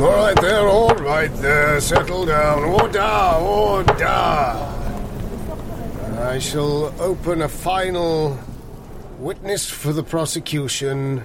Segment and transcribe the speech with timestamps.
[0.00, 1.78] All right there, all right there.
[1.78, 2.64] Settle down.
[2.64, 3.02] Order,
[3.38, 4.06] order.
[6.18, 8.38] I shall open a final
[9.18, 11.24] witness for the prosecution.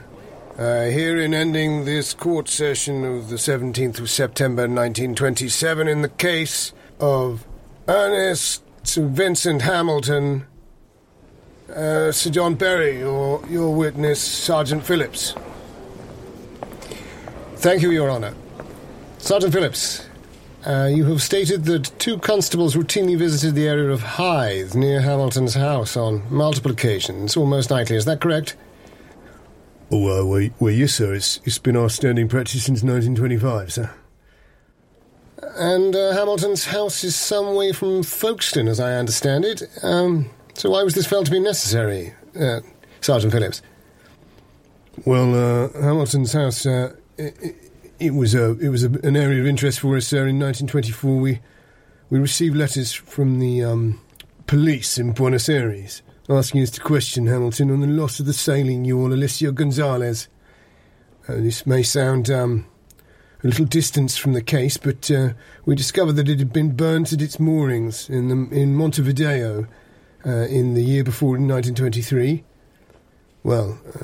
[0.59, 6.73] Uh, herein ending this court session of the 17th of September 1927 in the case
[6.99, 7.47] of
[7.87, 10.47] Ernest Vincent Hamilton.
[11.73, 15.33] Uh, Sir John Berry, your, your witness, Sergeant Phillips.
[17.55, 18.35] Thank you, Your Honour.
[19.25, 20.05] Sergeant Phillips,
[20.67, 25.55] uh, you have stated that two constables routinely visited the area of Hythe near Hamilton's
[25.55, 27.95] house on multiple occasions, almost nightly.
[27.95, 28.55] Is that correct?
[29.89, 31.15] Oh, uh, well, well, yes, sir.
[31.15, 33.91] It's, it's been our standing practice since 1925, sir.
[35.55, 39.63] And uh, Hamilton's house is some way from Folkestone, as I understand it.
[39.81, 42.59] Um, so why was this felt to be necessary, uh,
[43.01, 43.63] Sergeant Phillips?
[45.03, 46.93] Well, uh, Hamilton's house, uh,
[47.99, 50.27] it, was, a, it was a, an area of interest for us, sir.
[50.27, 51.39] In 1924, we,
[52.09, 54.01] we received letters from the um,
[54.47, 58.83] police in Buenos Aires asking us to question Hamilton on the loss of the sailing
[58.83, 60.27] yawl Alicia Gonzalez.
[61.27, 62.65] Uh, this may sound um,
[63.43, 65.29] a little distance from the case, but uh,
[65.65, 69.67] we discovered that it had been burnt at its moorings in, the, in Montevideo
[70.25, 72.43] uh, in the year before, in 1923.
[73.43, 74.03] Well, uh,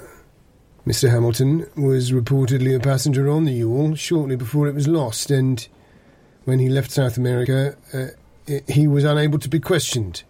[0.85, 1.09] Mr.
[1.11, 5.67] Hamilton was reportedly a passenger on the yawl shortly before it was lost, and
[6.45, 8.07] when he left South America, uh,
[8.67, 10.23] he was unable to be questioned.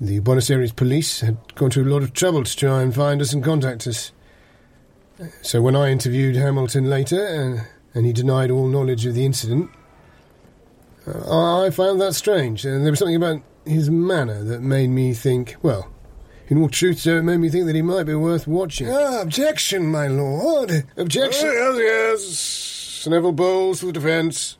[0.00, 3.20] The Buenos Aires police had gone to a lot of trouble to try and find
[3.20, 4.12] us and contact us.
[5.42, 7.64] So when I interviewed Hamilton later, uh,
[7.94, 9.70] and he denied all knowledge of the incident,
[11.04, 12.64] uh, I found that strange.
[12.64, 15.90] And there was something about his manner that made me think, well,
[16.48, 18.88] in all truth, sir, it made me think that he might be worth watching.
[18.90, 20.84] Ah, objection, my lord.
[20.96, 21.48] Objection.
[21.48, 23.06] Oh, yes, yes.
[23.06, 24.56] Neville Bowles for the defence.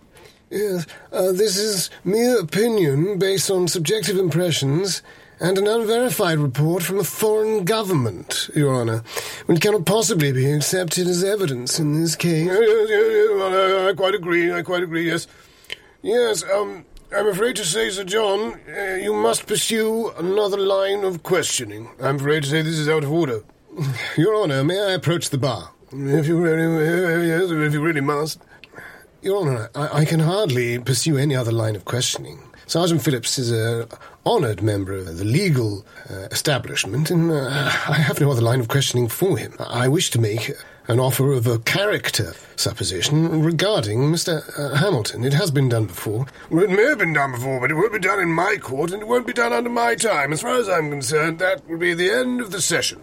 [0.51, 5.03] Yes, uh, this is mere opinion based on subjective impressions
[5.41, 9.03] and an unverified report from a foreign government, Your Honour,
[9.47, 12.47] which cannot possibly be accepted as evidence in this case.
[12.47, 15.27] Yes, yes, yes, well, I, I quite agree, I quite agree, yes.
[16.03, 21.23] Yes, um, I'm afraid to say, Sir John, uh, you must pursue another line of
[21.23, 21.89] questioning.
[22.03, 23.43] I'm afraid to say this is out of order.
[24.19, 25.71] Your Honour, may I approach the bar?
[25.91, 28.43] If you really, yes, if you really must.
[29.23, 32.43] Your Honour, I, I can hardly pursue any other line of questioning.
[32.67, 33.89] Sergeant Phillips is a
[34.27, 38.69] honoured member of the legal uh, establishment, and uh, I have no other line of
[38.69, 39.55] questioning for him.
[39.59, 40.53] I wish to make
[40.89, 44.43] an offer of a character supposition regarding Mr.
[44.59, 45.23] Uh, Hamilton.
[45.23, 46.27] It has been done before.
[46.51, 48.91] Well, it may have been done before, but it won't be done in my court,
[48.91, 50.33] and it won't be done under my time.
[50.33, 53.03] As far as I'm concerned, that will be the end of the session.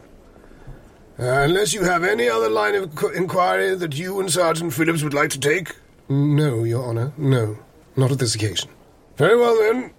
[1.19, 5.13] Uh, unless you have any other line of inquiry that you and Sergeant Phillips would
[5.13, 5.75] like to take?
[6.09, 7.59] No, Your Honour, no.
[7.96, 8.69] Not at this occasion.
[9.16, 9.91] Very well, then.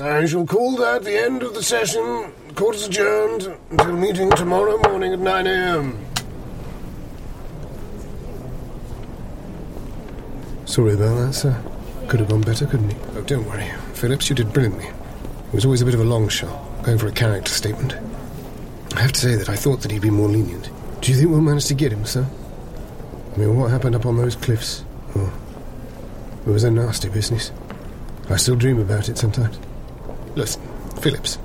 [0.00, 2.32] I shall call that the end of the session.
[2.56, 6.11] Court is adjourned until meeting tomorrow morning at 9 a.m.
[10.72, 11.62] Sorry about that, sir.
[12.08, 12.96] Could have gone better, couldn't he?
[13.14, 13.70] Oh, don't worry.
[13.92, 14.86] Phillips, you did brilliantly.
[14.86, 17.94] It was always a bit of a long shot, going for a character statement.
[18.96, 20.70] I have to say that I thought that he'd be more lenient.
[21.02, 22.26] Do you think we'll manage to get him, sir?
[23.34, 24.82] I mean, what happened up on those cliffs?
[25.14, 25.30] Oh,
[26.46, 27.52] it was a nasty business.
[28.30, 29.58] I still dream about it sometimes.
[30.36, 30.62] Listen,
[31.02, 31.36] Phillips.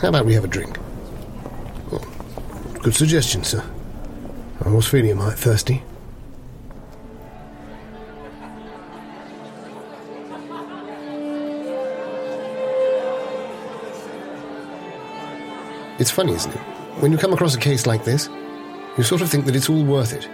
[0.00, 0.78] How about we have a drink?
[1.92, 2.00] Oh,
[2.82, 3.62] good suggestion, sir.
[4.64, 5.82] I was feeling a mite thirsty.
[15.98, 16.60] It's funny, isn't it?
[17.00, 18.28] When you come across a case like this,
[18.98, 20.28] you sort of think that it's all worth it.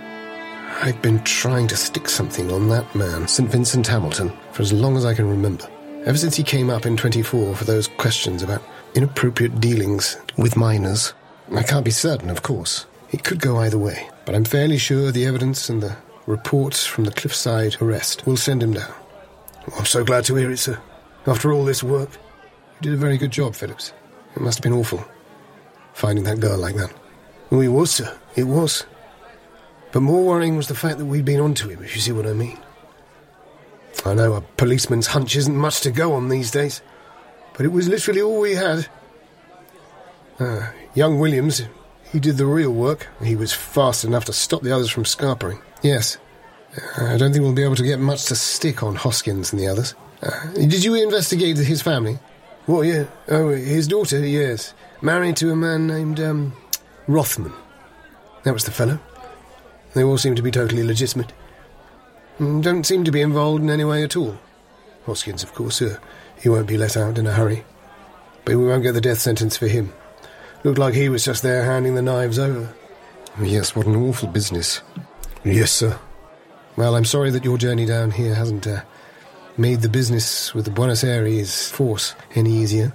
[0.82, 3.49] I've been trying to stick something on that man, St.
[3.49, 5.69] Vincent Hamilton, for as long as I can remember.
[6.05, 8.62] Ever since he came up in 24 for those questions about
[8.94, 11.14] inappropriate dealings with minors.
[11.55, 12.87] I can't be certain, of course.
[13.12, 17.05] It could go either way, but I'm fairly sure the evidence and the reports from
[17.05, 18.93] the cliffside arrest will send him down.
[19.79, 20.81] I'm so glad to hear it, sir.
[21.26, 22.11] After all this work.
[22.81, 23.93] You did a very good job, Phillips.
[24.35, 25.05] It must have been awful,
[25.94, 26.93] finding that girl like that.
[27.50, 28.19] Oh, it was, sir.
[28.35, 28.85] It was.
[29.93, 32.27] But more worrying was the fact that we'd been onto him, if you see what
[32.27, 32.59] I mean.
[34.05, 36.81] I know a policeman's hunch isn't much to go on these days,
[37.55, 38.87] but it was literally all we had.
[40.41, 41.62] Uh, young Williams,
[42.11, 43.09] he did the real work.
[43.23, 45.61] He was fast enough to stop the others from scarpering.
[45.83, 46.17] Yes.
[46.97, 49.69] I don't think we'll be able to get much to stick on Hoskins and the
[49.69, 49.95] others.
[50.23, 52.19] Uh, did you investigate his family?
[52.67, 53.05] Well, yeah.
[53.29, 54.73] Oh, his daughter, yes.
[55.02, 56.52] Married to a man named, um,
[57.08, 57.52] Rothman.
[58.44, 58.99] That was the fellow.
[59.94, 61.32] They all seem to be totally legitimate.
[62.38, 64.38] Mm, Don't seem to be involved in any way at all.
[65.06, 65.99] Hoskins, of course, uh,
[66.40, 67.64] he won't be let out in a hurry.
[68.44, 69.93] But we won't get the death sentence for him.
[70.64, 72.72] Looked like he was just there handing the knives over.
[73.40, 74.82] Yes, what an awful business.
[75.44, 75.99] Yes, sir.
[76.76, 78.82] Well, I'm sorry that your journey down here hasn't uh,
[79.56, 82.93] made the business with the Buenos Aires force any easier.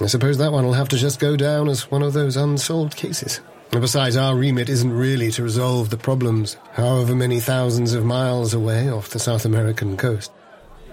[0.00, 2.96] I suppose that one will have to just go down as one of those unsolved
[2.96, 3.40] cases.
[3.72, 8.54] And besides, our remit isn't really to resolve the problems however many thousands of miles
[8.54, 10.30] away off the South American coast.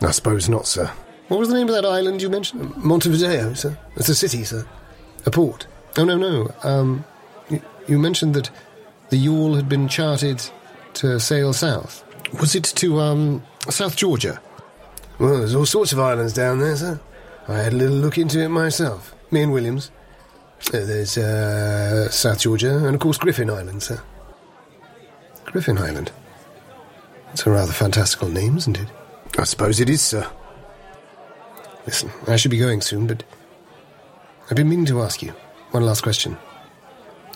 [0.02, 0.92] I suppose not, sir.
[1.28, 2.76] What was the name of that island you mentioned?
[2.78, 3.78] Montevideo, sir.
[3.96, 4.68] It's a city, sir.
[5.26, 5.68] A port.
[5.98, 6.52] Oh, no, no.
[6.64, 7.06] Um,
[7.50, 8.50] you, you mentioned that
[9.10, 10.44] the yawl had been charted
[10.96, 12.04] to sail south.
[12.40, 14.42] Was it to, um, South Georgia?
[15.20, 17.00] Well, there's all sorts of islands down there, sir.
[17.48, 19.16] I had a little look into it myself.
[19.32, 19.92] Me and Williams.
[20.68, 24.02] Uh, there's, uh, South Georgia and, of course, Griffin Island, sir.
[25.46, 26.12] Griffin Island?
[27.34, 28.88] It's a rather fantastical name, isn't it?
[29.38, 30.30] I suppose it is, sir.
[31.86, 33.24] Listen, I should be going soon, but
[34.50, 35.34] I've been meaning to ask you
[35.72, 36.38] one last question.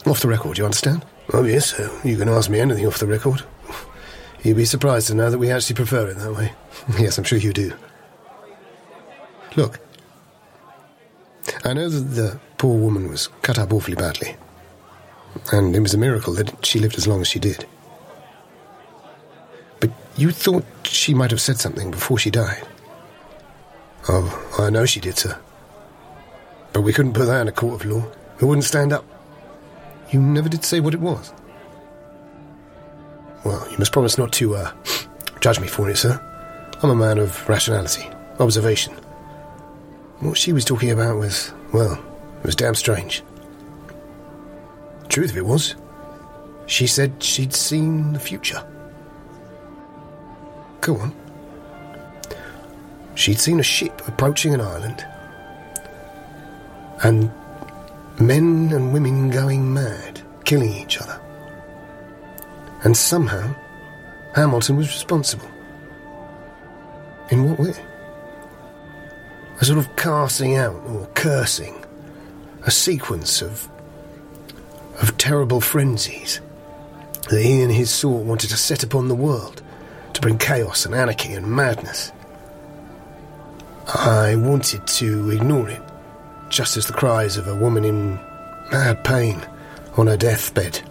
[0.05, 1.03] Off the record, you understand?
[1.33, 1.89] Oh, yes, sir.
[2.03, 3.41] You can ask me anything off the record.
[4.43, 6.53] You'd be surprised to know that we actually prefer it that way.
[6.99, 7.73] yes, I'm sure you do.
[9.55, 9.79] Look,
[11.63, 14.35] I know that the poor woman was cut up awfully badly,
[15.51, 17.65] and it was a miracle that she lived as long as she did.
[19.79, 22.65] But you thought she might have said something before she died.
[24.07, 25.37] Oh, I know she did, sir.
[26.73, 28.05] But we couldn't put that in a court of law.
[28.39, 29.05] It wouldn't stand up.
[30.11, 31.33] You never did say what it was.
[33.43, 34.71] Well, you must promise not to, uh,
[35.39, 36.19] judge me for it, sir.
[36.81, 38.09] I'm a man of rationality,
[38.39, 38.93] observation.
[40.19, 41.93] What she was talking about was, well,
[42.39, 43.23] it was damn strange.
[45.09, 45.75] Truth of it was,
[46.65, 48.65] she said she'd seen the future.
[50.81, 51.13] Go on.
[53.15, 55.05] She'd seen a ship approaching an island,
[57.03, 57.31] and
[58.19, 61.19] men and women going mad, killing each other.
[62.83, 63.55] And somehow,
[64.33, 65.49] Hamilton was responsible.
[67.31, 67.84] In what way?
[69.61, 71.83] A sort of casting out or cursing,
[72.63, 73.69] a sequence of
[75.01, 76.39] of terrible frenzies
[77.29, 79.61] that he and his sort wanted to set upon the world
[80.13, 82.11] to bring chaos and anarchy and madness.
[83.87, 85.81] I wanted to ignore it,
[86.49, 88.15] just as the cries of a woman in
[88.71, 89.45] mad pain
[89.97, 90.81] on her deathbed.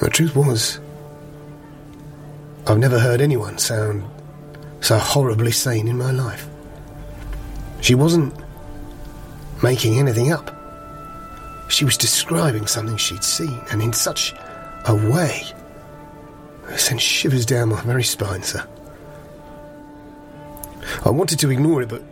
[0.00, 0.80] The truth was,
[2.66, 4.04] I've never heard anyone sound
[4.80, 6.48] so horribly sane in my life.
[7.84, 8.34] She wasn't
[9.62, 10.50] making anything up.
[11.68, 14.32] She was describing something she'd seen, and in such
[14.86, 15.42] a way.
[16.78, 18.66] Sent shivers down my very spine, sir.
[21.04, 22.02] I wanted to ignore it, but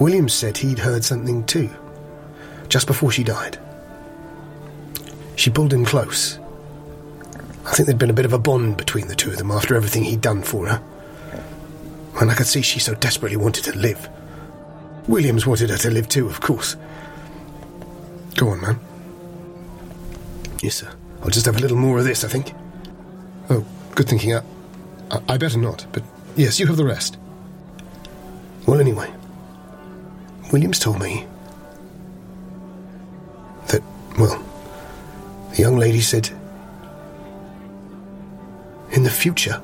[0.00, 1.70] Williams said he'd heard something too,
[2.68, 3.60] just before she died.
[5.36, 6.40] She pulled him close.
[7.66, 9.76] I think there'd been a bit of a bond between the two of them after
[9.76, 10.82] everything he'd done for her.
[12.20, 14.08] And I could see she so desperately wanted to live.
[15.08, 16.76] Williams wanted her to live too, of course.
[18.36, 18.80] Go on, man.
[20.62, 20.92] Yes, sir.
[21.22, 22.52] I'll just have a little more of this, I think.
[23.50, 24.34] Oh, good thinking.
[24.34, 24.42] I,
[25.10, 26.02] I, I better not, but
[26.36, 27.18] yes, you have the rest.
[28.66, 29.12] Well, anyway,
[30.52, 31.26] Williams told me
[33.68, 33.82] that,
[34.18, 34.42] well,
[35.50, 36.30] the young lady said,
[38.92, 39.60] in the future,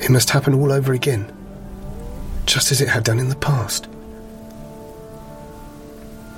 [0.00, 1.32] it must happen all over again,
[2.46, 3.88] just as it had done in the past.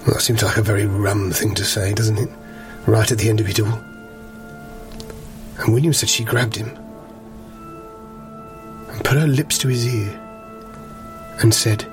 [0.00, 2.31] Well, that seems like a very rum thing to say, doesn't it?
[2.87, 3.79] Right at the end of it all.
[5.59, 6.69] And William said she grabbed him
[8.88, 10.19] and put her lips to his ear
[11.41, 11.87] and said,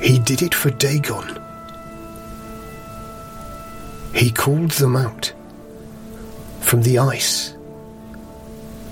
[0.00, 1.40] He did it for Dagon.
[4.14, 5.32] He called them out
[6.60, 7.54] from the ice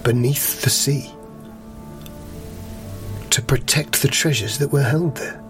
[0.03, 1.12] beneath the sea
[3.33, 5.43] to protect the treasures that were held there.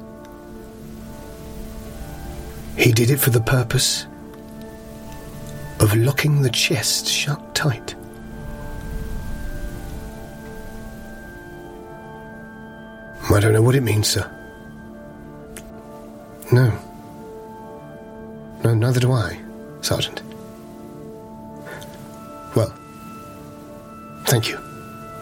[2.76, 4.06] He did it for the purpose
[5.80, 7.96] of locking the chest shut tight.
[13.34, 14.30] I don't know what it means, sir.
[16.52, 16.78] No.
[18.62, 19.40] No, neither do I,
[19.80, 20.22] Sergeant.
[22.54, 22.72] Well,
[24.26, 24.58] thank you.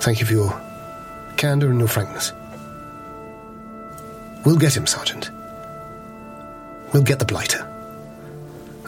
[0.00, 0.62] Thank you for your
[1.38, 2.32] candour and your frankness.
[4.44, 5.30] We'll get him, Sergeant.
[6.92, 7.66] We'll get the blighter.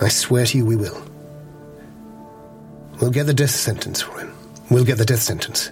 [0.00, 1.00] I swear to you we will.
[3.00, 4.32] We'll get the death sentence for him.
[4.70, 5.70] we'll get the death sentence.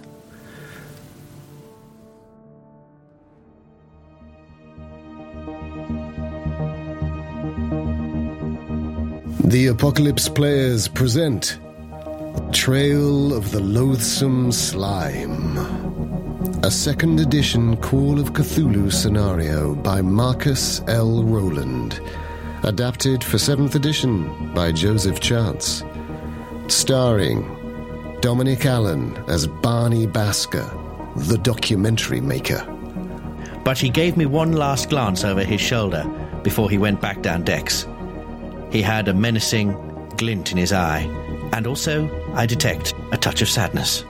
[9.45, 11.59] The Apocalypse Players present
[12.53, 15.80] Trail of the Loathsome Slime.
[16.63, 21.25] A second edition Call of Cthulhu scenario by Marcus L.
[21.25, 21.99] Rowland.
[22.65, 25.83] Adapted for 7th edition by Joseph Chance.
[26.69, 27.41] Starring
[28.21, 30.69] Dominic Allen as Barney Basker,
[31.29, 32.63] the documentary maker.
[33.65, 36.05] But he gave me one last glance over his shoulder
[36.43, 37.87] before he went back down decks.
[38.71, 39.73] He had a menacing
[40.19, 41.05] glint in his eye,
[41.55, 44.03] and also I detect a touch of sadness.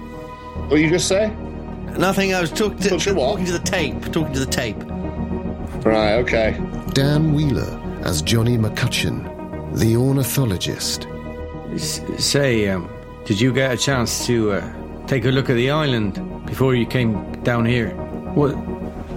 [0.66, 1.32] What you just say?
[1.98, 2.34] Nothing.
[2.34, 3.30] I was talk- to, Touch of what?
[3.32, 4.12] talking to the tape.
[4.12, 4.76] Talking to the tape.
[5.84, 6.56] Right, okay.
[6.92, 9.24] Dan Wheeler as Johnny McCutcheon,
[9.78, 11.06] the ornithologist.
[11.74, 12.88] S- say, um,
[13.24, 16.86] did you get a chance to uh, take a look at the island before you
[16.86, 17.90] came down here?
[18.34, 18.52] What,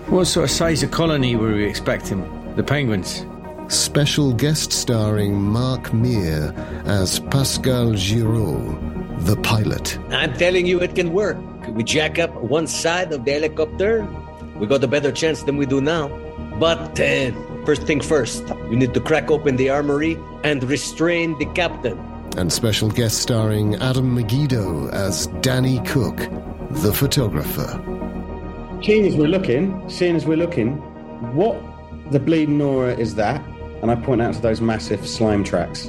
[0.09, 2.21] what sort of size of colony were we expecting?
[2.55, 3.25] The penguins?
[3.69, 6.53] Special guest starring Mark Meer
[6.85, 8.77] as Pascal Giraud,
[9.25, 9.97] the pilot.
[10.09, 11.37] I'm telling you, it can work.
[11.69, 14.07] We jack up one side of the helicopter,
[14.55, 16.07] we got a better chance than we do now.
[16.59, 17.31] But uh,
[17.65, 21.97] first thing first, we need to crack open the armory and restrain the captain.
[22.37, 26.17] And special guest starring Adam Meggido as Danny Cook,
[26.69, 27.67] the photographer.
[28.83, 30.77] Seeing as we're looking, seeing as we're looking,
[31.35, 31.61] what
[32.11, 33.43] the bleeding Nora is that?
[33.81, 35.87] And I point out to those massive slime tracks.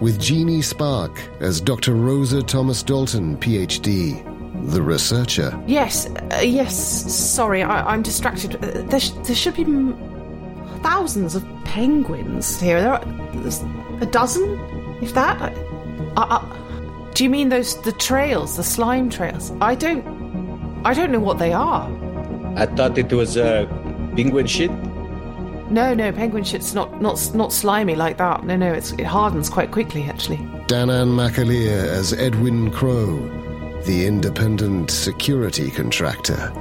[0.00, 1.94] With Jeany Spark as Dr.
[1.94, 4.24] Rosa Thomas Dalton, PhD,
[4.72, 5.58] the researcher.
[5.66, 6.74] Yes, uh, yes.
[7.14, 8.56] Sorry, I, I'm distracted.
[8.56, 9.94] Uh, there, sh- there should be m-
[10.82, 12.80] thousands of penguins here.
[12.80, 13.02] There are
[14.00, 14.58] a dozen,
[15.02, 15.40] if that.
[15.42, 15.52] I,
[16.16, 19.52] I, I, do you mean those the trails, the slime trails?
[19.60, 20.02] I don't.
[20.84, 21.86] I don't know what they are.
[22.56, 23.66] I thought it was uh,
[24.16, 24.70] penguin shit.
[25.70, 28.44] No, no, penguin shit's not not not slimy like that.
[28.44, 30.38] No, no, it's, it hardens quite quickly actually.
[30.66, 33.18] Danann McAleer as Edwin Crowe,
[33.84, 36.52] the independent security contractor.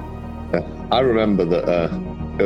[0.92, 1.88] I remember that uh,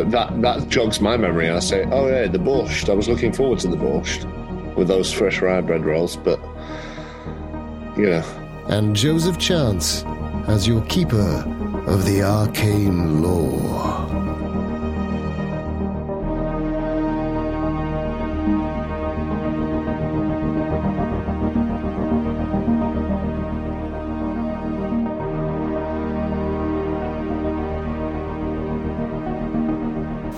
[0.09, 1.49] that that jogs my memory.
[1.49, 2.89] I say, oh yeah, the borscht.
[2.89, 4.25] I was looking forward to the borscht
[4.75, 6.39] with those fresh rye bread rolls, but
[7.97, 8.23] you know,
[8.67, 10.03] And Joseph Chance
[10.47, 11.43] as your keeper
[11.87, 14.02] of the arcane lore.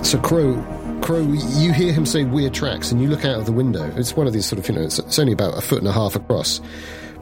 [0.06, 0.54] So Crowe,
[1.02, 3.92] Crowe, you hear him say weird tracks, and you look out of the window.
[3.96, 5.88] It's one of these sort of, you know, it's, it's only about a foot and
[5.88, 6.60] a half across,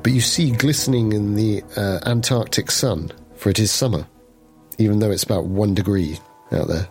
[0.02, 4.06] but you see glistening in the uh, Antarctic sun, for it is summer,
[4.76, 6.18] even though it's about one degree
[6.52, 6.86] out there.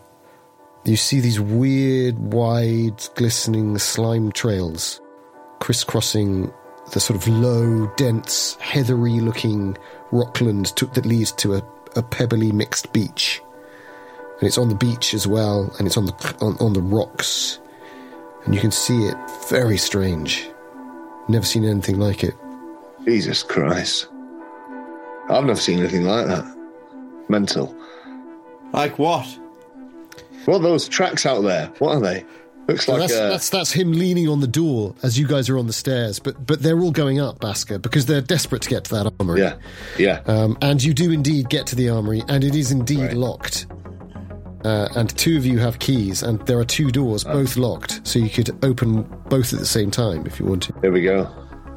[0.84, 5.00] You see these weird, wide, glistening slime trails
[5.60, 6.52] crisscrossing
[6.92, 9.78] the sort of low, dense, heathery-looking
[10.12, 11.64] rockland to, that leads to a,
[11.96, 13.44] a pebbly mixed beach
[14.44, 17.60] and it's on the beach as well, and it's on the on, on the rocks,
[18.44, 19.16] and you can see it.
[19.50, 20.50] Very strange.
[21.30, 22.34] Never seen anything like it.
[23.06, 24.10] Jesus Christ,
[25.30, 26.44] I've never seen anything like that.
[27.30, 27.74] Mental.
[28.74, 29.26] Like what?
[30.44, 31.68] What are those tracks out there?
[31.80, 32.26] What are they?
[32.68, 35.58] Looks like that's, uh, that's that's him leaning on the door as you guys are
[35.58, 38.84] on the stairs, but but they're all going up, Basker, because they're desperate to get
[38.86, 39.40] to that armory.
[39.40, 39.56] yeah,
[39.98, 40.22] yeah.
[40.26, 43.14] Um, and you do indeed get to the armory, and it is indeed Right.
[43.16, 43.68] locked.
[44.64, 48.18] Uh, and two of you have keys, and there are two doors, both locked, so
[48.20, 50.74] you could open both at the same time if you wanted.
[50.82, 51.26] Here we go.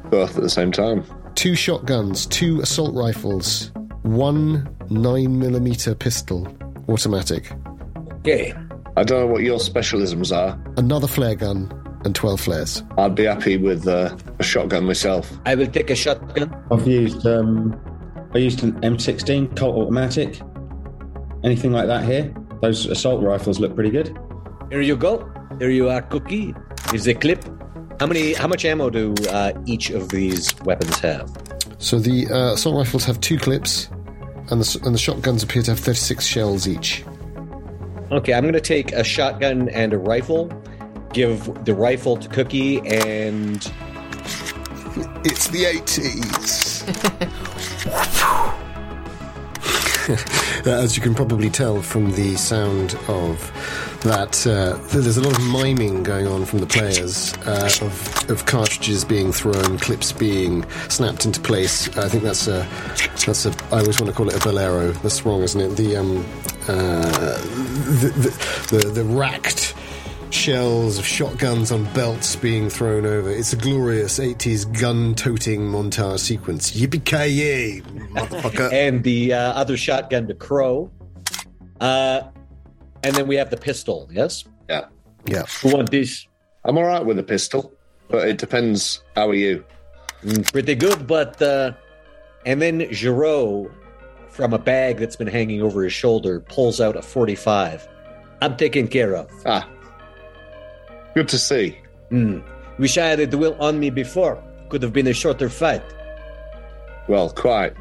[0.09, 1.03] Both at the same time.
[1.35, 3.71] two shotguns, two assault rifles,
[4.03, 6.47] one 9mm pistol,
[6.87, 7.51] automatic,
[8.19, 8.53] Okay.
[8.95, 10.57] I don't know what your specialisms are.
[10.77, 11.71] another flare gun,
[12.05, 12.83] and 12 flares.
[12.97, 15.29] I'd be happy with uh, a shotgun myself.
[15.45, 16.55] I will take a shotgun.
[16.71, 17.79] I've used um,
[18.33, 20.39] I used an M16 Colt automatic.
[21.43, 22.33] Anything like that here?
[22.61, 24.17] Those assault rifles look pretty good.
[24.69, 25.29] Here you go.
[25.59, 26.53] Here you are, Cookie.
[26.89, 27.43] Here's the clip.
[27.99, 28.33] How many?
[28.33, 31.29] How much ammo do uh, each of these weapons have?
[31.79, 33.89] So the uh, assault rifles have two clips,
[34.49, 37.03] and the, and the shotguns appear to have 36 shells each.
[38.11, 40.51] Okay, I'm gonna take a shotgun and a rifle.
[41.13, 43.57] Give the rifle to Cookie and
[45.23, 46.83] It's the 80s.
[50.65, 53.51] As you can probably tell from the sound of
[54.03, 58.45] that, uh, there's a lot of miming going on from the players uh, of, of
[58.45, 61.89] cartridges being thrown, clips being snapped into place.
[61.97, 62.65] I think that's a
[63.25, 63.53] that's a.
[63.71, 64.91] I always want to call it a bolero.
[64.91, 65.75] That's wrong, isn't it?
[65.75, 66.25] The um,
[66.69, 67.37] uh,
[67.99, 69.75] the, the, the the racked
[70.33, 73.29] shells of shotguns on belts being thrown over.
[73.29, 76.71] It's a glorious 80s gun toting montage sequence.
[76.71, 77.81] Yippee ki
[78.13, 78.71] motherfucker.
[78.73, 80.91] and the uh, other shotgun, to Crowe.
[81.79, 82.21] Uh,
[83.03, 84.09] and then we have the pistol.
[84.11, 84.45] Yes.
[84.69, 84.85] Yeah.
[85.25, 85.43] yeah.
[85.61, 86.27] Who want this?
[86.65, 87.73] I'm all right with a pistol,
[88.09, 89.03] but it depends.
[89.15, 89.63] How are you?
[90.23, 91.71] Mm, pretty good, but uh,
[92.45, 93.71] and then Giraud,
[94.29, 97.87] from a bag that's been hanging over his shoulder, pulls out a 45.
[98.41, 99.31] I'm taken care of.
[99.45, 99.67] Ah,
[101.17, 101.75] good to see.
[102.09, 102.41] Hmm.
[102.77, 104.37] Wish I had a duel on me before.
[104.69, 105.81] Could have been a shorter fight.
[107.07, 107.73] Well, quite.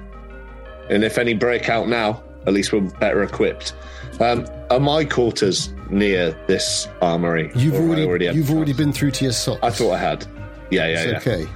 [0.89, 3.75] And if any break out now, at least we're better equipped.
[4.21, 7.51] Um, are my quarters near this armory?
[7.55, 9.61] You've Or have I already you've already been through to your socks.
[9.63, 10.27] I thought I had.
[10.71, 11.33] Yeah, yeah, It's yeah.
[11.35, 11.47] okay.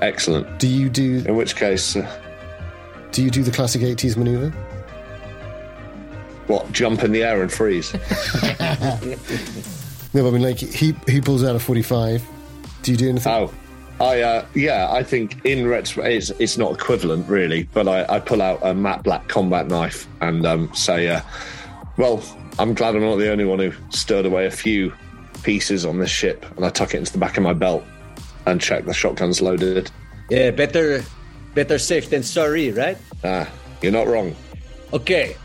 [0.00, 0.58] Excellent.
[0.58, 2.08] Do you do In which case, uh,
[3.12, 4.48] do you do the classic 80s maneuver?
[6.46, 6.72] what?
[6.72, 7.92] Jump in the air and freeze?
[10.14, 12.24] No, but I mean, like he he pulls out a 45.
[12.82, 13.32] Do you do anything?
[13.32, 13.52] Oh,
[14.00, 18.20] I uh, yeah, I think in retro, it's, it's not equivalent really, but I, I
[18.20, 21.20] pull out a matte black combat knife and um, say, uh,
[21.96, 22.22] "Well,
[22.58, 24.92] I'm glad I'm not the only one who stirred away a few
[25.42, 27.84] pieces on this ship," and I tuck it into the back of my belt
[28.46, 29.90] and check the shotgun's loaded.
[30.30, 31.02] Yeah, better,
[31.54, 32.96] better safe than sorry, right?
[33.24, 33.50] Ah,
[33.82, 34.34] you're not wrong.
[34.92, 35.36] Okay.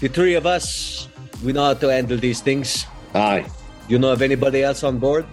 [0.00, 1.08] The three of us,
[1.44, 2.86] we know how to handle these things.
[3.14, 3.46] Aye,
[3.88, 5.26] You know of anybody else on board?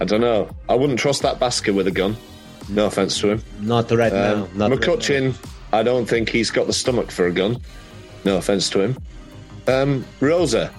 [0.00, 0.48] I don't know.
[0.68, 2.16] I wouldn't trust that Basker with a gun.
[2.68, 3.42] No offense to him.
[3.60, 4.44] Not right now.
[4.44, 5.34] Um, Not right McCutcheon,
[5.72, 7.58] I don't think he's got the stomach for a gun.
[8.24, 8.96] No offense to him.
[9.66, 10.70] Um, Rosa,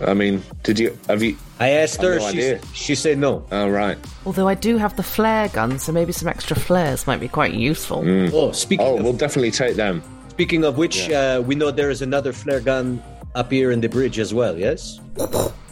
[0.00, 1.36] I mean, did you have you?
[1.58, 2.18] I asked her.
[2.18, 3.44] No she, she said no.
[3.50, 3.96] Oh right.
[4.26, 7.54] Although I do have the flare gun, so maybe some extra flares might be quite
[7.54, 8.02] useful.
[8.34, 10.02] Oh, speaking Oh, of we'll definitely take them.
[10.28, 13.02] speaking of which, uh, we know there is another flare gun
[13.34, 14.56] up here in the bridge as well.
[14.58, 15.00] Yes,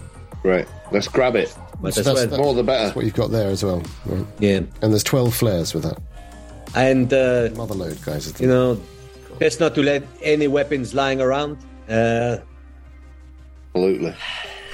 [0.45, 1.53] Right, let's grab it.
[1.81, 2.85] but So as that's- More the better.
[2.85, 3.83] That's what you've got there as well.
[4.07, 4.27] Right.
[4.39, 5.99] Yeah, And there's 12 flares with that.
[6.77, 8.39] and uh, Mother load, guys.
[8.41, 8.79] you know,
[9.39, 11.57] best not to let any weapons lying around.
[11.89, 12.39] Uh,
[13.75, 14.15] Absolutely.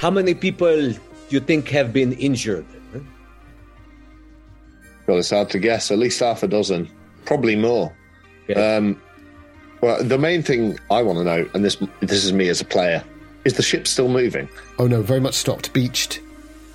[0.00, 0.98] how many people do
[1.30, 2.66] you think have been injured?
[5.06, 5.90] Well, it's hard to guess.
[5.90, 6.88] At least half a dozen,
[7.24, 7.92] probably more.
[8.48, 8.76] Okay.
[8.76, 9.00] Um,
[9.80, 12.64] well, the main thing I want to know, and this this is me as a
[12.64, 13.02] player,
[13.44, 14.48] is the ship still moving?
[14.78, 16.20] Oh no, very much stopped, beached.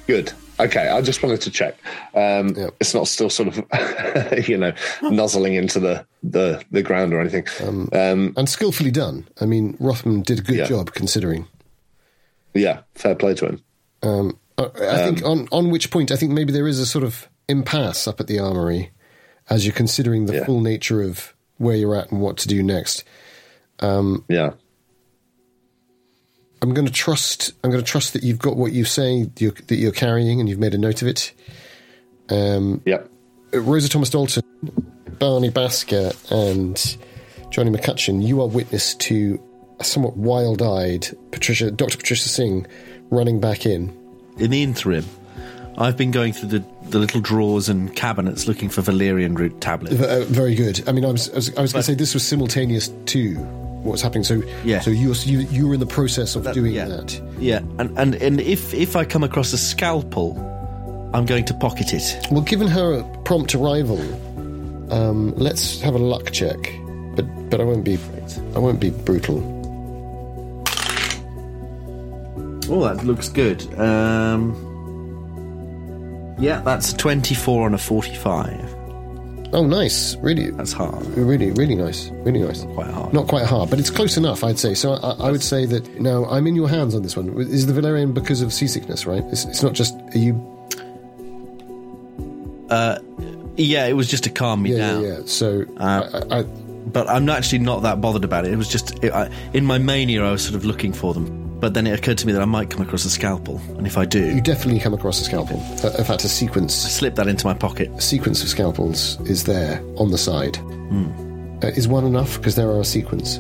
[0.08, 0.32] Good.
[0.58, 1.76] Okay, I just wanted to check.
[2.14, 2.76] Um, Yep.
[2.80, 3.58] It's not still sort of,
[4.48, 7.46] you know, nuzzling into the, the, the ground or anything.
[7.92, 9.28] Um, And skillfully done.
[9.42, 10.66] I mean, Rothman did a good Yeah.
[10.66, 11.48] job considering.
[12.54, 13.64] yeah, fair play to him.
[14.02, 17.04] Um, I, I think on, on which point, I think maybe there is a sort
[17.04, 18.92] of impasse up at the armory
[19.50, 20.46] as you're considering the Yeah.
[20.46, 23.04] full nature of where you're at and what to do next.
[23.82, 24.52] Yeah.
[26.62, 27.54] I'm going to trust.
[27.64, 30.50] I'm going to trust that you've got what you say you're, that you're carrying, and
[30.50, 31.34] you've made a note of it.
[32.30, 33.12] Um, Yep.
[33.54, 34.44] Rosa Thomas Dalton,
[35.20, 36.98] Barney Basker, and
[37.52, 39.42] Johnny McCutcheon, you are witness to
[39.80, 41.98] a somewhat wild-eyed Patricia, Dr.
[41.98, 42.68] Patricia Singh,
[43.12, 43.96] running back in.
[44.38, 45.06] In the interim,
[45.78, 50.02] I've been going through the, the little drawers and cabinets looking for Valerian root tablets.
[50.02, 50.84] Uh, very good.
[50.88, 54.02] I mean, I was, I was, was going to say this was simultaneous to what's
[54.02, 54.24] happening.
[54.24, 54.80] So, Yeah.
[54.82, 56.86] So you're you you were in the process of doing yeah.
[56.86, 57.22] that.
[57.40, 60.38] Yeah, and, and, and if, if I come across a scalpel,
[61.14, 62.18] I'm going to pocket it.
[62.32, 64.00] Well, given her prompt arrival,
[64.92, 66.58] um, let's have a luck check.
[67.16, 67.98] But but I won't be
[68.56, 69.52] I won't be brutal.
[72.68, 73.62] Oh, that looks good.
[73.80, 74.56] Um,
[76.40, 78.75] yeah, that's a 24 on a 45.
[79.56, 80.16] Oh, nice.
[80.18, 81.06] Really, That's hard.
[81.16, 82.10] really, really nice.
[82.26, 82.64] Really nice.
[82.76, 83.14] Quite hard.
[83.14, 84.74] Not quite hard, but it's close enough, I'd say.
[84.74, 87.30] So I, I would say that now I'm in your hands on this one.
[87.40, 89.24] Is the Valerian because of seasickness, right?
[89.32, 90.34] It's, it's not just are you.
[93.58, 95.02] Yeah, it was just to calm me Yeah, down.
[95.04, 95.20] yeah, yeah.
[95.26, 98.52] So Uh, I, I, But I'm actually not that bothered about it.
[98.52, 101.45] It was just it, I, in my mania, I was sort of looking for them.
[101.60, 103.98] But then it occurred to me that I might come across a scalpel, and if
[103.98, 105.58] I do, you definitely come across a scalpel.
[105.84, 107.90] Uh, In fact, a sequence slip that into my pocket.
[107.96, 110.58] a sequence of scalpels is there on the side.
[110.58, 111.58] Hmm.
[111.64, 112.38] Uh, is one enough?
[112.38, 113.40] Because there are a sequence.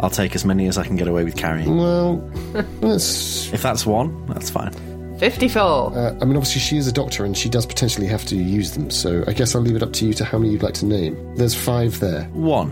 [0.00, 1.76] I'll take as many as I can get away with carrying.
[1.76, 2.16] Well,
[2.80, 3.52] that's.
[3.52, 4.72] If that's one, that's fine.
[5.18, 5.62] 54.
[5.62, 8.72] Uh, I mean, obviously, she is a doctor and she does potentially have to use
[8.72, 10.74] them, so I guess I'll leave it up to you to how many you'd like
[10.74, 11.36] to name.
[11.36, 12.24] There's five there.
[12.32, 12.70] One.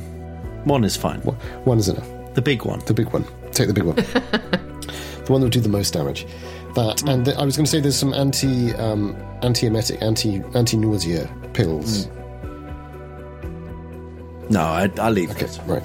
[0.64, 1.20] One is fine.
[1.20, 2.08] One, one is enough.
[2.34, 2.80] The big one.
[2.86, 3.24] The big one.
[3.52, 3.96] Take the big one.
[3.96, 6.26] the one that will do the most damage.
[6.74, 10.76] That and th- I was going to say there's some anti um, anti-emetic, anti anti
[10.76, 12.06] nausea pills.
[14.48, 15.60] No, I, I'll leave Okay, it.
[15.66, 15.82] right.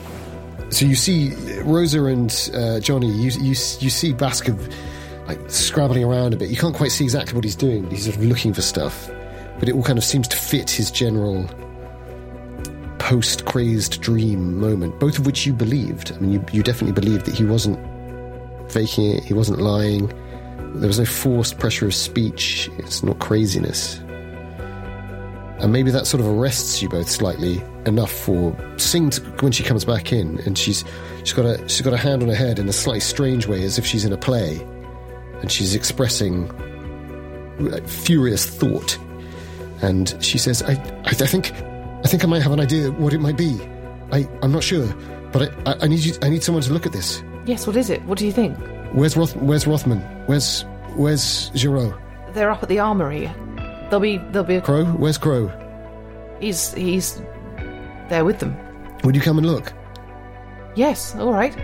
[0.69, 3.07] So you see Rosa and uh, Johnny.
[3.11, 3.53] You you you
[3.89, 4.57] see Basker
[5.27, 6.49] like scrabbling around a bit.
[6.49, 7.83] You can't quite see exactly what he's doing.
[7.83, 9.09] But he's sort of looking for stuff,
[9.59, 11.47] but it all kind of seems to fit his general
[13.05, 14.99] post-crazed dream moment.
[14.99, 16.11] Both of which you believed.
[16.11, 17.77] I mean, you you definitely believed that he wasn't
[18.71, 19.23] faking it.
[19.23, 20.07] He wasn't lying.
[20.73, 22.67] There was no forced pressure of speech.
[22.79, 23.99] It's not craziness.
[25.59, 29.61] And maybe that sort of arrests you both slightly enough for Singh to, when she
[29.63, 30.83] comes back in, and she's
[31.19, 33.63] she's got a she's got a hand on her head in a slightly strange way,
[33.63, 34.59] as if she's in a play,
[35.41, 36.49] and she's expressing
[37.59, 38.97] like, furious thought.
[39.83, 40.73] And she says, I,
[41.05, 41.53] I, I think
[42.05, 43.59] I think I might have an idea what it might be.
[44.11, 44.85] I I'm not sure,
[45.31, 47.23] but I, I, I need you I need someone to look at this.
[47.47, 48.03] Yes, what is it?
[48.05, 48.55] What do you think?
[48.93, 50.01] Where's Roth, Where's Rothman?
[50.27, 50.65] Where's
[50.95, 51.99] Where's Giraud?
[52.33, 53.31] They're up at the armory.
[53.89, 54.85] They'll be there'll be a Crowe?
[54.85, 55.51] Where's Crowe?
[56.39, 57.23] he's he's
[58.09, 58.55] there with them.
[59.03, 59.73] Would you come and look?
[60.75, 61.57] Yes, all right.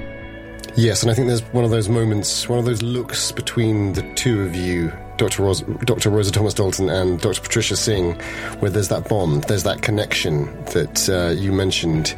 [0.75, 4.01] Yes, and I think there's one of those moments, one of those looks between the
[4.15, 5.43] two of you, Dr.
[5.43, 6.10] Ros- Dr.
[6.10, 7.41] Rosa Thomas Dalton and Dr.
[7.41, 8.15] Patricia Singh,
[8.60, 12.15] where there's that bond, there's that connection that uh, you mentioned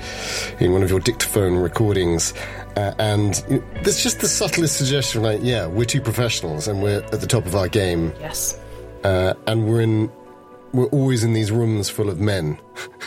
[0.61, 2.33] in one of your dictaphone recordings.
[2.77, 6.81] Uh, and you know, there's just the subtlest suggestion, like, yeah, we're two professionals and
[6.81, 8.57] we're at the top of our game, Yes.
[9.03, 10.09] uh, and we're in,
[10.71, 12.57] we're always in these rooms full of men.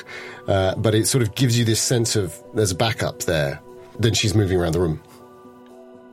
[0.46, 3.61] uh, but it sort of gives you this sense of there's a backup there.
[3.98, 5.02] Then she's moving around the room.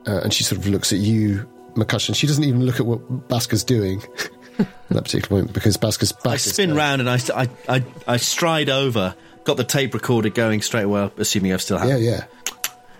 [0.06, 2.14] uh, and she sort of looks at you, McCutcheon.
[2.14, 4.02] She doesn't even look at what Basker's doing
[4.58, 6.34] at that particular point because Basker's back.
[6.34, 6.78] I spin there.
[6.78, 11.10] round and I, I, I, I stride over, got the tape recorder going straight away,
[11.18, 12.02] assuming I've still have Yeah, it.
[12.02, 12.24] yeah.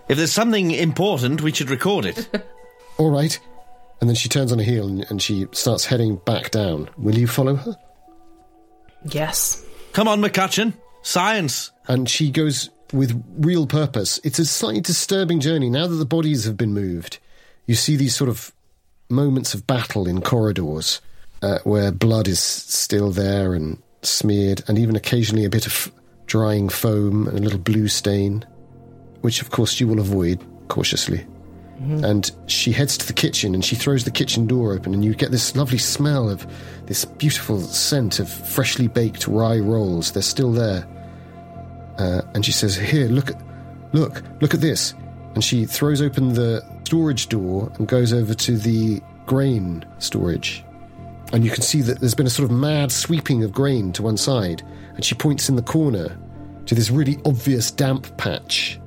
[0.08, 2.28] If there's something important, we should record it.
[2.98, 3.38] All right.
[4.00, 6.90] And then she turns on her heel and, and she starts heading back down.
[6.98, 7.76] Will you follow her?
[9.04, 9.64] Yes.
[9.92, 10.74] Come on, McCutcheon.
[11.02, 11.70] Science.
[11.86, 14.20] And she goes with real purpose.
[14.24, 15.70] It's a slightly disturbing journey.
[15.70, 17.18] Now that the bodies have been moved,
[17.66, 18.52] you see these sort of
[19.14, 21.00] moments of battle in corridors
[21.42, 25.92] uh, where blood is still there and smeared, and even occasionally a bit of
[26.26, 28.44] drying foam and a little blue stain,
[29.20, 31.26] which of course you will avoid cautiously.
[32.04, 35.14] And she heads to the kitchen and she throws the kitchen door open, and you
[35.14, 36.46] get this lovely smell of
[36.86, 40.12] this beautiful scent of freshly baked rye rolls.
[40.12, 40.86] They're still there.
[41.98, 43.32] Uh, and she says, "Here, look
[43.92, 44.94] look, look at this."
[45.34, 50.62] And she throws open the storage door and goes over to the grain storage.
[51.32, 54.02] And you can see that there's been a sort of mad sweeping of grain to
[54.02, 54.62] one side.
[54.94, 56.16] And she points in the corner
[56.66, 58.78] to this really obvious damp patch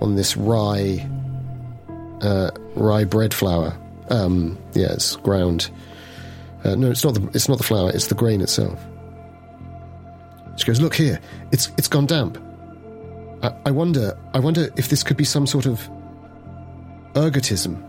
[0.00, 1.08] on this rye,
[2.20, 3.78] uh, rye bread flour.
[4.10, 5.70] Um, yeah, it's ground.
[6.64, 7.90] Uh, no, it's not the it's not the flour.
[7.90, 8.84] It's the grain itself.
[10.56, 11.20] She goes, "Look here,
[11.52, 12.38] it's it's gone damp.
[13.42, 15.88] I, I wonder, I wonder if this could be some sort of
[17.16, 17.82] ergotism.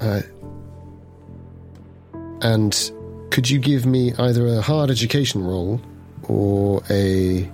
[0.00, 0.20] Uh,
[2.42, 2.92] and
[3.30, 5.80] could you give me either a hard education roll
[6.24, 7.50] or a?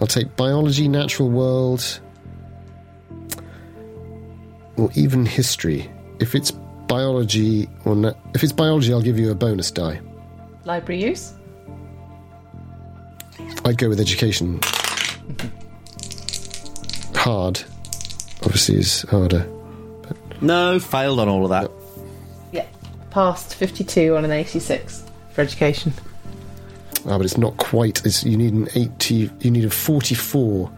[0.00, 2.00] I'll take biology, natural world,
[4.76, 5.90] or even history.
[6.18, 6.50] If it's
[6.88, 10.00] biology or na- if it's biology, I'll give you a bonus die.
[10.64, 11.34] Library use?
[13.64, 14.60] I'd go with education.
[17.22, 17.62] Hard,
[18.42, 19.48] obviously, is harder.
[20.40, 21.70] No, failed on all of that.
[22.50, 22.66] Yeah.
[23.10, 25.92] Passed 52 on an 86 for education.
[27.06, 28.04] Ah, but it's not quite.
[28.04, 29.30] It's, you need an eighty.
[29.38, 30.72] You need a forty-four.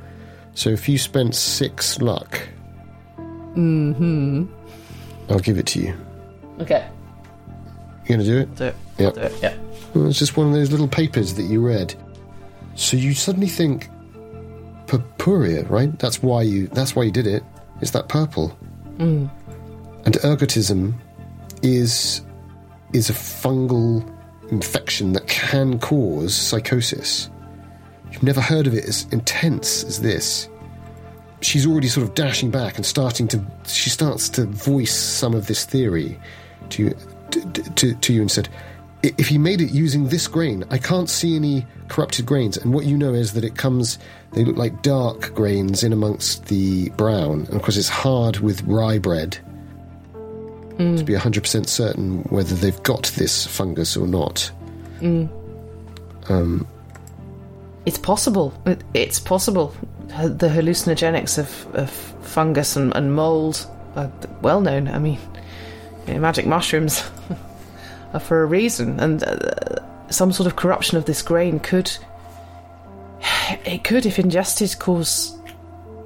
[0.55, 2.41] So if you spent six luck,
[3.17, 4.45] mm-hmm.
[5.31, 5.97] I'll give it to you.
[6.61, 6.87] Okay.
[8.05, 8.55] You gonna do it?
[8.55, 8.75] Do it.
[8.99, 9.15] Yep.
[9.15, 9.43] Do it.
[9.43, 9.57] Yeah.
[9.95, 11.95] Well, it's just one of those little papers that you read.
[12.75, 13.89] So you suddenly think
[14.87, 15.97] purpurea, right?
[15.99, 16.69] That's why you.
[16.69, 17.43] That's why you did it.
[17.81, 18.57] It's that purple.
[18.99, 19.31] Mm.
[20.05, 20.95] And ergotism
[21.63, 22.23] is
[22.93, 24.09] is a fungal
[24.51, 27.31] infection that can cause psychosis.
[28.13, 30.49] You've never heard of it as intense as this.
[31.41, 33.45] She's already sort of dashing back and starting to.
[33.67, 36.19] She starts to voice some of this theory
[36.71, 36.95] to
[37.31, 38.49] to, to, to you and said,
[39.03, 42.57] if he made it using this grain, I can't see any corrupted grains.
[42.57, 43.99] And what you know is that it comes,
[44.33, 47.47] they look like dark grains in amongst the brown.
[47.47, 49.39] And of course, it's hard with rye bread
[50.77, 54.51] to be 100% certain whether they've got this fungus or not.
[56.29, 56.67] Um,
[57.87, 58.53] It's possible.
[58.93, 59.73] It's possible.
[60.09, 61.91] The hallucinogenics of, of
[62.27, 64.11] fungus and, and mold are
[64.43, 64.89] well known.
[64.89, 65.21] I mean,
[66.09, 67.09] magic mushrooms
[68.13, 69.79] are for a reason, and uh,
[70.11, 71.91] some sort of corruption of this grain could.
[73.65, 75.39] It could, if ingested, cause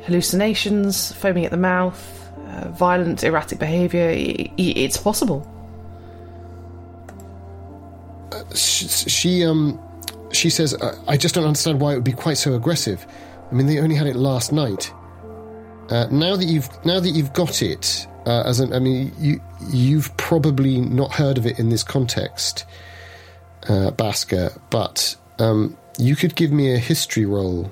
[0.03, 4.13] hallucinations, foaming at the mouth, uh, violent, erratic behaviour.
[4.57, 5.47] It's possible.
[8.55, 9.81] she, she um
[10.33, 13.07] she says I, I just don't understand why it would be quite so aggressive.
[13.51, 14.93] I mean, they only had it last night.
[15.91, 19.41] Uh, now that you've now that you've got it, uh, as an, I mean, you
[19.71, 22.67] you've probably not heard of it in this context,
[23.65, 27.71] uh, Basker, but um, you could give me a history roll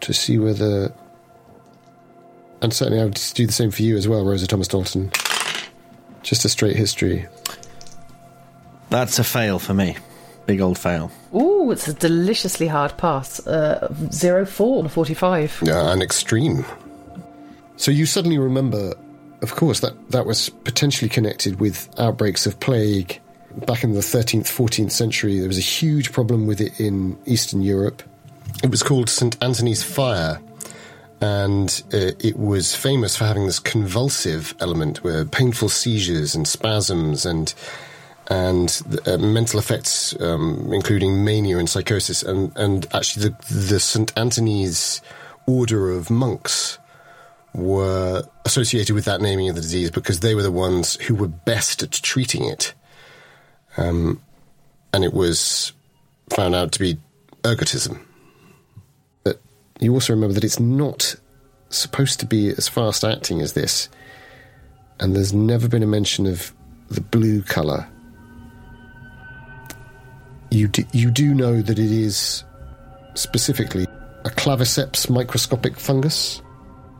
[0.00, 0.92] to see whether,
[2.62, 5.10] and certainly I would do the same for you as well, Rosa Thomas Dalton.
[6.22, 7.26] Just a straight history.
[8.90, 9.96] That's a fail for me.
[10.46, 11.10] Big old fail.
[11.34, 13.46] Ooh, it's a deliciously hard pass.
[13.46, 15.62] Uh, zero four on forty-five.
[15.62, 16.64] Yeah, an extreme.
[17.76, 18.94] So you suddenly remember,
[19.42, 23.20] of course, that that was potentially connected with outbreaks of plague
[23.66, 25.38] back in the 13th, 14th century.
[25.38, 28.02] There was a huge problem with it in Eastern Europe.
[28.62, 29.36] It was called St.
[29.42, 30.40] Anthony's Fire,
[31.20, 37.24] and uh, it was famous for having this convulsive element where painful seizures and spasms
[37.26, 37.54] and
[38.30, 44.12] and uh, mental effects, um, including mania and psychosis, and, and actually the, the St.
[44.18, 45.00] Anthony's
[45.46, 46.78] order of monks
[47.54, 51.28] were associated with that naming of the disease because they were the ones who were
[51.28, 52.74] best at treating it.
[53.76, 54.20] Um,
[54.92, 55.72] and it was
[56.30, 56.98] found out to be
[57.42, 58.00] ergotism.
[59.24, 59.40] But
[59.80, 61.14] you also remember that it's not
[61.70, 63.88] supposed to be as fast acting as this,
[65.00, 66.52] and there's never been a mention of
[66.88, 67.86] the blue colour
[70.50, 72.44] you you do know that it is
[73.14, 73.84] specifically
[74.24, 76.42] a claviceps microscopic fungus,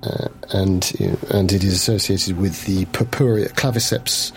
[0.02, 0.92] uh, and
[1.30, 4.32] and it is associated with the purpurea claviceps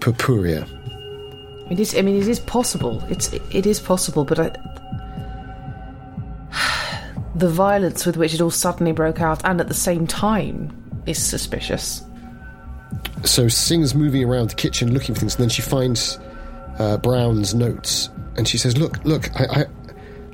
[0.00, 0.66] purpurea.
[1.70, 1.96] It is.
[1.96, 3.02] I mean, it is possible.
[3.08, 3.32] It's.
[3.32, 4.50] It is possible, but I,
[7.34, 10.70] the violence with which it all suddenly broke out, and at the same time,
[11.06, 12.02] is suspicious.
[13.24, 16.18] So Singh's moving around the kitchen looking for things, and then she finds
[16.78, 19.64] uh, Brown's notes, and she says, "Look, look, I, I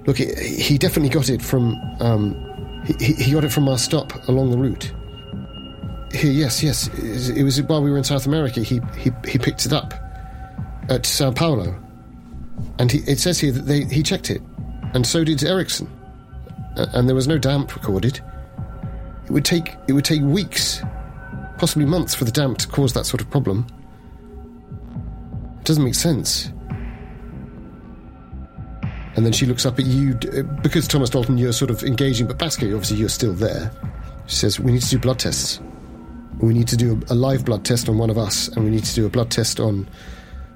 [0.07, 0.19] look.
[0.19, 0.27] He,
[0.61, 1.77] he, definitely got it from.
[2.01, 2.50] Um,
[2.85, 4.93] he, he got it from our stop along the route.
[6.13, 6.89] Here, yes, yes.
[7.29, 8.61] It was while we were in South America.
[8.61, 9.95] He he he picked it up
[10.89, 11.79] at Sao Paulo,
[12.79, 14.43] and he, it says here that they he checked it,
[14.93, 15.89] and so did Ericsson,
[16.77, 18.21] and there was no damp recorded.
[19.25, 20.83] It would take it would take weeks,
[21.59, 23.67] possibly months, for the damp to cause that sort of problem.
[25.61, 26.51] It doesn't make sense.
[29.17, 32.27] And then she looks up at you uh, because Thomas Dalton, you're sort of engaging,
[32.27, 33.73] but Basker, obviously, you're still there.
[34.27, 35.61] She says, "We need to do blood tests.
[36.39, 38.85] We need to do a, live blood test on one of us, and we need
[38.85, 39.89] to do a blood test on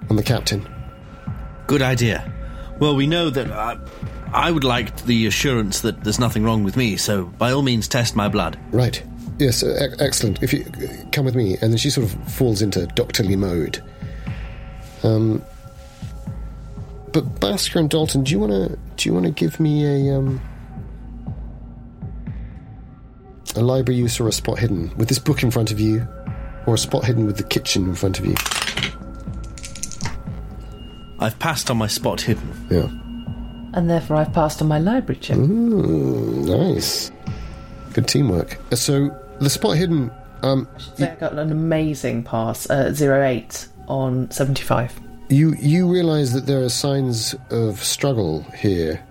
[0.08, 0.68] on the captain."
[1.66, 2.32] Good idea.
[2.78, 3.76] Well, we know that uh,
[4.32, 7.88] I would like the assurance that there's nothing wrong with me, so by all means,
[7.88, 8.58] test my blood.
[8.70, 9.02] Right.
[9.38, 10.42] Yes, uh, excellent.
[10.42, 13.82] If you uh, come with me, and then she sort of falls into doctorly mode.
[15.02, 15.42] Um,
[17.14, 20.14] but Basker and Dalton, do you want to do you want to give me a
[20.14, 20.40] um,
[23.56, 26.06] a library use or a spot hidden with this book in front of you,
[26.66, 28.34] or a spot hidden with the kitchen in front of you?
[31.20, 32.66] I've passed on my spot hidden.
[32.68, 32.88] Yeah.
[33.78, 35.36] And therefore, I've passed on my library check.
[35.38, 37.10] Ooh, nice.
[37.92, 38.58] Good teamwork.
[38.72, 40.10] Uh, So the spot hidden.
[40.42, 44.92] Um, So I got an amazing pass, uh, zero eight on seventy five.
[45.34, 49.04] You you realise that there are signs of struggle here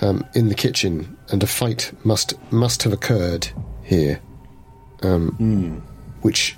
[0.00, 3.46] um, in the kitchen, and a fight must must have occurred
[3.82, 4.20] here,
[5.02, 5.82] um,
[6.22, 6.56] which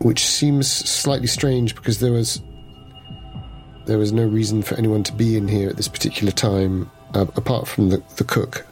[0.00, 2.42] which seems slightly strange because there was
[3.86, 7.26] there was no reason for anyone to be in here at this particular time, uh,
[7.36, 8.66] apart from the the cook,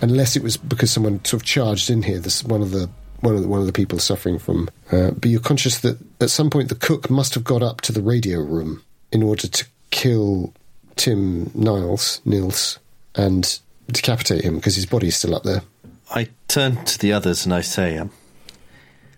[0.00, 2.20] unless it was because someone sort of charged in here.
[2.20, 2.88] This one of the
[3.22, 4.68] one of the, one of the people suffering from.
[4.90, 7.92] Uh, but you're conscious that at some point the cook must have got up to
[7.92, 10.52] the radio room in order to kill
[10.96, 12.78] Tim Niles, Nils,
[13.14, 13.58] and
[13.90, 15.62] decapitate him because his body's still up there.
[16.10, 18.10] I turn to the others and I say, um,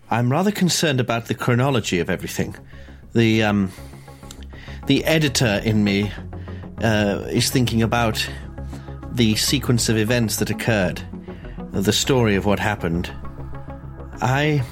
[0.09, 2.55] I'm rather concerned about the chronology of everything.
[3.13, 3.71] The um,
[4.85, 6.11] the editor in me
[6.81, 8.29] uh, is thinking about
[9.11, 11.01] the sequence of events that occurred,
[11.71, 13.11] the story of what happened.
[14.21, 14.63] I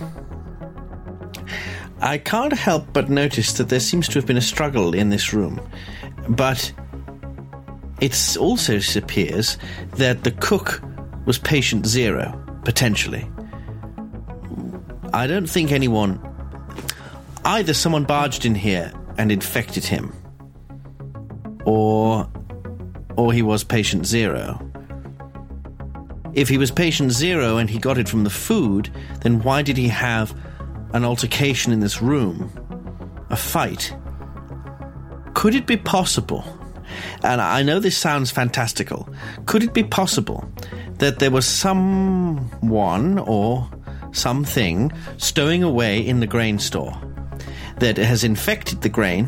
[2.01, 5.33] I can't help but notice that there seems to have been a struggle in this
[5.33, 5.61] room.
[6.27, 6.73] But
[8.01, 9.57] it also appears
[9.95, 10.81] that the cook
[11.25, 13.29] was patient zero, potentially.
[15.13, 16.19] I don't think anyone.
[17.45, 20.13] Either someone barged in here and infected him,
[21.65, 22.29] or.
[23.15, 24.59] or he was patient zero.
[26.33, 28.89] If he was patient zero and he got it from the food,
[29.21, 30.35] then why did he have
[30.93, 32.51] an altercation in this room?
[33.29, 33.95] A fight?
[35.33, 36.43] Could it be possible?
[37.23, 39.07] And I know this sounds fantastical.
[39.45, 40.47] Could it be possible
[40.99, 43.69] that there was someone or
[44.11, 46.95] something stowing away in the grain store
[47.79, 49.27] that has infected the grain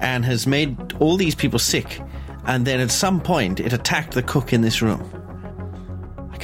[0.00, 2.00] and has made all these people sick,
[2.46, 5.02] and then at some point it attacked the cook in this room?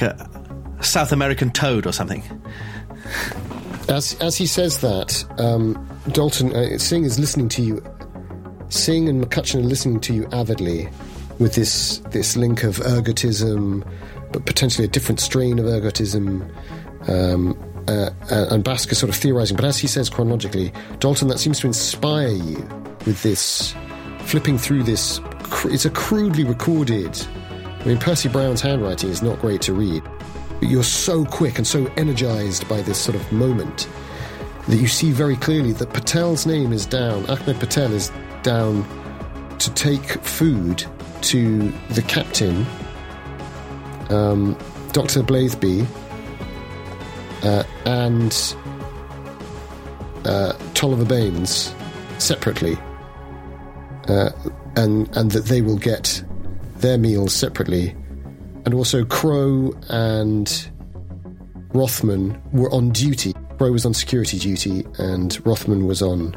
[0.01, 2.23] Like a South American toad or something.
[3.87, 7.83] As as he says that, um, Dalton uh, Singh is listening to you.
[8.69, 10.89] Singh and McCutcheon are listening to you avidly,
[11.39, 13.85] with this this link of ergotism,
[14.31, 16.49] but potentially a different strain of ergotism.
[17.07, 21.39] Um, uh, uh, and Basker sort of theorizing, but as he says chronologically, Dalton, that
[21.39, 22.57] seems to inspire you
[23.07, 23.73] with this
[24.19, 25.19] flipping through this.
[25.65, 27.19] It's a crudely recorded.
[27.81, 30.03] I mean, Percy Brown's handwriting is not great to read,
[30.59, 33.89] but you're so quick and so energized by this sort of moment
[34.67, 37.25] that you see very clearly that Patel's name is down.
[37.27, 38.11] Ahmed Patel is
[38.43, 38.85] down
[39.57, 40.85] to take food
[41.21, 42.67] to the captain,
[44.11, 44.55] um,
[44.91, 45.23] Dr.
[45.23, 45.87] Blatheby,
[47.41, 48.55] uh, and
[50.25, 51.73] uh, Tolliver Baines
[52.19, 52.77] separately,
[54.07, 54.29] uh,
[54.75, 56.23] and and that they will get
[56.81, 57.95] their meals separately,
[58.65, 60.69] and also Crowe and
[61.73, 63.33] Rothman were on duty.
[63.57, 66.35] Crowe was on security duty, and Rothman was on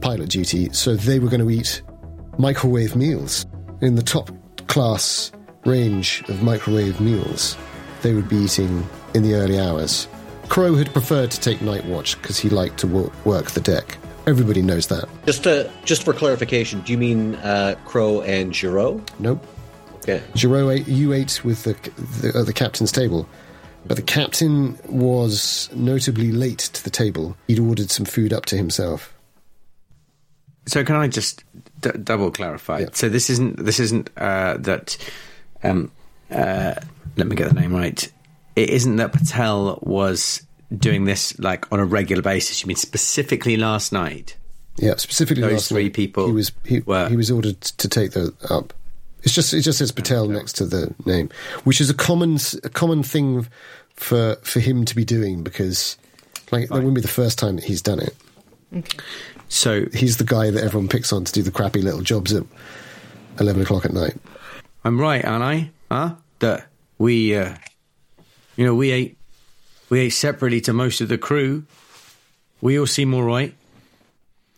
[0.00, 1.82] pilot duty, so they were going to eat
[2.38, 3.46] microwave meals
[3.80, 4.30] in the top
[4.68, 5.32] class
[5.64, 7.56] range of microwave meals.
[8.02, 10.06] They would be eating in the early hours.
[10.48, 13.96] Crowe had preferred to take night watch because he liked to wo- work the deck.
[14.26, 15.08] Everybody knows that.
[15.26, 19.08] Just to, just for clarification, do you mean uh, Crowe and Giraud?
[19.18, 19.46] Nope.
[20.04, 20.22] Okay.
[20.34, 21.72] Giraud ate, you ate with the
[22.20, 23.28] the, uh, the captain's table,
[23.86, 27.36] but the captain was notably late to the table.
[27.48, 29.12] He'd ordered some food up to himself.
[30.66, 31.44] So can I just
[31.80, 32.80] d- double clarify?
[32.80, 32.88] Yeah.
[32.92, 34.96] So this isn't this isn't uh, that.
[35.62, 35.90] Um,
[36.30, 36.74] uh,
[37.16, 38.10] let me get the name right.
[38.56, 40.42] It isn't that Patel was
[40.76, 42.62] doing this like on a regular basis.
[42.62, 44.36] You mean specifically last night?
[44.76, 47.88] Yeah, specifically Those last three night, people He was he, were- he was ordered to
[47.88, 48.72] take the up.
[49.24, 51.30] It's just it just says Patel next to the name,
[51.64, 53.46] which is a common s- a common thing
[53.96, 55.96] for for him to be doing because
[56.52, 58.14] like that wouldn't be the first time that he's done it.
[59.48, 62.44] So He's the guy that everyone picks on to do the crappy little jobs at
[63.40, 64.14] eleven o'clock at night.
[64.84, 65.70] I'm right, aren't I?
[65.90, 66.16] Huh?
[66.40, 66.66] That
[66.98, 67.54] we, uh,
[68.56, 69.16] you know, we ate
[69.90, 71.64] we ate separately to most of the crew.
[72.60, 73.54] We all seem all right.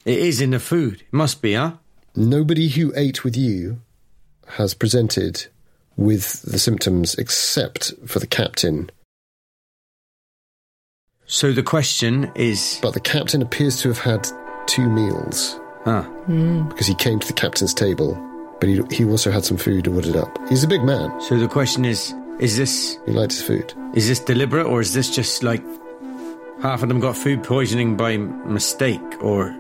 [0.05, 1.03] It is in the food.
[1.03, 1.73] It must be, huh?
[2.15, 3.81] Nobody who ate with you
[4.47, 5.47] has presented
[5.97, 8.91] with the symptoms except for the captain.
[11.27, 14.29] So the question is, But the captain appears to have had
[14.67, 16.03] two meals huh?
[16.03, 16.69] Hmm.
[16.69, 18.15] because he came to the captain's table,
[18.61, 20.39] but he, he also had some food and ordered up.
[20.49, 21.21] He's a big man.
[21.21, 23.73] So the question is, is this He liked his food.
[23.95, 25.65] is this deliberate or is this just like
[26.63, 29.57] half of them got food poisoning by mistake or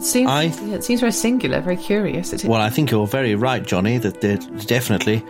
[0.00, 2.32] It seems, I- yeah, it seems very singular, very curious.
[2.32, 4.22] It, Well, I think you're very right, Johnny, that
[4.66, 5.22] definitely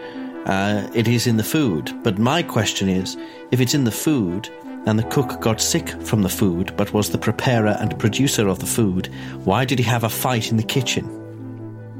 [0.46, 1.92] uh, it is in the food.
[2.04, 3.16] But my question is
[3.50, 4.48] if it's in the food
[4.86, 8.60] and the cook got sick from the food but was the preparer and producer of
[8.60, 9.08] the food,
[9.42, 11.04] why did he have a fight in the kitchen?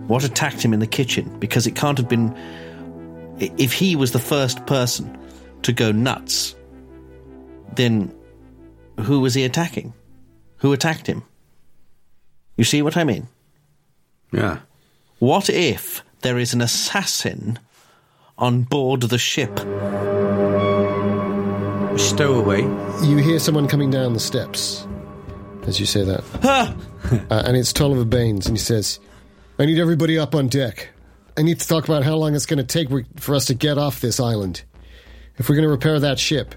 [0.06, 1.40] What attacked him in the kitchen?
[1.40, 2.36] Because it can't have been.
[3.40, 5.18] If he was the first person
[5.62, 6.54] to go nuts,
[7.74, 8.14] then
[9.00, 9.92] who was he attacking?
[10.58, 11.24] Who attacked him?
[12.60, 13.26] You see what I mean?
[14.32, 14.58] yeah?
[15.18, 17.58] What if there is an assassin
[18.36, 19.58] on board the ship?
[21.98, 22.60] Stowaway.
[23.02, 24.86] You hear someone coming down the steps
[25.66, 26.22] as you say that.
[26.44, 26.76] Ah!
[27.30, 29.00] Uh, and it's Tolliver Baines, and he says,
[29.58, 30.90] I need everybody up on deck.
[31.36, 32.88] I need to talk about how long it's going to take
[33.18, 34.62] for us to get off this island.
[35.38, 36.54] If we're going to repair that ship.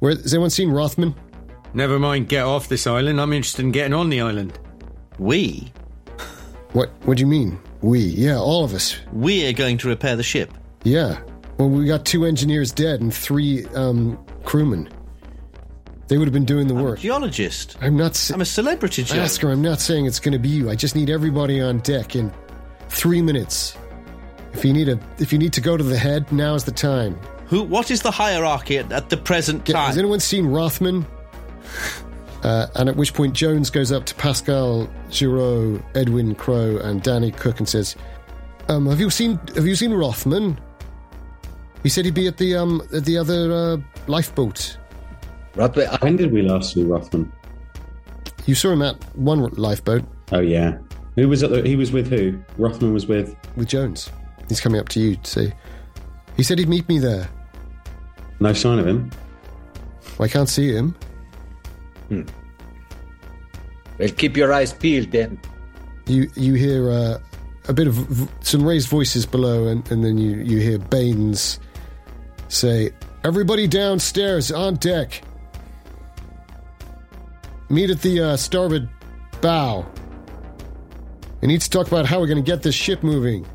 [0.00, 1.14] Where, has anyone seen Rothman?
[1.72, 3.20] Never mind, get off this island.
[3.22, 4.58] I'm interested in getting on the island.
[5.20, 5.70] We?
[6.72, 7.60] What, what do you mean?
[7.82, 8.00] We?
[8.00, 8.96] Yeah, all of us.
[9.12, 10.50] We're going to repair the ship.
[10.82, 11.20] Yeah.
[11.58, 14.88] Well, we got two engineers dead and three um, crewmen.
[16.08, 17.00] They would have been doing the I'm a work.
[17.00, 17.76] geologist.
[17.82, 18.16] I'm not.
[18.16, 19.34] sa- I'm a celebrity geologist.
[19.36, 20.70] Oscar, I'm not saying it's going to be you.
[20.70, 22.32] I just need everybody on deck in
[22.88, 23.76] three minutes.
[24.54, 27.14] If you need a, if you need to go to the head, now's the time.
[27.48, 27.62] Who?
[27.62, 29.86] What is the hierarchy at, at the present time?
[29.86, 31.06] has anyone seen Rothman?
[32.42, 37.30] Uh, and at which point Jones goes up to Pascal Giraud, Edwin Crowe, and Danny
[37.30, 37.96] Cook and says,
[38.68, 40.58] um, "Have you seen Have you seen Rothman?
[41.82, 43.76] He said he'd be at the um at the other uh,
[44.06, 44.78] lifeboat.
[45.54, 47.30] Rothman, When did we last see Rothman?
[48.46, 50.78] You saw him at one lifeboat Oh yeah.
[51.16, 52.38] Who was at the, he was with who?
[52.56, 53.36] Rothman was with.
[53.56, 54.10] with Jones.
[54.48, 55.52] He's coming up to you to say.
[56.36, 57.28] He said he'd meet me there.
[58.38, 59.10] No sign of him.
[60.18, 60.94] I can't see him.
[63.98, 65.40] Well, keep your eyes peeled then.
[66.06, 67.18] You you hear uh,
[67.68, 71.60] a bit of v- some raised voices below, and, and then you, you hear Baines
[72.48, 72.90] say,
[73.24, 75.22] "Everybody downstairs on deck.
[77.68, 78.88] Meet at the uh, starboard
[79.40, 79.86] bow.
[81.40, 83.46] We need to talk about how we're going to get this ship moving."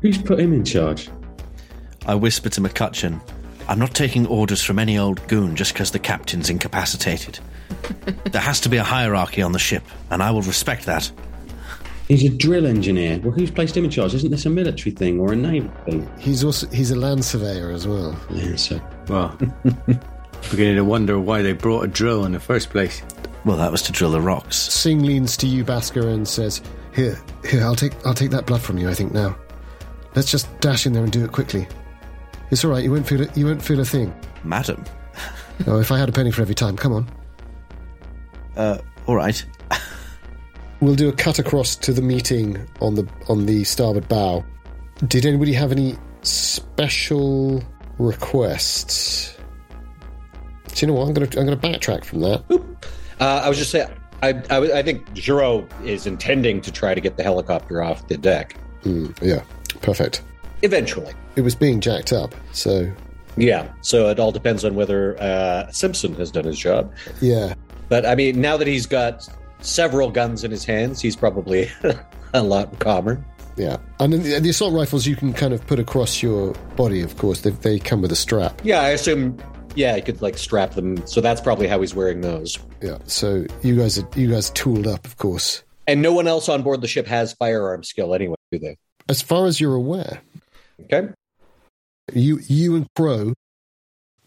[0.00, 1.08] Who's put him in charge?
[2.06, 3.20] I whisper to McCutcheon,
[3.68, 7.38] I'm not taking orders from any old goon just because the captain's incapacitated.
[8.30, 11.10] There has to be a hierarchy on the ship, and I will respect that.
[12.08, 13.18] He's a drill engineer.
[13.20, 14.12] Well, who's placed him in charge?
[14.14, 16.10] Isn't this a military thing or a naval thing?
[16.18, 18.18] He's also he's a land surveyor as well.
[18.30, 19.38] Yeah, so Well,
[20.50, 23.02] beginning to wonder why they brought a drill in the first place.
[23.46, 24.56] Well, that was to drill the rocks.
[24.56, 26.60] Singh leans to you, Basker, and says,
[26.94, 27.18] "Here,
[27.48, 28.90] here, I'll take I'll take that blood from you.
[28.90, 29.36] I think now.
[30.14, 31.66] Let's just dash in there and do it quickly.
[32.50, 32.84] It's all right.
[32.84, 33.34] You won't feel it.
[33.36, 34.14] You won't feel a thing.
[34.44, 34.84] Madam.
[35.66, 37.08] Oh, if I had a penny for every time, come on.
[38.56, 39.44] Uh, all right.
[40.80, 44.44] We'll do a cut across to the meeting on the on the starboard bow.
[45.06, 47.62] Did anybody have any special
[47.98, 49.34] requests?
[50.74, 51.06] Do you know what?
[51.08, 52.42] I'm gonna I'm gonna backtrack from that.
[53.20, 53.88] Uh, I was just saying,
[54.22, 58.18] I, I, I think Giraud is intending to try to get the helicopter off the
[58.18, 58.56] deck
[59.22, 59.42] Yeah,
[59.80, 60.22] perfect.
[60.62, 61.14] eventually.
[61.36, 62.90] It was being jacked up, so
[63.36, 66.92] Yeah, so it all depends on whether uh, Simpson has done his job.
[67.22, 67.54] yeah.
[67.88, 69.28] But I mean, now that he's got
[69.60, 71.70] several guns in his hands, he's probably
[72.34, 73.24] a lot calmer.
[73.56, 77.02] Yeah, and then the, the assault rifles you can kind of put across your body.
[77.02, 78.60] Of course, they, they come with a strap.
[78.64, 79.38] Yeah, I assume.
[79.76, 81.04] Yeah, you could like strap them.
[81.06, 82.58] So that's probably how he's wearing those.
[82.80, 85.62] Yeah, so you guys are you guys tooled up, of course.
[85.86, 88.76] And no one else on board the ship has firearm skill anyway, do they?
[89.08, 90.20] As far as you're aware,
[90.84, 91.08] Okay.
[92.12, 93.34] you you and Crowe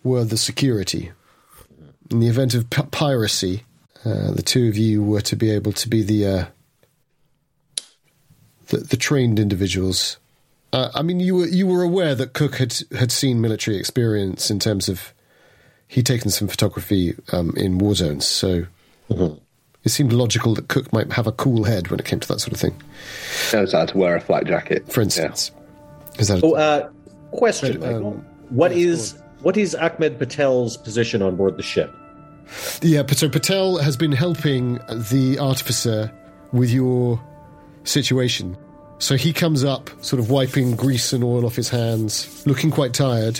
[0.03, 1.11] were the security.
[2.09, 3.63] In the event of p- piracy,
[4.05, 6.45] uh, the two of you were to be able to be the uh,
[8.67, 10.17] the, the trained individuals.
[10.73, 14.49] Uh, I mean, you were you were aware that Cook had had seen military experience
[14.51, 15.13] in terms of
[15.87, 18.65] he'd taken some photography um, in war zones, so
[19.09, 22.39] it seemed logical that Cook might have a cool head when it came to that
[22.39, 22.75] sort of thing.
[23.53, 24.91] Knows how to wear a flak jacket.
[24.91, 25.51] For instance,
[26.19, 26.89] is that a- Oh, uh,
[27.31, 28.11] question, Um, Michael.
[28.49, 29.17] What is
[29.47, 31.95] what is Ahmed Patel's position on board the ship?
[32.81, 36.11] Yeah, so Patel has been helping the artificer
[36.51, 37.17] with your
[37.85, 38.57] situation.
[38.99, 42.93] So he comes up, sort of wiping grease and oil off his hands, looking quite
[42.93, 43.39] tired,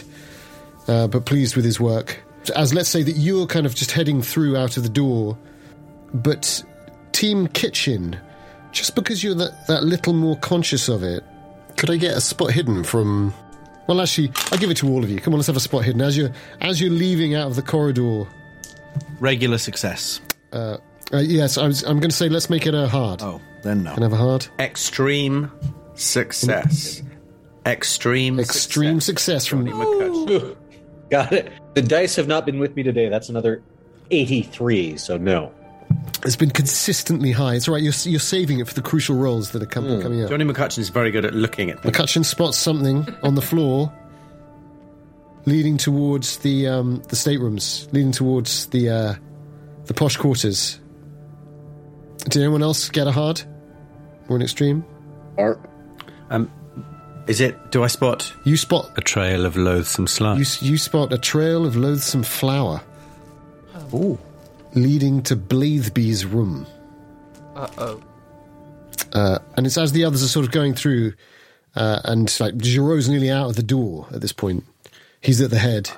[0.87, 2.23] uh, but pleased with his work.
[2.55, 5.37] As let's say that you're kind of just heading through out of the door,
[6.13, 6.63] but
[7.11, 8.17] Team Kitchen,
[8.71, 11.21] just because you're that, that little more conscious of it,
[11.75, 13.33] could I get a spot hidden from?
[13.87, 15.19] Well, actually, I'll give it to all of you.
[15.19, 16.31] Come on, let's have a spot hidden as you're
[16.61, 18.25] as you're leaving out of the corridor.
[19.19, 20.21] Regular success.
[20.51, 20.77] Uh,
[21.13, 23.21] yes, I was, I'm going to say let's make it a hard.
[23.21, 23.93] Oh, then no.
[23.93, 24.47] Can I have a hard?
[24.59, 25.51] Extreme
[25.95, 27.01] success.
[27.65, 29.71] Extreme Extreme success, from me.
[31.09, 31.51] Got it.
[31.73, 33.07] The dice have not been with me today.
[33.09, 33.61] That's another
[34.11, 34.97] eighty-three.
[34.97, 35.53] So no.
[36.25, 37.55] It's been consistently high.
[37.55, 37.83] It's all right.
[37.83, 40.29] You're, you're saving it for the crucial rolls that are com- coming up.
[40.29, 41.95] Johnny McCutcheon is very good at looking at things.
[41.95, 43.93] McCutcheon spots something on the floor,
[45.45, 49.15] leading towards the um, the staterooms, leading towards the uh,
[49.85, 50.79] the posh quarters.
[52.25, 53.41] Did anyone else get a hard
[54.27, 54.83] or an extreme?
[55.37, 55.59] Or
[57.27, 57.71] Is it?
[57.71, 60.39] Do I spot You spot a trail of loathsome slime?
[60.39, 62.81] you you spot a trail of loathsome flour.
[63.93, 64.17] Ooh.
[64.73, 66.67] Leading to Blatheby's room.
[67.55, 68.01] Uh oh.
[69.13, 71.13] Uh, and it's as the others are sort of going through,
[71.75, 74.63] uh, and like Giraud's nearly out of the door at this point.
[75.21, 75.89] He's at the head.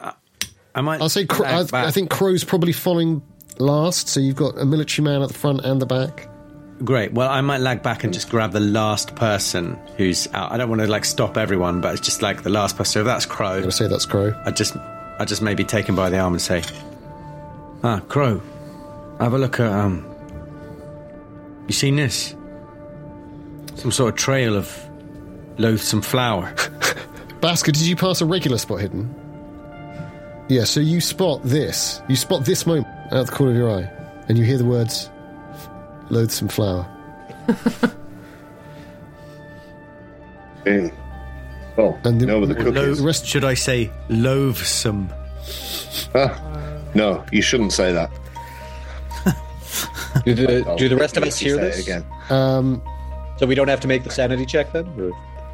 [0.76, 1.01] I might.
[1.01, 1.65] I'll say Cro- I.
[1.74, 3.22] I think Crowe's probably following
[3.57, 6.30] last, so you've got a military man at the front and the back.
[6.84, 7.11] Great.
[7.13, 10.53] Well, I might lag back and just grab the last person who's out.
[10.53, 12.91] I don't want to like stop everyone, but it's just like the last person.
[12.93, 14.34] So if that's Crowe, going to say that's Crowe.
[14.45, 16.63] I just, I just maybe take him by the arm and say,
[17.84, 18.41] Ah, Crowe.
[19.20, 20.05] Have a look at, um.
[21.67, 22.36] You seen this?
[23.76, 24.76] Some sort of trail of
[25.57, 26.51] loathsome flower.
[27.41, 29.13] Basker, did you pass a regular spot hidden?
[30.49, 32.01] Yeah, so you spot this.
[32.09, 33.89] You spot this moment out the corner of your eye,
[34.28, 35.09] and you hear the words
[36.09, 36.88] loathsome flower.
[40.65, 40.91] Mm.
[41.78, 45.09] Well, And the- you know the cook Lo- the rest- should I say loathsome?
[46.15, 46.38] Ah,
[46.93, 48.09] no, you shouldn't say that.
[50.26, 51.80] Do the, do the rest of us hear say this?
[51.88, 52.06] again?
[52.30, 52.82] Um,
[53.38, 54.86] So we don't have to make the sanity check then?
[54.96, 55.12] We're,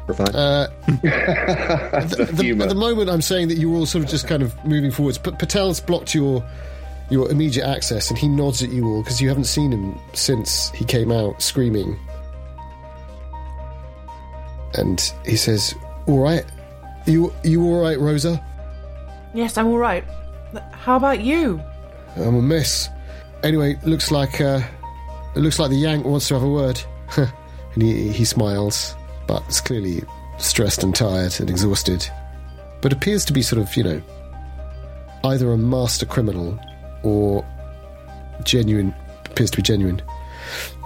[0.08, 0.34] we're fine.
[0.34, 4.42] uh, the the, at the moment, I'm saying that you're all sort of just kind
[4.42, 5.18] of moving forwards.
[5.18, 6.44] But Patel's blocked your
[7.10, 10.70] your immediate access, and he nods at you all because you haven't seen him since
[10.70, 11.96] he came out screaming.
[14.74, 15.74] And he says,
[16.06, 16.44] "All right,
[17.06, 18.44] you you all right, Rosa?
[19.34, 20.04] Yes, I'm all right.
[20.72, 21.60] How about you?
[22.16, 22.88] I'm a mess.
[23.42, 24.60] Anyway, looks like uh,
[25.34, 26.80] it looks like the Yank wants to have a word."
[27.16, 28.94] and he he smiles,
[29.26, 30.02] but is clearly
[30.38, 32.08] stressed and tired and exhausted,
[32.80, 34.02] but appears to be sort of you know
[35.24, 36.58] either a master criminal
[37.02, 37.44] or
[38.44, 40.00] genuine appears to be genuine.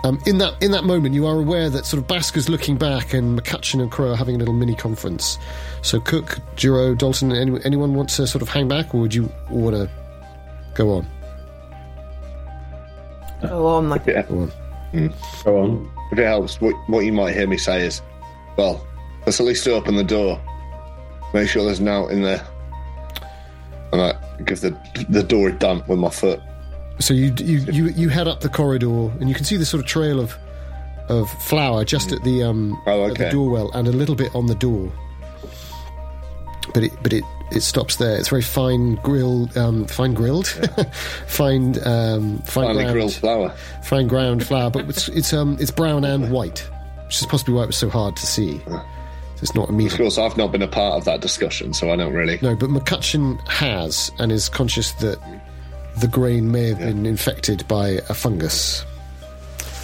[0.03, 3.13] Um, in that in that moment, you are aware that sort of Basker's looking back,
[3.13, 5.39] and McCutcheon and Crowe are having a little mini conference.
[5.83, 9.31] So, Cook, Giraud, Dalton, any, anyone wants to sort of hang back, or would you
[9.51, 9.91] want to
[10.75, 11.07] go on?
[13.43, 14.23] Go on, like Yeah.
[14.23, 14.53] Go on.
[15.45, 15.91] Go on.
[16.13, 18.03] If it helps, what, what you might hear me say is,
[18.57, 18.85] well,
[19.27, 20.41] let's at least open the door.
[21.33, 22.45] Make sure there's no in there.
[23.93, 24.15] And I
[24.45, 24.77] give the
[25.09, 26.41] the door a dump with my foot.
[26.99, 29.81] So you you you you head up the corridor, and you can see the sort
[29.83, 30.37] of trail of
[31.09, 33.31] of flour just at the um Oh, at the okay.
[33.31, 34.93] doorwell, and a little bit on the door.
[36.75, 38.17] But it but it it stops there.
[38.17, 40.47] It's very fine grilled, um, fine grilled,
[41.27, 43.55] fine um, fine ground, grilled flour.
[43.83, 44.71] fine ground flour.
[44.71, 46.69] But it's it's um it's brown and white,
[47.07, 48.61] which is possibly why it was so hard to see.
[48.67, 48.85] So
[49.43, 51.97] it's not immediately Of course, I've not been a part of that discussion, so I
[51.97, 52.39] don't really.
[52.43, 55.19] No, but McCutcheon has and is conscious that
[55.99, 58.85] the grain may have been infected by a fungus.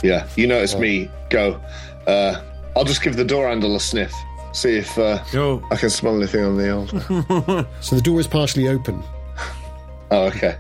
[0.03, 1.61] Yeah, you notice me go.
[2.07, 2.41] Uh,
[2.77, 4.13] I'll just give the door handle a sniff,
[4.57, 5.23] see if uh.
[5.71, 7.67] I can smell anything on the old.
[7.81, 9.03] So the door is partially open
[10.11, 10.59] oh, okay.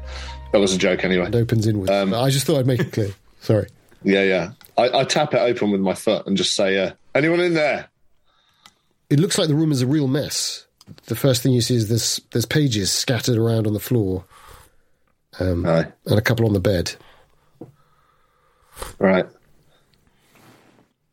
[0.52, 1.28] That was a joke anyway.
[1.28, 1.90] It opens inwards.
[1.90, 3.10] Um, I just thought I'd make it clear.
[3.40, 3.68] Sorry.
[4.02, 4.50] Yeah, yeah.
[4.78, 7.88] I, I tap it open with my foot and just say, uh, "Anyone in there?"
[9.10, 10.66] It looks like the room is a real mess.
[11.06, 14.24] The first thing you see is there's there's pages scattered around on the floor
[15.40, 16.94] um, and a couple on the bed.
[18.98, 19.26] Right.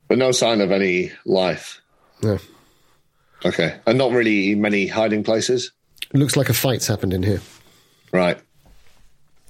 [0.08, 1.82] But no sign of any life.
[2.22, 2.38] No.
[3.46, 3.78] Okay.
[3.86, 5.72] And not really many hiding places.
[6.14, 7.42] It looks like a fight's happened in here.
[8.12, 8.38] Right.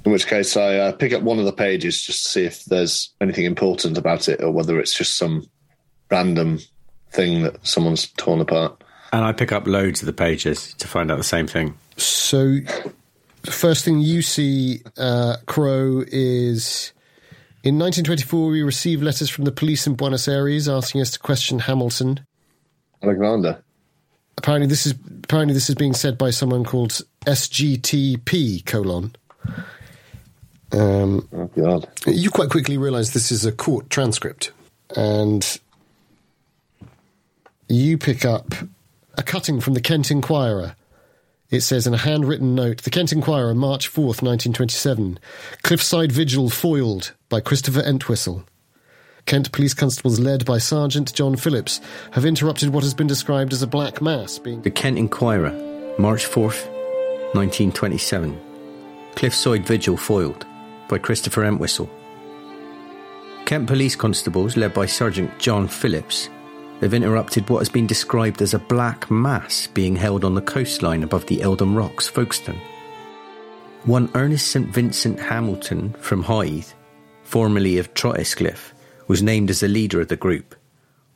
[0.05, 2.65] In which case, I uh, pick up one of the pages just to see if
[2.65, 5.49] there's anything important about it or whether it's just some
[6.11, 6.59] random
[7.11, 8.83] thing that someone's torn apart.
[9.13, 11.77] And I pick up loads of the pages to find out the same thing.
[11.97, 12.57] So
[13.43, 16.91] the first thing you see, uh, Crowe, is
[17.63, 21.59] in 1924 we received letters from the police in Buenos Aires asking us to question
[21.59, 22.25] Hamilton.
[23.01, 23.63] Alexander.
[24.37, 29.15] Apparently, this is apparently this is being said by someone called SGTP colon.
[30.71, 31.87] Um, Oh, God.
[32.07, 34.51] you quite quickly realise this is a court transcript,
[34.95, 35.59] and
[37.69, 38.53] you pick up
[39.15, 40.75] a cutting from the Kent Inquirer.
[41.51, 45.19] It says in a handwritten note, the Kent Inquirer, March 4th, 1927.
[45.61, 48.43] Cliffside Vigil foiled by Christopher Entwistle.
[49.25, 51.79] Kent police constables led by Sergeant John Phillips
[52.11, 55.51] have interrupted what has been described as a black mass being The Kent Inquirer,
[55.97, 56.67] March 4th,
[57.33, 58.39] 1927.
[59.15, 60.45] Cliffside Vigil foiled
[60.89, 61.89] by Christopher Entwistle.
[63.45, 66.29] Kent police constables, led by Sergeant John Phillips,
[66.81, 71.01] have interrupted what has been described as a black mass being held on the coastline
[71.01, 72.59] above the Eldon Rocks, Folkestone.
[73.85, 74.67] One Ernest St.
[74.67, 76.67] Vincent Hamilton from Hythe,
[77.23, 78.73] formerly of Trottiscliffe,
[79.07, 80.55] was named as the leader of the group,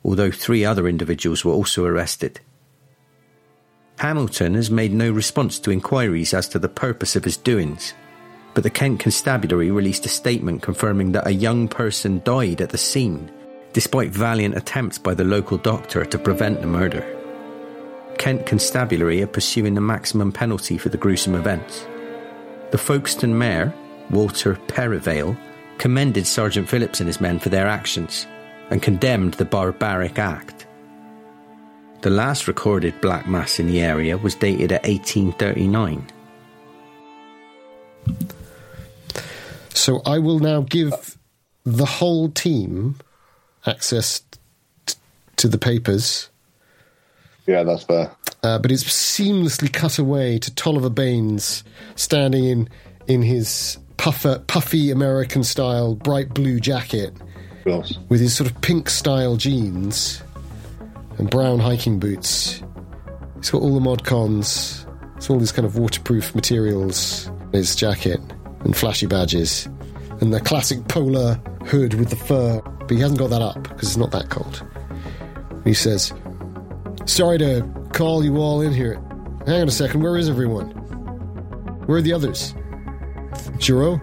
[0.04, 2.40] although three other individuals were also arrested.
[3.98, 7.94] Hamilton has made no response to inquiries as to the purpose of his doings,
[8.54, 12.78] but the Kent Constabulary released a statement confirming that a young person died at the
[12.78, 13.30] scene,
[13.72, 17.04] despite valiant attempts by the local doctor to prevent the murder.
[18.18, 21.86] Kent Constabulary are pursuing the maximum penalty for the gruesome events.
[22.70, 23.72] The Folkestone Mayor,
[24.10, 25.36] Walter Perivale,
[25.78, 28.26] commended Sergeant Phillips and his men for their actions
[28.70, 30.66] and condemned the barbaric act.
[32.02, 36.06] The last recorded black mass in the area was dated at 1839.
[39.74, 41.16] So I will now give
[41.64, 42.96] the whole team
[43.66, 44.22] access
[44.86, 44.94] t-
[45.36, 46.28] to the papers,
[47.46, 48.10] Yeah, that's fair.
[48.42, 51.64] uh, but it's seamlessly cut away to Tolliver Baines
[51.96, 52.68] standing in
[53.06, 57.12] in his puffer, puffy American style bright blue jacket
[58.08, 60.22] with his sort of pink style jeans
[61.18, 62.62] and brown hiking boots.
[63.36, 64.86] He's got all the mod cons.
[65.16, 68.20] It's all these kind of waterproof materials in his jacket
[68.60, 69.68] and flashy badges
[70.20, 71.34] and the classic polar
[71.66, 72.60] hood with the fur.
[72.60, 74.64] But he hasn't got that up because it's not that cold.
[75.64, 76.12] He says,
[77.04, 78.94] Sorry to call you all in here.
[79.46, 80.66] Hang on a second, where is everyone?
[81.86, 82.54] Where are the others?
[83.58, 84.00] Giraud?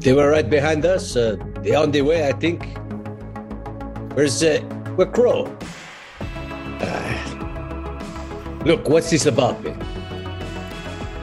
[0.00, 1.14] They were right behind us.
[1.16, 2.66] Uh, they're on the way, I think.
[4.14, 4.60] Where's uh,
[4.96, 5.54] where Crowe?
[6.80, 9.78] Uh, look, what's this about, man?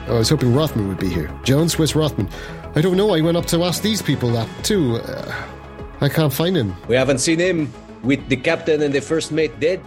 [0.08, 1.28] Oh, I was hoping Rothman would be here.
[1.42, 2.28] Jones, where's Rothman?
[2.76, 3.14] I don't know.
[3.14, 4.96] I went up to ask these people that too.
[4.96, 5.34] Uh,
[6.00, 6.76] I can't find him.
[6.86, 7.72] We haven't seen him
[8.02, 9.80] with the captain and the first mate dead.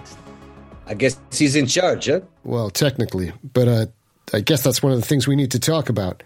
[0.88, 2.22] I guess he's in charge, huh?
[2.44, 3.86] Well, technically, but uh,
[4.34, 6.24] I guess that's one of the things we need to talk about.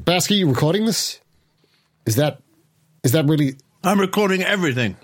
[0.00, 1.20] Basky, you recording this?
[2.06, 2.40] Is that
[3.04, 3.56] is that really?
[3.84, 4.96] I'm recording everything.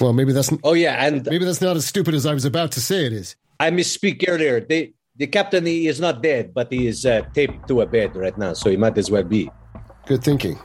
[0.00, 2.72] Well, maybe that's Oh yeah, and maybe that's not as stupid as I was about
[2.72, 3.36] to say it is.
[3.60, 4.60] I misspeak earlier.
[4.60, 8.16] The the captain he is not dead, but he is uh, taped to a bed
[8.16, 9.50] right now, so he might as well be.
[10.06, 10.58] Good thinking.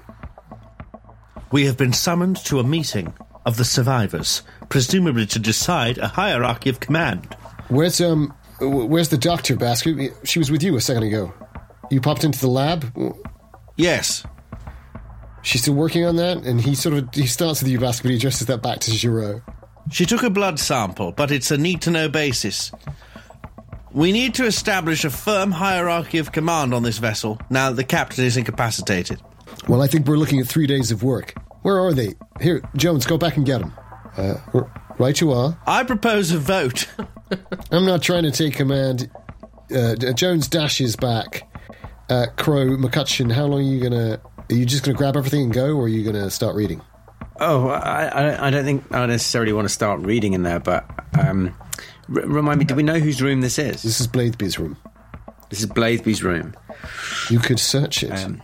[1.52, 3.14] We have been summoned to a meeting
[3.46, 7.36] of the survivors, presumably to decide a hierarchy of command.
[7.70, 10.12] Where's um, where's the doctor, Basky?
[10.24, 11.34] She was with you a second ago.
[11.90, 12.92] You popped into the lab.
[13.80, 14.24] Yes,
[15.42, 18.12] She's still working on that, and he sort of he starts with you, Basky, but
[18.12, 19.42] he addresses that back to Giraud.
[19.92, 22.72] she took a blood sample, but it's a need to know basis.
[23.92, 27.84] We need to establish a firm hierarchy of command on this vessel now that the
[27.84, 29.20] captain is incapacitated.
[29.68, 31.34] Well, I think we're looking at three days of work.
[31.64, 32.14] Where are they?
[32.40, 33.74] Here, Jones, go back and get them.
[34.16, 34.36] Uh,
[35.00, 35.58] right you are.
[35.66, 36.88] I propose a vote.
[37.72, 39.10] I'm not trying to take command.
[39.76, 41.49] Uh, Jones dashes back.
[42.10, 44.20] Uh, Crowe, McCutcheon, how long are you gonna?
[44.50, 46.82] Are you just gonna grab everything and go, or are you gonna start reading?
[47.40, 50.86] Oh, I, I, I don't think I necessarily want to start reading in there, but
[51.18, 51.56] um,
[52.14, 53.82] r- remind me, do we know whose room this is?
[53.84, 54.76] This is Blatheby's room.
[55.50, 56.54] This is Blatheby's room.
[57.30, 58.12] You could search it.
[58.12, 58.42] Um,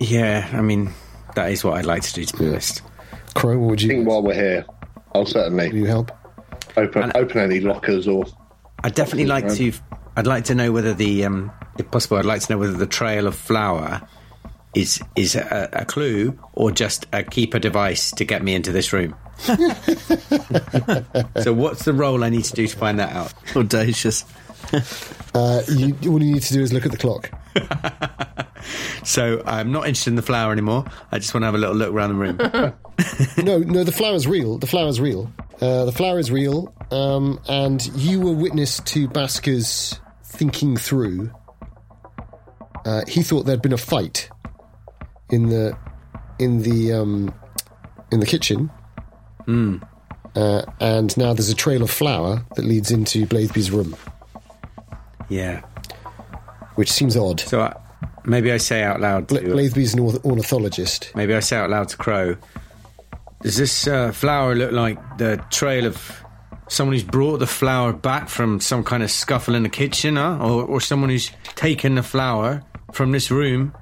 [0.00, 0.90] yeah, I mean,
[1.36, 2.50] that is what I'd like to do, to be Yeah.
[2.52, 2.82] honest.
[3.34, 4.64] Crowe, what would I think while we're here,
[5.14, 6.10] I'll Will certainly you help?
[6.76, 8.24] open open any lockers or
[8.82, 9.72] I'd definitely like to.
[10.16, 12.86] I'd like to know whether the, um, if possible, I'd like to know whether the
[12.86, 14.06] trail of flour
[14.74, 18.92] is is a, a clue or just a keeper device to get me into this
[18.92, 19.14] room.
[19.38, 19.52] so,
[21.52, 23.32] what's the roll I need to do to find that out?
[23.56, 24.24] Audacious.
[25.34, 27.30] Uh, you, all you need to do is look at the clock.
[29.02, 30.84] So, I'm not interested in the flour anymore.
[31.10, 32.36] I just want to have a little look around the room.
[33.44, 34.58] no, no, the flour's real.
[34.58, 35.32] The flour's real.
[35.60, 39.98] Uh, the flour is real, um, and you were witness to Basker's
[40.42, 41.30] thinking through.
[42.84, 44.28] Uh, he thought there'd been a fight
[45.30, 45.76] in the
[46.40, 47.32] in the um,
[48.10, 48.68] in the kitchen,
[50.34, 53.94] uh, and now there's a trail of flour that leads into Blatheby's room,
[55.28, 55.60] yeah.
[56.74, 57.38] which seems odd.
[57.38, 57.76] So, I,
[58.24, 59.28] maybe I say out loud.
[59.28, 61.12] Bla- To, Blatheby's an ornithologist.
[61.14, 62.36] maybe I say out loud to Crowe.
[63.42, 66.21] Does this uh, flour look like the trail of
[66.72, 70.38] someone who's brought the flour back from some kind of scuffle in the kitchen, huh?
[70.40, 72.62] or, or someone who's taken the flour
[72.92, 73.74] from this room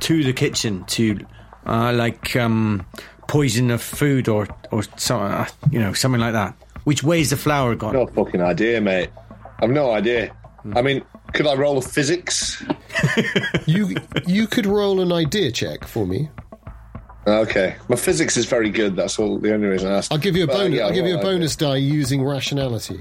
[0.00, 1.18] to the kitchen to,
[1.66, 2.84] uh, like, um,
[3.28, 6.54] poison the food or or some, uh, you know, something like that?
[6.84, 7.92] Which way's the flour gone?
[7.94, 9.10] no fucking idea, mate.
[9.60, 10.34] I've no idea.
[10.74, 11.02] I mean,
[11.32, 12.62] could I roll a physics?
[13.66, 13.96] You
[14.26, 16.28] you could roll an idea check for me.
[17.26, 18.96] Okay, my physics is very good.
[18.96, 19.38] That's all.
[19.38, 20.12] The only reason I asked.
[20.12, 20.76] I'll give you a But, bonus.
[20.78, 22.98] yeah, I'll give you a well, bonus die using rationality.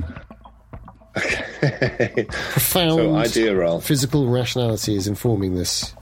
[1.17, 2.25] Okay.
[2.29, 3.79] Profound so idea roll.
[3.81, 5.93] physical rationality is informing this.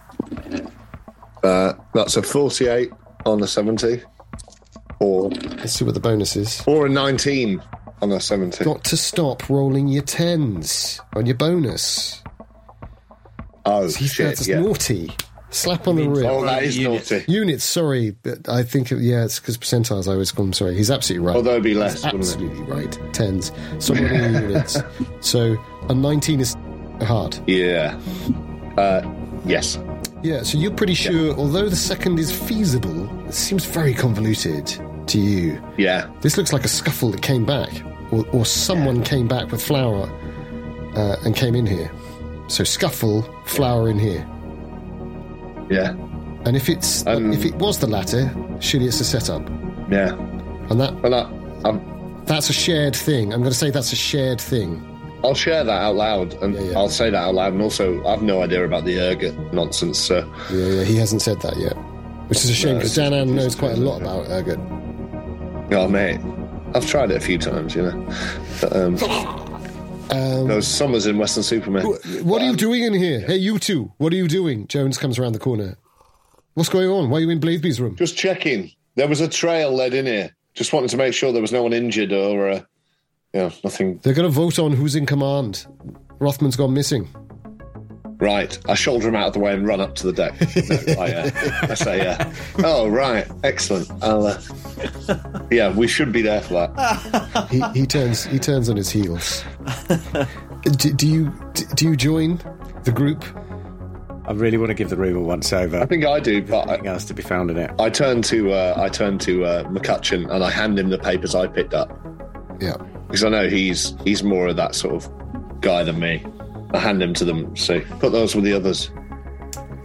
[1.43, 2.91] Uh, that's a forty-eight
[3.25, 4.01] on a seventy,
[4.99, 6.63] or Let's see what the bonus is.
[6.67, 7.61] or a nineteen
[8.01, 8.63] on a seventy.
[8.63, 12.21] Got to stop rolling your tens on your bonus.
[13.65, 14.27] Oh See, shit!
[14.27, 14.59] that's Yeah.
[14.61, 15.11] naughty.
[15.51, 16.29] Slap on the means- wrist.
[16.29, 17.11] Oh, that is Units.
[17.11, 17.25] naughty.
[17.31, 20.07] Units, sorry, but I think yeah, it's because percentiles.
[20.07, 20.53] I always call them.
[20.53, 21.35] Sorry, he's absolutely right.
[21.35, 22.27] Although it'd be less, He's wouldn't it?
[22.33, 23.13] absolutely right.
[23.13, 23.51] Tens.
[23.79, 24.77] So what units?
[25.19, 25.57] So
[25.89, 26.55] a nineteen is
[27.01, 27.37] hard.
[27.47, 27.99] Yeah.
[28.77, 29.01] Uh,
[29.45, 29.77] yes.
[30.23, 34.67] Yeah, so you're pretty sure, although the second is feasible, it seems very convoluted
[35.07, 35.59] to you.
[35.77, 36.09] Yeah.
[36.21, 37.69] This looks like a scuffle that came back,
[38.11, 40.07] or, or someone came back with flour
[40.95, 41.91] uh, and came in here.
[42.49, 44.23] So scuffle, flour in here.
[45.71, 45.91] Yeah.
[46.45, 49.41] And if it's Um, if it was the latter, surely it's a setup.
[49.89, 50.13] Yeah.
[50.69, 51.79] And that Well, I, I'm,
[52.25, 53.33] that's a shared thing.
[53.33, 54.81] I'm going to say that's a shared thing.
[55.23, 56.77] I'll share that out loud, and Yeah, yeah.
[56.77, 57.53] I'll say that out loud.
[57.53, 59.99] And also, I've no idea about the ergot nonsense.
[59.99, 60.17] So,
[60.51, 61.73] Yeah, yeah, he hasn't said that yet.
[62.27, 64.57] Which is a shame No, because it's- Danann knows quite a lot about ergot.
[65.73, 66.19] oh mate,
[66.73, 68.07] I've tried it a few times, you know.
[68.61, 68.97] But, um,
[70.11, 71.83] Um, those summers in Weston-super-Mare.
[72.23, 73.21] what are you doing in here?
[73.21, 74.67] Hey, you two, what are you doing?
[74.67, 75.77] Jones comes around the corner.
[76.53, 77.09] What's going on?
[77.09, 77.95] Why are you in Blatheby's room?
[77.95, 78.71] Just checking.
[78.95, 80.35] There was a trail led in here.
[80.53, 82.61] Just wanted to make sure there was no one injured or, uh,
[83.33, 83.99] you know, nothing.
[84.03, 85.65] They're going to vote on who's in command.
[86.19, 87.07] Rothman's gone missing.
[88.21, 88.57] Right.
[88.69, 90.33] I shoulder him out of the way and run up to the deck.
[90.95, 92.31] No, I, uh, I say, uh,
[92.63, 93.27] oh, right.
[93.43, 93.89] Excellent.
[94.01, 94.39] I'll, uh,
[95.51, 97.47] yeah, we should be there for that.
[97.49, 99.43] He, he turns he turns on his heels.
[100.63, 101.33] do, do you
[101.75, 102.37] do you join
[102.83, 103.25] the group?
[104.27, 105.79] I really want to give the room a once over.
[105.79, 107.71] I think I do, but I, Nothing else to be found in it.
[107.79, 111.33] I turn to uh, I turn to uh, McCutcheon and I hand him the papers
[111.33, 111.89] I picked up
[112.59, 112.77] Yeah.
[113.07, 116.23] because I know he's he's more of that sort of guy than me.
[116.73, 118.89] I hand him to them, say, put those with the others.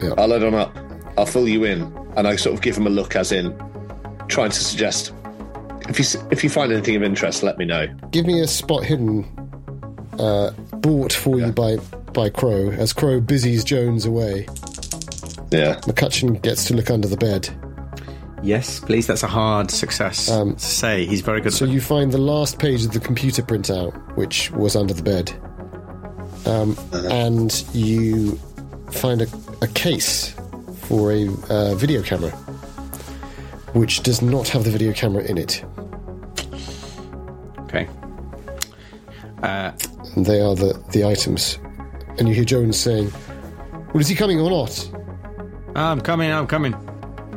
[0.01, 0.11] Yeah.
[0.19, 0.77] I'll let on up.
[1.19, 1.83] I'll fill you in,
[2.17, 3.57] and I sort of give him a look, as in
[4.29, 5.13] trying to suggest
[5.89, 7.87] if you if you find anything of interest, let me know.
[8.11, 9.25] Give me a spot hidden
[10.19, 11.77] uh, bought for you by
[12.13, 14.47] by Crowe as Crowe busies Jones away.
[15.51, 17.49] Yeah, McCutcheon gets to look under the bed.
[18.43, 19.07] Yes, please.
[19.07, 21.07] That's a hard success Um, to say.
[21.07, 21.53] He's very good.
[21.53, 25.03] So at you find the last page of the computer printout, which was under the
[25.03, 25.33] bed,
[26.47, 26.77] um,
[27.11, 28.37] and you
[28.93, 29.27] find a,
[29.63, 30.35] a case
[30.83, 32.31] for a uh, video camera,
[33.75, 35.65] which does not have the video camera in it.
[37.61, 37.89] Okay.
[39.43, 39.73] Uh,
[40.15, 41.59] And they are the, the items.
[42.19, 43.13] And you hear Jones saying,
[43.93, 44.91] Well, is he coming or not?
[45.75, 46.31] I'm coming.
[46.33, 46.75] I'm coming.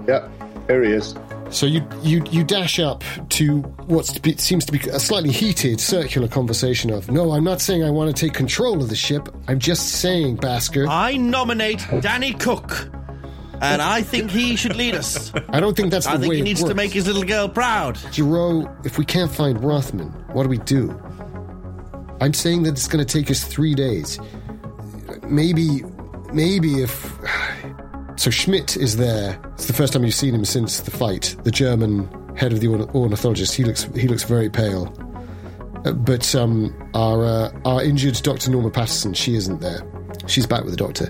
[0.07, 0.29] yeah,
[0.67, 1.13] here he is.
[1.51, 4.05] So you, you, you dash up to what
[4.39, 8.15] seems to be a slightly heated circular conversation of, No, I'm not saying I want
[8.15, 9.29] to take control of the ship.
[9.47, 10.87] I'm just saying, Basker.
[10.87, 12.89] I nominate Danny Cook.
[13.61, 15.33] And I think he should lead us.
[15.49, 17.49] I don't think that's the I think way he needs to make his little girl
[17.49, 17.97] proud.
[18.11, 20.97] Giraud, if we can't find Rothman, what do we do?
[22.21, 24.19] I'm saying that it's going to take us three days.
[25.23, 25.83] Maybe,
[26.31, 27.17] maybe if.
[28.19, 29.39] So Schmidt is there.
[29.53, 31.37] It's the first time you've seen him since the fight.
[31.45, 33.55] The German head of the orn- ornithologist.
[33.55, 34.93] He looks he looks very pale.
[35.85, 38.51] Uh, but um, our uh, our injured Dr.
[38.51, 39.89] Norma Patterson, she isn't there.
[40.27, 41.09] She's back with the doctor.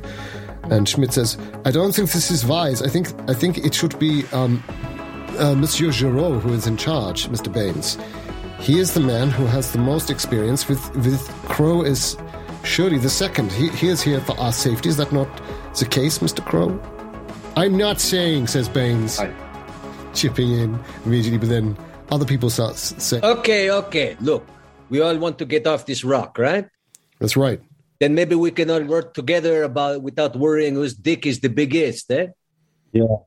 [0.66, 1.36] And Schmidt says,
[1.66, 2.84] "I don't think this is wise.
[2.84, 4.64] I think I think it should be um,
[5.40, 7.52] uh, Monsieur Giraud who is in charge, Mr.
[7.52, 7.98] Baines.
[8.60, 12.18] He is the man who has the most experience with with Crowe is
[12.64, 13.52] surely the second.
[13.52, 14.90] He, he is here for our safety.
[14.90, 15.28] Is that not
[15.74, 16.46] the case, Mr.
[16.46, 16.80] Crowe?
[17.60, 19.34] I'm not saying, says Baines, Aye.
[20.14, 21.76] chipping in immediately, but then
[22.10, 24.16] other people start saying, Okay, okay.
[24.22, 24.48] Look,
[24.90, 26.70] we all want to get off this rock, right?
[27.20, 27.60] That's right.
[28.00, 32.10] Then maybe we can all work together about without worrying whose dick is the biggest,
[32.12, 32.28] eh?
[32.94, 33.18] Yeah.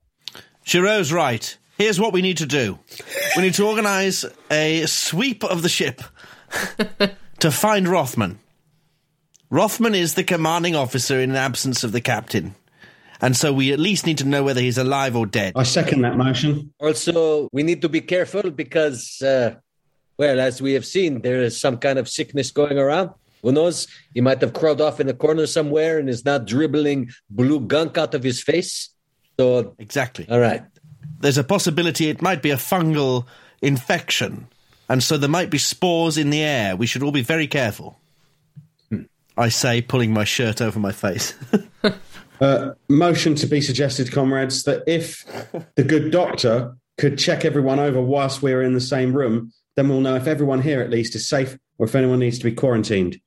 [0.65, 1.59] Giraud's right.
[1.77, 2.79] Here's what we need to do
[3.37, 6.01] we need to organise a sweep of the ship
[7.41, 8.39] to find Rothman.
[9.51, 12.55] Rothman is the commanding officer in absence of the captain.
[13.23, 15.53] And so we at least need to know whether he's alive or dead.
[15.55, 16.75] I second that motion.
[16.81, 19.55] Also, we need to be careful because, uh,
[20.19, 23.11] well, as we have seen, there is some kind of sickness going around.
[23.43, 23.87] Who knows?
[24.13, 27.97] He might have crawled off in a corner somewhere and is now dribbling blue gunk
[27.97, 28.91] out of his face.
[29.39, 30.27] So, Exactly.
[30.29, 30.63] all right.
[31.21, 33.27] There's a possibility it might be a fungal
[33.61, 34.49] infection.
[34.89, 36.77] And so there might be spores in the air.
[36.77, 38.01] We should all be very careful.
[39.37, 41.35] I say, pulling my shirt over my face.
[42.43, 45.25] Uh, motion to be suggested, comrades, that if
[45.77, 50.01] the good doctor could check everyone over whilst we're in the same room, then we'll
[50.01, 53.21] know if everyone here at least is safe or if anyone needs to be quarantined.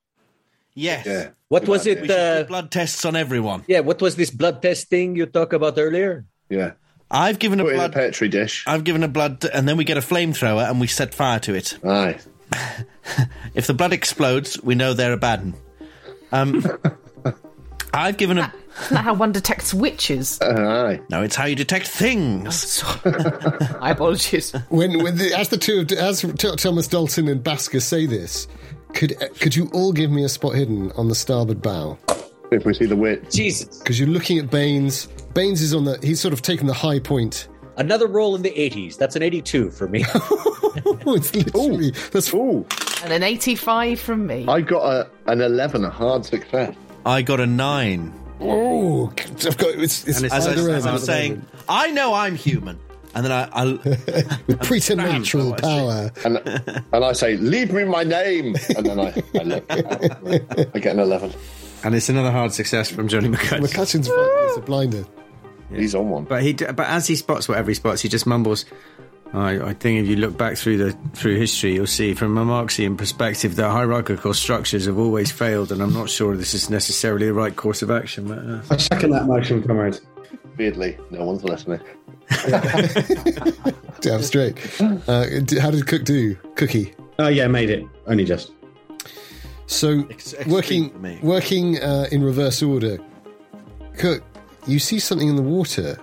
[0.74, 1.06] yes.
[1.06, 1.30] Yeah.
[1.48, 2.04] What Good was idea.
[2.04, 2.08] it?
[2.08, 3.64] Do Uh, blood tests on everyone.
[3.68, 6.26] yeah, what was this blood test thing you talked about earlier?
[6.50, 6.72] Yeah.
[7.10, 7.94] I've given a Put it in a blood.
[7.94, 8.64] petri dish.
[8.68, 11.54] I've given a blood, and then we get a flamethrower and we set fire to
[11.56, 11.78] it.
[11.86, 12.18] Aye.
[13.54, 15.54] If the blood explodes, we know they're a bad 'un.
[16.34, 16.66] Um,
[17.94, 18.52] I've given a.
[18.84, 20.40] Isn't that how one detects witches?
[20.42, 21.00] Aye.
[21.10, 22.84] No, it's how you detect things.
[22.84, 24.52] Oh, so- My apologies.
[24.70, 26.22] When, when the, as the two of, as
[26.58, 28.48] Thomas Dalton and Basker say this,
[28.94, 31.98] could could you all give me a spot hidden on the starboard bow?
[32.52, 33.32] If we see the wit.
[33.32, 33.80] Jesus.
[33.80, 35.08] Because you're looking at Baines.
[35.34, 35.98] Baines is on the.
[36.02, 37.48] He's sort of taken the high point.
[37.78, 38.98] Another roll in the 80s.
[38.98, 40.04] That's an 82 for me.
[41.08, 42.66] Oh, it's literally that's Ooh,
[43.04, 44.46] And an 85 from me.
[44.48, 46.76] I got a, an 11, a hard success.
[47.06, 48.14] I got a nine.
[48.42, 51.46] Oh, I've got it's, it's And it's- As I, as I at was saying.
[51.70, 52.80] I know I'm human.
[53.14, 53.66] And then I, I
[54.48, 56.12] with preternatural power.
[56.26, 56.38] And,
[56.92, 58.56] and I say, leave me my name.
[58.76, 61.32] And then I, I, look, I get an 11.
[61.86, 63.62] And it's another hard success from Johnny McCutcheon.
[63.62, 65.06] McCutcheon's a blinder.
[65.74, 66.26] He's on one.
[66.26, 68.66] But he, but as he spots whatever he spots, he just mumbles.
[69.36, 72.46] I, I think if you look back through the through history, you'll see from a
[72.46, 77.28] Marxian perspective that hierarchical structures have always failed, and I'm not sure this is necessarily
[77.28, 78.28] the right course of action.
[78.28, 80.00] But, uh, I second that motion, comrade.
[80.58, 81.82] Weirdly, no one's listening.
[84.02, 84.58] Damn straight.
[84.82, 85.26] Uh,
[85.60, 86.36] how did Cook do?
[86.56, 86.94] Cookie.
[87.20, 87.86] Oh, yeah, made it.
[88.08, 88.52] Only just.
[89.68, 93.00] So Ex- working working uh, in reverse order.
[93.98, 94.24] Cook,
[94.68, 96.00] you see something in the water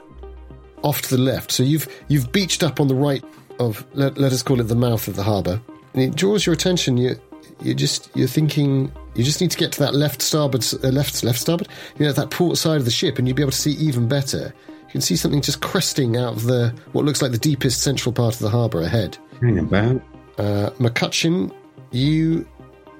[0.82, 1.52] off to the left.
[1.52, 3.24] So you've you've beached up on the right
[3.58, 5.60] of let, let us call it the mouth of the harbour.
[5.94, 6.96] And it draws your attention.
[6.96, 7.16] You
[7.60, 11.22] you just you're thinking you just need to get to that left starboard uh, left
[11.22, 11.68] left starboard.
[11.98, 14.08] You know that port side of the ship, and you'll be able to see even
[14.08, 14.52] better.
[14.68, 18.12] You can see something just cresting out of the what looks like the deepest central
[18.12, 19.16] part of the harbour ahead.
[19.40, 20.02] Hang about.
[20.38, 21.54] Uh, McCutcheon,
[21.90, 22.46] you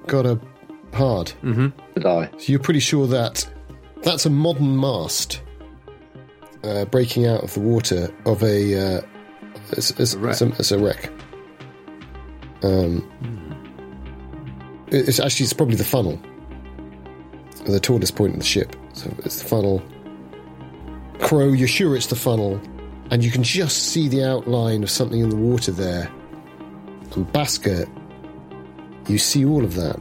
[0.07, 0.39] got a
[0.93, 1.33] hard.
[1.43, 2.29] Did I?
[2.37, 3.47] So you're pretty sure that
[4.01, 5.41] that's a modern mast
[6.63, 9.01] uh, breaking out of the water of a uh,
[9.77, 10.33] as, as, wreck.
[10.33, 11.09] as a, as a wreck.
[12.63, 13.07] Um,
[14.87, 16.19] it- it's actually it's probably the funnel,
[17.65, 18.75] the tallest point of the ship.
[18.93, 19.83] So it's the funnel.
[21.19, 22.59] Crowe, you're sure it's the funnel,
[23.11, 26.11] and you can just see the outline of something in the water there.
[27.15, 27.87] And Basker,
[29.07, 29.99] you see all of that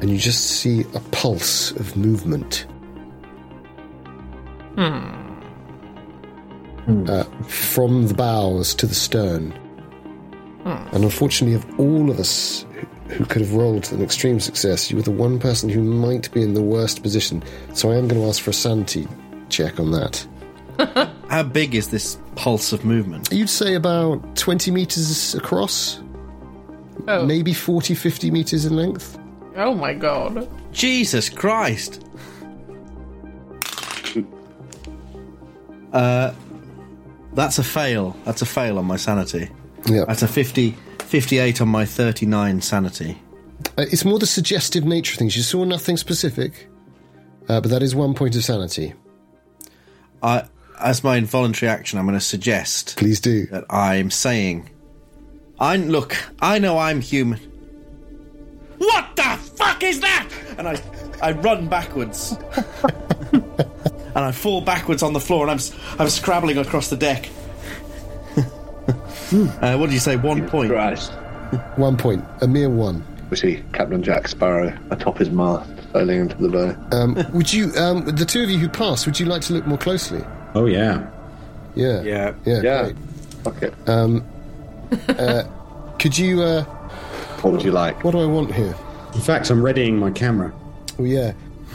[0.00, 2.66] and you just see a pulse of movement.
[4.78, 5.24] Uh,
[7.46, 9.52] from the bows to the stern.
[10.64, 12.64] And unfortunately, of all of us
[13.08, 16.30] who- who could have rolled an extreme success, you were the one person who might
[16.32, 17.42] be in the worst position.
[17.72, 19.08] So I am going to ask for a sanity
[19.48, 20.26] check on that.
[21.28, 23.30] how big is this pulse of movement?
[23.32, 26.00] You'd say about 20 meters across,
[27.06, 27.24] Oh.
[27.24, 29.18] maybe 40, 50 meters in length.
[29.56, 30.46] Oh my god.
[30.72, 32.04] Jesus Christ!
[35.92, 36.32] Uh,
[37.34, 38.16] that's a fail.
[38.24, 39.48] That's a fail on my sanity.
[39.86, 40.04] Yeah.
[40.06, 43.20] That's a 50, 58 on my 39 sanity.
[43.76, 45.36] Uh, it's more the suggestive nature of things.
[45.36, 46.68] You saw nothing specific,
[47.48, 48.94] uh, but that is one point of sanity.
[50.22, 50.44] I,
[50.80, 53.46] as my involuntary action, I'm going to suggest Please do.
[53.46, 54.70] that I'm saying,
[55.60, 57.38] I look, I know I'm human.
[58.78, 59.22] What the
[59.56, 60.28] fuck is that?
[60.56, 60.80] And I,
[61.20, 62.36] I run backwards,
[64.18, 67.28] and I fall backwards on the floor, and I'm, s- I'm scrabbling across the deck.
[68.36, 70.16] uh, what did you say?
[70.16, 70.70] One point.
[70.72, 71.12] Christ.
[71.76, 73.02] One point, a mere one.
[73.30, 76.74] We see Captain Jack Sparrow atop his mast, sailing into the bay.
[76.96, 79.66] Um, would you, um, the two of you who passed, would you like to look
[79.66, 80.22] more closely?
[80.54, 81.08] Oh, yeah.
[81.74, 82.02] Yeah.
[82.02, 82.34] Yeah.
[82.44, 82.60] Yeah.
[82.62, 82.82] Yeah.
[82.82, 82.96] great.
[83.44, 83.74] Fuck it.
[85.98, 86.64] Could you, uh,
[87.40, 88.04] What would you like?
[88.04, 88.74] what do I want here?
[89.14, 90.52] In fact, I'm readying my camera.
[90.98, 91.32] Oh, yeah.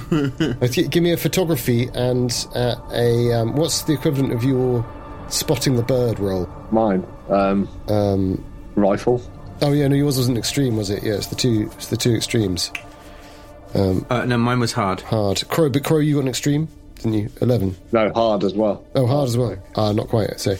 [0.70, 4.86] Gi- Give me a photography and uh, a, um, what's the equivalent of your
[5.30, 6.48] spotting the bird roll?
[6.72, 7.06] Mine.
[7.30, 8.44] Um, Um,
[8.76, 9.22] rifle.
[9.62, 11.04] oh, yeah, no, yours wasn't extreme, was it?
[11.04, 12.72] Yeah, it's the two, it's the two extremes.
[13.76, 15.02] Uh, no, mine was hard.
[15.02, 15.48] Hard.
[15.48, 17.30] Crowe, but Crowe, you got an extreme, didn't you?
[17.42, 17.76] 11.
[17.92, 18.86] No, hard as well.
[18.94, 19.56] Oh, hard as well.
[19.76, 20.40] Ah, not quite.
[20.40, 20.52] So,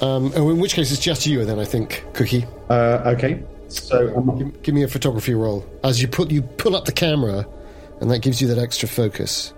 [0.00, 1.58] um, oh, in which case it's just you then.
[1.58, 2.44] I think, Cookie.
[2.70, 3.42] Uh, okay.
[3.68, 6.92] So, um, Give, give me a photography roll as you put you pull up the
[6.92, 7.44] camera,
[8.04, 9.54] and that gives you that extra focus.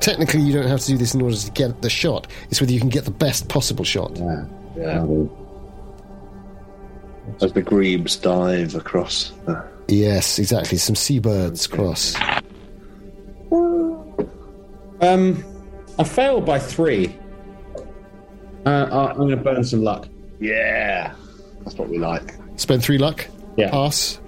[0.00, 2.26] Technically, you don't have to do this in order to get the shot.
[2.50, 4.14] It's whether you can get the best possible shot.
[4.16, 4.44] yeah.
[4.76, 5.06] Yeah.
[7.40, 9.32] As the grebes dive across.
[9.46, 9.66] The...
[9.88, 10.76] Yes, exactly.
[10.76, 12.14] Some seabirds cross.
[15.00, 15.42] Um,
[15.98, 17.16] I failed by three.
[18.66, 20.08] Uh, I- I'm going to burn some luck.
[20.40, 21.14] Yeah.
[21.64, 22.34] That's what we like.
[22.56, 23.26] Spend three luck.
[23.56, 23.70] Yeah.
[23.70, 24.20] Pass.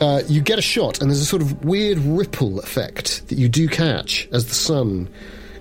[0.00, 3.48] Uh, you get a shot, and there's a sort of weird ripple effect that you
[3.48, 5.08] do catch as the sun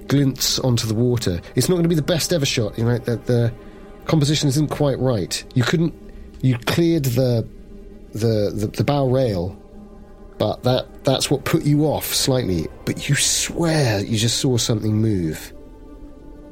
[0.07, 1.39] glints onto the water.
[1.55, 2.77] It's not going to be the best ever shot.
[2.77, 3.53] You know, the, the
[4.05, 5.43] composition isn't quite right.
[5.55, 5.93] You couldn't.
[6.41, 7.47] You cleared the
[8.13, 9.57] the the, the bow rail,
[10.39, 12.67] but that that's what put you off slightly.
[12.85, 15.53] But you swear you just saw something move,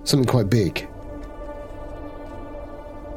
[0.05, 0.87] something quite big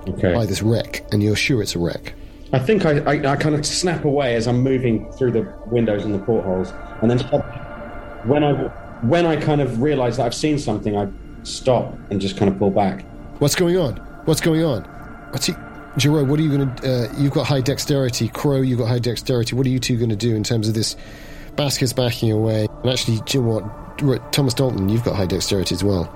[0.09, 0.35] Okay.
[0.35, 2.15] by this wreck, and you're sure it's a wreck.
[2.55, 6.05] I think I, I, I kind of snap away as I'm moving through the windows
[6.05, 7.19] and the portholes, and then
[8.27, 8.53] when I
[9.03, 11.09] when I kind of realise that I've seen something, I
[11.43, 13.05] stop and just kind of pull back.
[13.39, 13.97] What's going on?
[14.25, 14.85] What's going on?
[15.31, 15.55] What's he,
[15.99, 16.89] Giraud, what are you going to?
[16.89, 18.29] Uh, you've got high dexterity.
[18.29, 19.55] Crowe, you've got high dexterity.
[19.55, 20.97] What are you two going to do in terms of this
[21.57, 22.67] Basker's backing away.
[22.83, 23.61] And actually, do you know
[23.99, 24.33] what?
[24.33, 26.11] Thomas Dalton, you've got high dexterity as well.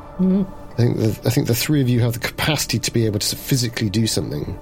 [0.72, 3.18] I think the, I think the three of you have the capacity to be able
[3.20, 4.59] to physically do something.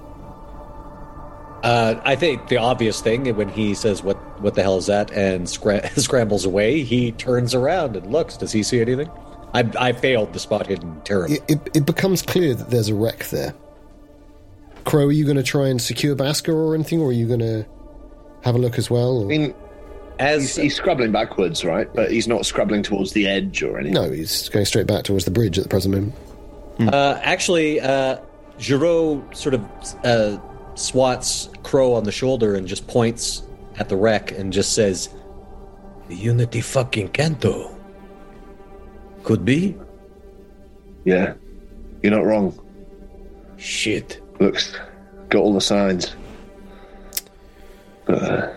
[1.67, 5.11] Uh, I think the obvious thing when he says "What what the hell is that?"
[5.11, 8.37] and scra- scrambles away, he turns around and looks.
[8.37, 9.11] Does he see anything?
[9.53, 11.27] I, I failed to spot hidden terror.
[11.29, 13.53] It, it, it becomes clear that there's a wreck there.
[14.85, 17.41] Crowe, are you going to try and secure Basker or anything, or are you going
[17.41, 17.67] to
[18.45, 19.19] have a look as well?
[19.19, 19.25] Or?
[19.25, 19.55] I mean,
[20.21, 21.93] As he's, he's scrabbling backwards, right?
[21.93, 23.95] But he's not scrabbling towards the edge or anything.
[23.95, 26.15] no, he's going straight back towards the bridge at the present moment.
[26.79, 28.19] Uh, actually, uh,
[28.59, 29.65] Giraud sort of
[30.05, 30.39] uh,
[30.77, 33.43] swats Crowe on the shoulder and just points
[33.79, 35.09] at the wreck and just says,
[36.09, 37.77] "The Unity fucking Canto."
[39.25, 39.75] Could be.
[41.05, 41.35] Yeah,
[42.03, 42.57] you're not wrong.
[43.57, 44.21] Shit.
[44.39, 44.77] Looks
[45.31, 46.15] got all the signs.
[48.05, 48.53] But uh,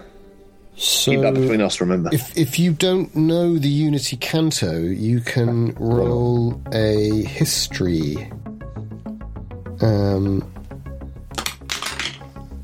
[0.75, 1.81] So, keep that between us.
[1.81, 2.09] Remember.
[2.13, 8.31] if if you don't know the Unity Canto, you can roll a history.
[9.81, 10.43] Um,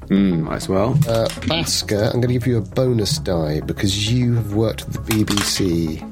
[0.10, 0.92] Might as well.
[1.10, 5.06] uh, Basker, I'm going to give you a bonus die because you have worked with
[5.06, 6.12] the BBC.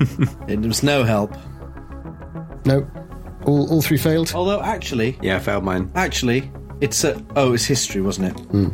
[0.48, 1.34] It was no help.
[2.64, 2.88] No,
[3.44, 4.32] all all three failed.
[4.34, 5.90] Although, actually, Yeah, I failed mine.
[5.94, 6.50] actually,
[6.80, 7.20] it's a.
[7.36, 8.40] Oh, it's history, wasn't it?
[8.50, 8.68] Hmm.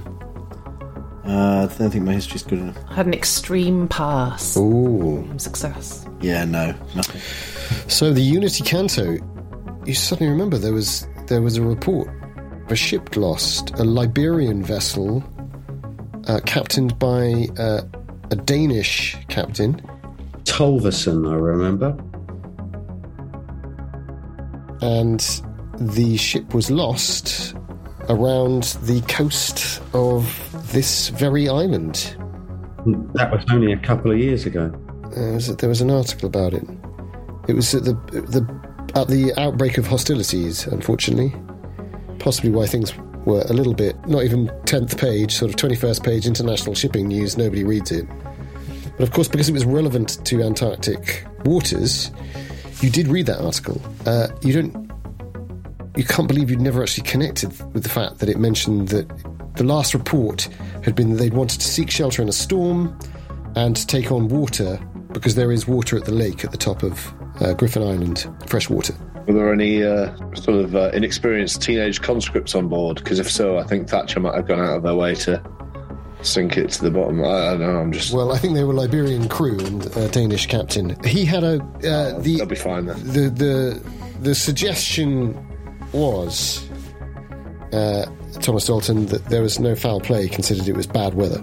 [1.27, 2.77] Uh, I don't think my history's good enough.
[2.91, 4.57] I had an extreme pass.
[4.59, 5.27] Ooh.
[5.39, 6.07] Success.
[6.21, 7.21] Yeah, no, nothing.
[7.89, 9.17] So the Unity Canto,
[9.87, 12.15] you suddenly remember there was there was a report of
[12.71, 15.23] a ship lost, a Liberian vessel,
[16.29, 17.83] uh, captained by uh,
[18.31, 19.81] a Danish captain,
[20.45, 21.97] Tolverson, I remember.
[24.81, 25.41] and
[25.79, 27.55] the ship was lost
[28.09, 30.25] around the coast of
[30.73, 32.17] this very island.
[33.15, 34.73] That was only a couple of years ago.
[35.17, 36.65] Uh, there was an article about it.
[37.49, 38.43] It was at the the
[38.95, 41.35] at the outbreak of hostilities, unfortunately.
[42.25, 42.97] Possibly why things
[43.27, 47.07] were a little bit not even tenth page, sort of twenty first page international shipping
[47.07, 47.37] news.
[47.37, 48.09] Nobody reads it,
[48.97, 52.11] but of course because it was relevant to Antarctic waters,
[52.81, 53.79] you did read that article.
[54.07, 54.91] Uh, you don't.
[55.99, 59.07] You can't believe you'd never actually connected with the fact that it mentioned that
[59.57, 60.49] the last report
[60.83, 62.99] had been that they'd wanted to seek shelter in a storm
[63.55, 64.81] and to take on water
[65.13, 67.13] because there is water at the lake at the top of
[67.43, 68.95] uh, Griffin Island, fresh water.
[69.27, 72.99] Were there any uh, sort of uh, inexperienced teenage conscripts on board?
[72.99, 75.43] Because if so, I think Thatcher might have gone out of their way to
[76.23, 77.23] sink it to the bottom.
[77.25, 77.79] I, I don't know.
[77.79, 78.13] I'm just.
[78.13, 81.03] Well, I think they were Liberian crew and a Danish captain.
[81.05, 82.99] He had a uh, the they'll be fine then.
[83.07, 85.35] the the the suggestion
[85.93, 86.69] was
[87.73, 88.07] uh,
[88.41, 91.43] Thomas Dalton that there was no foul play, considered it was bad weather.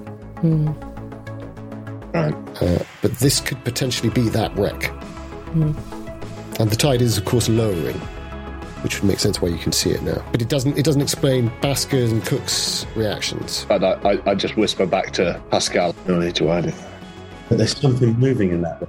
[2.13, 2.33] Right.
[2.61, 4.91] Uh, but this could potentially be that wreck.
[6.59, 7.97] And the tide is, of course, lowering,
[8.83, 10.23] which would make sense why you can see it now.
[10.31, 10.77] But it doesn't.
[10.77, 13.65] It doesn't explain Basker and Cook's reactions.
[13.67, 15.95] But I, I, I just whisper back to Pascal.
[16.07, 16.75] No need to add it.
[17.49, 18.87] But there's something moving in that.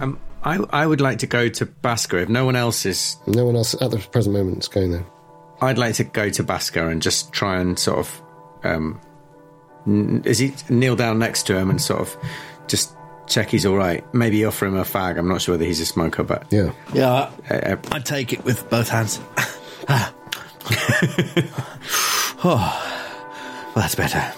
[0.00, 3.16] Um, I I would like to go to Basker if no one else is.
[3.26, 5.06] No one else at the present moment is going there.
[5.60, 8.22] I'd like to go to Basker and just try and sort of.
[8.62, 9.00] Um,
[10.24, 12.16] is he kneel down next to him and sort of
[12.66, 14.04] just check he's all right?
[14.14, 15.18] Maybe offer him a fag.
[15.18, 16.72] I'm not sure whether he's a smoker, but Yeah.
[16.92, 19.20] Yeah, uh, uh, I take it with both hands.
[22.44, 24.32] oh, well, that's better.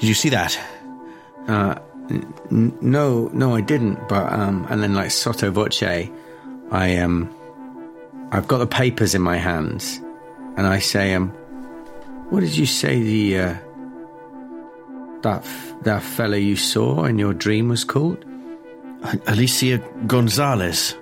[0.00, 0.58] Did you see that?
[2.50, 4.08] N- no, no, I didn't.
[4.08, 6.10] But um, and then like sotto voce, I
[6.98, 7.34] um,
[8.30, 10.00] I've got the papers in my hands,
[10.56, 11.30] and I say, um,
[12.30, 13.54] what did you say the uh,
[15.24, 18.24] that f- that fella you saw in your dream was called?
[19.26, 20.94] Alicia Gonzalez.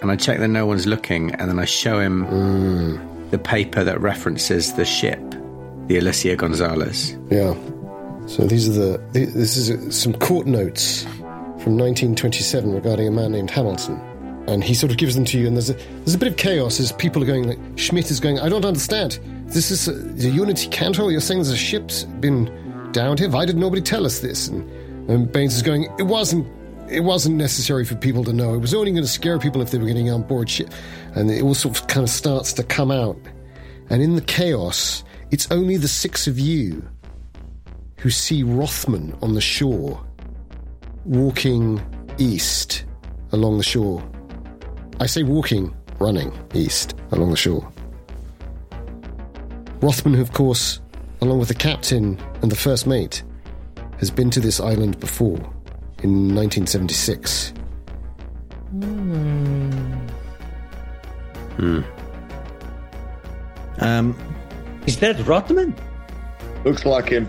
[0.00, 2.98] And I check that no one's looking, and then I show him
[3.30, 5.20] the paper that references the ship,
[5.86, 7.16] the Alicia Gonzalez.
[7.30, 7.54] Yeah.
[8.26, 8.98] So these are the.
[9.12, 11.04] the- This is uh, some court notes
[11.62, 14.00] from 1927 regarding a man named Hamilton,
[14.48, 15.46] and he sort of gives them to you.
[15.46, 17.46] And there's a there's a bit of chaos as people are going.
[17.48, 18.40] Like Schmidt is going.
[18.40, 19.20] I don't understand.
[19.52, 21.08] This is uh, the Unity Canto.
[21.08, 22.50] You're saying a ship's been
[22.92, 23.28] downed here.
[23.28, 24.48] Why did nobody tell us this?
[24.48, 24.68] And,
[25.10, 25.92] and Baines is going.
[25.98, 26.46] It wasn't.
[26.90, 28.54] It wasn't necessary for people to know.
[28.54, 30.70] It was only going to scare people if they were getting on board ship.
[31.14, 33.16] And it all sort of kind of starts to come out.
[33.88, 36.86] And in the chaos, it's only the six of you
[37.98, 40.02] who see Rothman on the shore,
[41.04, 41.80] walking
[42.18, 42.84] east
[43.32, 44.02] along the shore.
[45.00, 47.71] I say walking, running east along the shore.
[49.82, 50.80] Rothman, of course,
[51.20, 53.24] along with the captain and the first mate,
[53.98, 55.38] has been to this island before
[56.04, 57.52] in 1976.
[63.80, 64.16] Um,
[64.86, 65.74] Is that Rothman?
[66.64, 67.28] Looks like him.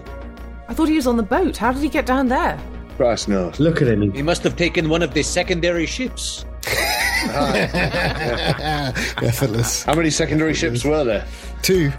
[0.67, 1.57] I thought he was on the boat.
[1.57, 2.59] How did he get down there?
[2.97, 3.59] Christ knows.
[3.59, 4.11] Look at him.
[4.13, 6.45] He must have taken one of the secondary ships.
[9.23, 9.83] Effortless.
[9.83, 11.25] How many secondary ships were there?
[11.63, 11.91] Two.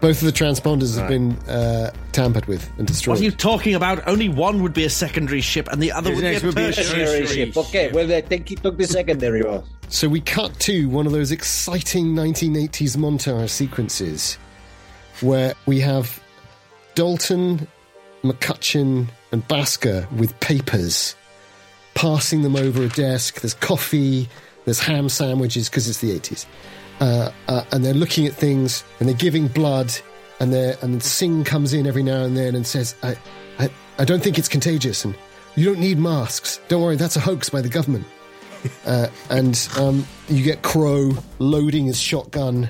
[0.00, 3.14] Both of the transponders have been uh, tampered with and destroyed.
[3.14, 4.06] what are you talking about?
[4.06, 6.54] Only one would be a secondary ship, and the other The would be a would
[6.54, 7.48] be a tertiary Tertiary ship.
[7.54, 7.56] ship.
[7.56, 9.62] Okay, well, I think he took the secondary one.
[9.88, 14.34] So we cut to one of those exciting 1980s montage sequences
[15.20, 16.22] where we have
[16.94, 17.66] Dalton,
[18.22, 21.14] McCutcheon, and Basker with papers,
[21.94, 23.40] passing them over a desk.
[23.40, 24.28] There's coffee,
[24.64, 26.44] there's ham sandwiches because it's the 80s.
[27.00, 29.92] Uh, uh, and they're looking at things and they're giving blood
[30.40, 33.16] and they and Singh comes in every now and then and says, I,
[33.58, 35.14] I, I don't think it's contagious and
[35.56, 36.60] you don't need masks.
[36.68, 38.06] Don't worry, that's a hoax by the government.
[38.86, 42.68] Uh, and um, you get Crowe loading his shotgun,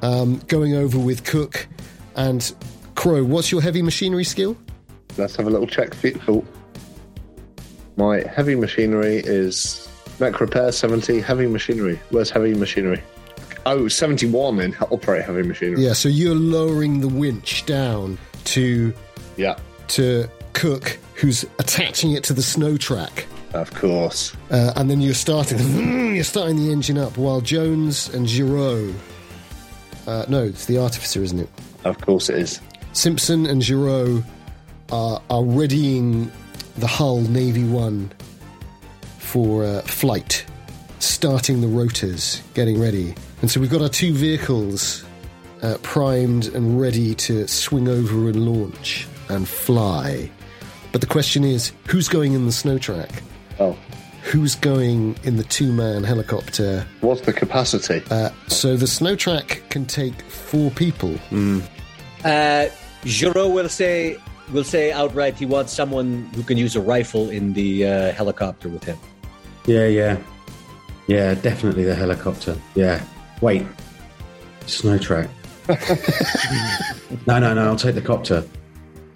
[0.00, 1.68] um, going over with Cook.
[2.16, 2.50] And
[2.94, 4.56] Crowe, what's your heavy machinery skill?
[5.18, 5.92] Let's have a little check.
[5.92, 6.22] For you.
[6.28, 6.44] Oh.
[7.96, 9.86] My heavy machinery is
[10.18, 11.20] mech repair 70.
[11.20, 12.00] Heavy machinery.
[12.08, 13.02] Where's heavy machinery?
[13.66, 15.82] Oh, 71 in operate heavy machinery.
[15.84, 18.92] Yeah, so you're lowering the winch down to
[19.36, 19.56] Yeah,
[19.88, 23.26] to Cook, who's attaching it to the snow track.
[23.54, 24.34] of course.
[24.50, 25.58] Uh, and then you're starting,
[26.14, 28.94] you're starting the engine up while Jones and Giraud,
[30.06, 31.48] uh, no, it's the artificer, isn't it?
[31.84, 32.60] Of course it is.
[32.92, 34.24] Simpson and Giraud
[34.90, 36.30] are, are readying
[36.78, 38.10] the hull Navy One
[39.18, 40.44] for uh, flight,
[40.98, 43.14] starting the rotors, getting ready.
[43.42, 45.04] And so we've got our two vehicles
[45.62, 50.30] uh, primed and ready to swing over and launch and fly.
[50.92, 53.22] But the question is who's going in the snow track?
[53.58, 53.76] Oh,
[54.24, 56.86] Who's going in the two man helicopter?
[57.00, 58.00] what's the capacity?
[58.08, 61.16] Uh, so the snow track can take four people.
[62.24, 62.68] Uh,
[63.04, 64.16] Giraud will say
[64.52, 68.68] will say outright he wants someone who can use a rifle in the uh, helicopter
[68.68, 68.96] with him.
[69.66, 70.18] Yeah, yeah.
[71.08, 72.56] Yeah, definitely the helicopter.
[72.76, 73.02] Yeah.
[73.42, 73.66] Wait.
[74.66, 75.28] Snow track.
[75.68, 78.44] no, no, no, I'll take the copter.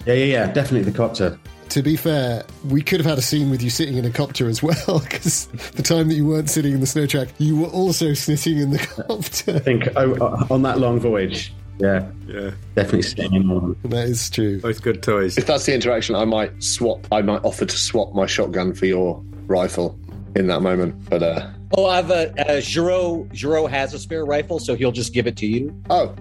[0.04, 1.38] Yeah, yeah, yeah, definitely the copter.
[1.70, 4.48] To be fair, we could have had a scene with you sitting in a copter
[4.48, 7.68] as well, because the time that you weren't sitting in the snow track, you were
[7.68, 9.56] also sitting in the copter.
[9.56, 11.52] I think oh, uh, on that long voyage.
[11.78, 13.76] Yeah, Yeah, definitely staying in one.
[13.84, 14.60] That is true.
[14.60, 15.36] both good toys.
[15.36, 17.06] If that's the interaction, I might swap.
[17.12, 19.98] I might offer to swap my shotgun for your rifle
[20.34, 21.08] in that moment.
[21.10, 25.12] But uh, Oh, I've uh, uh, Giraud Giraud has a spare rifle, so he'll just
[25.12, 25.74] give it to you.
[25.90, 26.14] oh,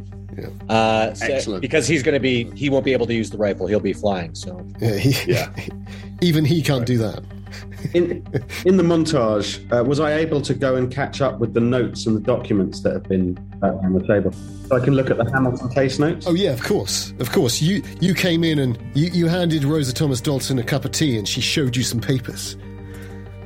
[0.69, 1.61] Uh, so- Excellent.
[1.61, 3.67] because he's going to be he won't be able to use the rifle.
[3.67, 4.35] He'll be flying.
[4.35, 5.49] So Yeah, he, Yeah.
[6.21, 7.23] even he can't do that.
[7.93, 8.25] In
[8.65, 12.05] in the montage, uh, was I able to go and catch up with the notes
[12.05, 14.33] and the documents that have been uh, on the table?
[14.67, 16.25] So I can look at the Hamilton case notes.
[16.27, 17.61] Oh yeah, of course, of course.
[17.61, 21.17] You you came in and you, you handed Rosa Thomas Dalton a cup of tea,
[21.17, 22.57] and she showed you some papers.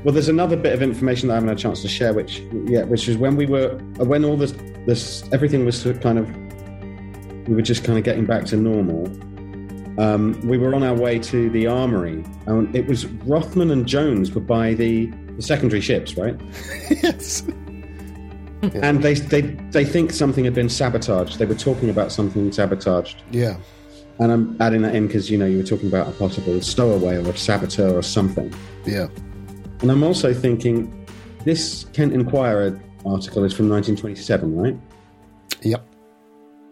[0.04, 2.40] Well, there's another bit of information that I haven't had a chance to share, which
[2.66, 4.54] yeah, which is when we were uh, when all this
[4.86, 8.56] this everything was sort of kind of we were just kind of getting back to
[8.58, 9.08] normal.
[10.00, 14.32] Um, we were on our way to the armory, and it was Rothman and Jones
[14.32, 16.40] were by the, the secondary ships, right?
[17.04, 17.44] yes.
[18.62, 21.38] And they, they they think something had been sabotaged.
[21.40, 23.58] They were talking about something sabotaged, Yeah.
[24.20, 27.18] and I'm adding that in because you know you were talking about a possible stowaway
[27.18, 28.54] or a saboteur or something.
[28.86, 29.08] Yeah.
[29.81, 31.06] And I'm also thinking
[31.45, 34.77] this Kent Inquirer article is from 1927, right?
[35.61, 35.85] Yep.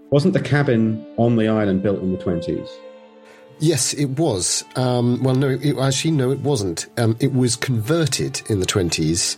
[0.09, 2.69] Wasn't the cabin on the island built in the 20s?
[3.59, 4.63] Yes, it was.
[4.75, 6.87] Um, well, no, it, actually, no, it wasn't.
[6.97, 9.37] Um, it was converted in the 20s.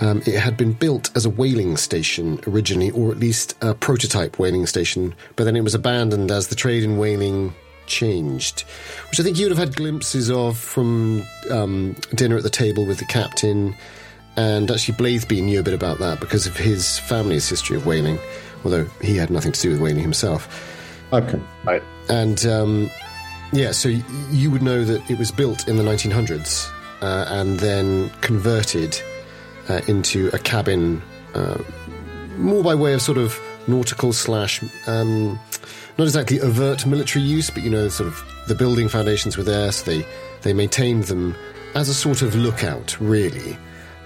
[0.00, 4.38] Um, it had been built as a whaling station originally, or at least a prototype
[4.38, 7.54] whaling station, but then it was abandoned as the trade in whaling
[7.86, 8.62] changed,
[9.10, 12.86] which I think you would have had glimpses of from um, dinner at the table
[12.86, 13.74] with the captain.
[14.36, 18.18] And actually, Blatheby knew a bit about that because of his family's history of whaling,
[18.64, 20.48] although he had nothing to do with whaling himself.
[21.12, 21.40] Okay.
[21.64, 21.82] right.
[22.08, 22.90] And um,
[23.52, 23.88] yeah, so
[24.30, 26.70] you would know that it was built in the 1900s
[27.00, 29.00] uh, and then converted
[29.68, 31.00] uh, into a cabin,
[31.34, 31.58] uh,
[32.36, 35.38] more by way of sort of nautical slash, um,
[35.98, 39.70] not exactly overt military use, but you know, sort of the building foundations were there,
[39.72, 40.06] so they,
[40.42, 41.34] they maintained them
[41.74, 43.56] as a sort of lookout, really.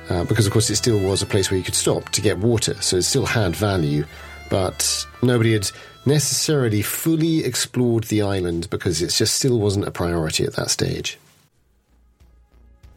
[0.08, 2.38] Uh, because, of course, it still was a place where you could stop to get
[2.38, 4.04] water, so it still had value,
[4.48, 5.70] but nobody had
[6.06, 11.18] necessarily fully explored the island because it just still wasn't a priority at that stage.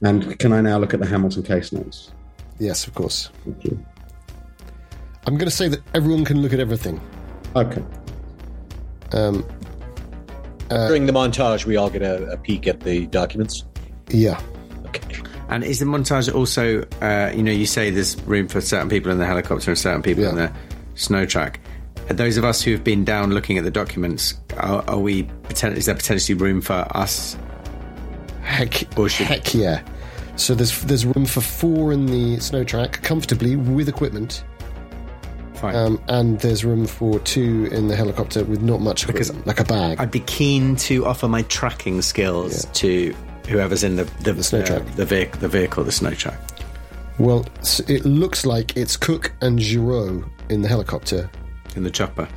[0.02, 2.12] And can I now look at the Hamilton case notes?
[2.60, 3.30] Yes, of course.
[3.44, 3.86] Thank you.
[5.28, 7.00] I'm going to say that everyone can look at everything.
[7.56, 7.84] Okay.
[9.14, 9.46] Um,
[10.70, 13.66] During the montage, we all get a, a peek at the documents.
[14.10, 14.42] yeah.
[14.88, 15.02] Okay.
[15.50, 19.12] And is the montage also, uh, you know, you say there's room for certain people
[19.12, 20.52] in the helicopter and certain people in the
[20.96, 21.60] snow track.
[22.10, 25.24] Are those of us who have been down looking at the documents, are, are we,
[25.44, 27.38] poten- is there potentially room for us?
[28.44, 29.82] Heck, Or should- heck yeah.
[30.38, 34.44] So there's there's room for four in the snow track comfortably with equipment,
[35.62, 35.76] Fine.
[35.76, 39.60] um, and there's room for two in the helicopter with not much Because equipment, like
[39.60, 40.00] a bag.
[40.00, 42.72] I'd be keen to offer my tracking skills Yeah.
[42.74, 43.16] to
[43.48, 44.96] whoever's in the the, snow uh, track.
[44.96, 46.40] the, vehicle, the vehicle, the snow track.
[47.20, 47.46] well,
[47.88, 51.30] it looks like it's Cook and Giraud in the helicopter.
[51.76, 52.28] in the chopper.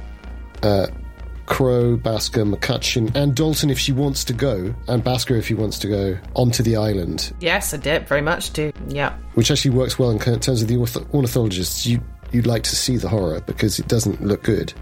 [1.47, 5.79] Crowe, Basker, McCutcheon, and Dalton if she wants to go, and Basker if he wants
[5.81, 8.09] to go onto the island, Yes, I did.
[8.09, 8.73] Very much do.
[8.89, 9.13] Yeah.
[9.35, 10.79] which actually works well in terms of the
[11.13, 11.85] ornithologists.
[11.87, 12.01] You
[12.35, 14.73] you'd like to see the horror because it doesn't look good.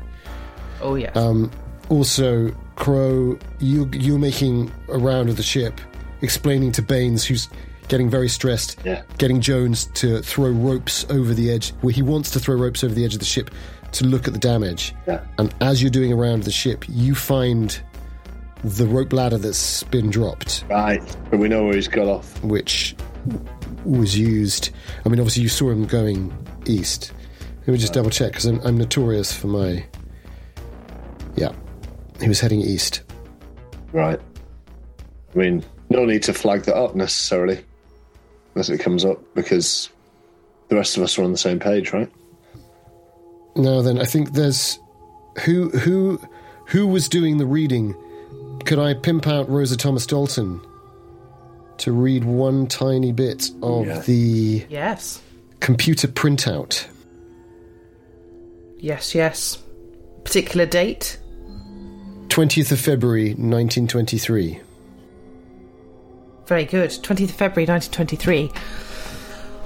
[0.81, 1.15] Oh, yes.
[1.17, 1.51] Um,
[1.89, 5.81] also, Crowe, you you're making a round of the ship,
[6.23, 7.49] explaining to Baines, who's
[7.89, 9.03] getting very stressed, Yeah.
[9.19, 12.95] getting Jones to throw ropes over the edge, where he wants to throw ropes over
[12.95, 13.51] the edge of the ship
[13.93, 14.95] to look at the damage.
[15.07, 15.21] Yeah.
[15.39, 17.79] And as you're doing a round of the ship, you find
[18.65, 21.03] the rope ladder that's been dropped, Right.
[21.31, 22.43] But we know where he's got off.
[22.43, 22.95] which
[23.85, 24.71] was used.
[25.05, 26.33] I mean, obviously, you saw him going
[26.67, 27.13] east.
[27.63, 29.85] Let me just double check because I'm, I'm notorious for my.
[31.37, 31.53] Yeah,
[32.21, 33.03] he was heading east.
[33.93, 34.21] Right.
[35.35, 37.65] I mean, no need to flag that up necessarily,
[38.55, 39.89] unless it comes up, because
[40.69, 42.11] the rest of us are on the same page, right?
[43.55, 44.79] Now then, I think there's
[45.45, 46.21] who who
[46.67, 47.95] who was doing the reading.
[48.65, 50.61] Could I pimp out Rosa Thomas Dalton
[51.79, 54.01] to read one tiny bit of Yeah.
[54.01, 55.21] the yes.
[55.61, 56.87] computer printout?
[58.83, 59.63] Yes, yes.
[60.25, 61.17] Particular date?
[62.27, 64.61] 20th of February, 1923.
[66.47, 66.91] Very good.
[66.91, 68.51] 20th of February 1923.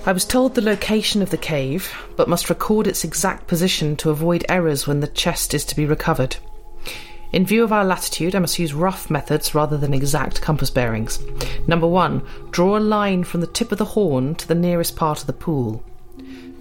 [0.04, 4.10] I was told the location of the cave, but must record its exact position to
[4.10, 6.36] avoid errors when the chest is to be recovered.
[7.32, 11.20] In view of our latitude, I must use rough methods rather than exact compass bearings.
[11.66, 12.20] Number one,
[12.50, 15.32] draw a line from the tip of the horn to the nearest part of the
[15.32, 15.82] pool.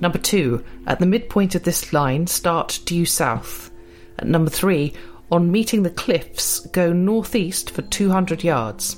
[0.01, 3.71] Number two, at the midpoint of this line, start due south.
[4.19, 4.93] At number three,
[5.31, 8.97] on meeting the cliffs, go northeast for 200 yards.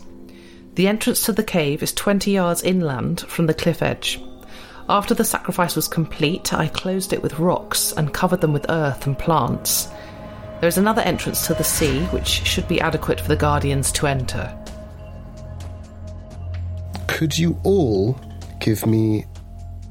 [0.75, 4.21] The entrance to the cave is 20 yards inland from the cliff edge.
[4.89, 9.05] After the sacrifice was complete, I closed it with rocks and covered them with earth
[9.05, 9.89] and plants.
[10.59, 14.07] There is another entrance to the sea, which should be adequate for the guardians to
[14.07, 14.57] enter.
[17.07, 18.19] Could you all
[18.59, 19.25] give me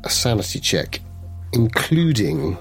[0.06, 1.00] a sanity check,
[1.52, 2.56] including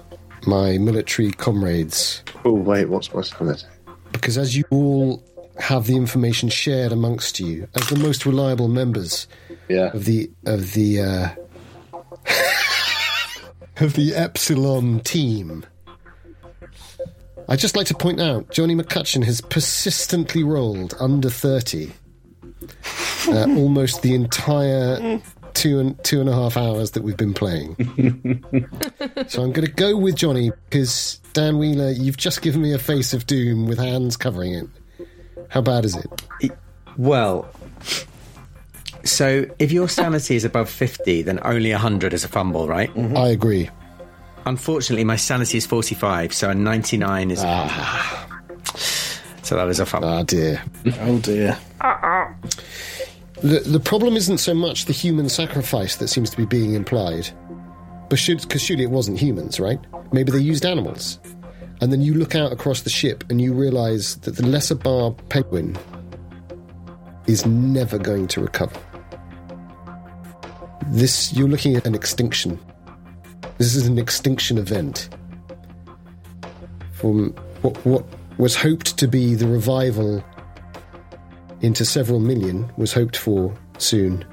[0.47, 2.23] my military comrades?
[2.43, 3.63] Oh, wait, what's on it?
[4.11, 5.23] Because as you all
[5.59, 9.27] have the information shared amongst you, as the most reliable members
[9.69, 9.91] Yeah.
[9.93, 11.29] of the of the uh,
[13.77, 15.65] of the Epsilon team.
[17.47, 21.91] I'd just like to point out Johnny McCutcheon has persistently rolled under thirty,
[23.27, 25.21] uh, almost the entire
[25.55, 27.75] two and two and a half hours that we've been playing.
[29.27, 32.79] so I'm going to go with Johnny because Dan Wheeler, you've just given me a
[32.79, 34.67] face of doom with hands covering it.
[35.49, 36.51] How bad is it?
[36.97, 37.49] Well,
[39.03, 42.91] so if your sanity is above 50, then only 100 is a fumble, right?
[43.15, 43.69] I agree.
[44.45, 47.41] Unfortunately, my sanity is 45, so a 99 is.
[47.43, 48.27] Ah.
[49.41, 50.09] So that is a fumble.
[50.09, 50.63] Oh dear.
[51.01, 51.57] Oh dear.
[53.45, 57.29] The, the problem isn't so much the human sacrifice that seems to be being implied,
[58.09, 59.79] but should because surely it wasn't humans, right?
[60.11, 61.19] Maybe they used animals,
[61.79, 65.11] and then you look out across the ship and you realise that the lesser bar
[65.29, 65.77] penguin
[67.27, 68.79] is never going to recover.
[70.87, 72.59] This you're looking at an extinction.
[73.59, 75.07] This is an extinction event
[76.93, 77.29] from
[77.61, 78.05] what what
[78.39, 80.23] was hoped to be the revival
[81.65, 84.23] into several million was hoped for soon.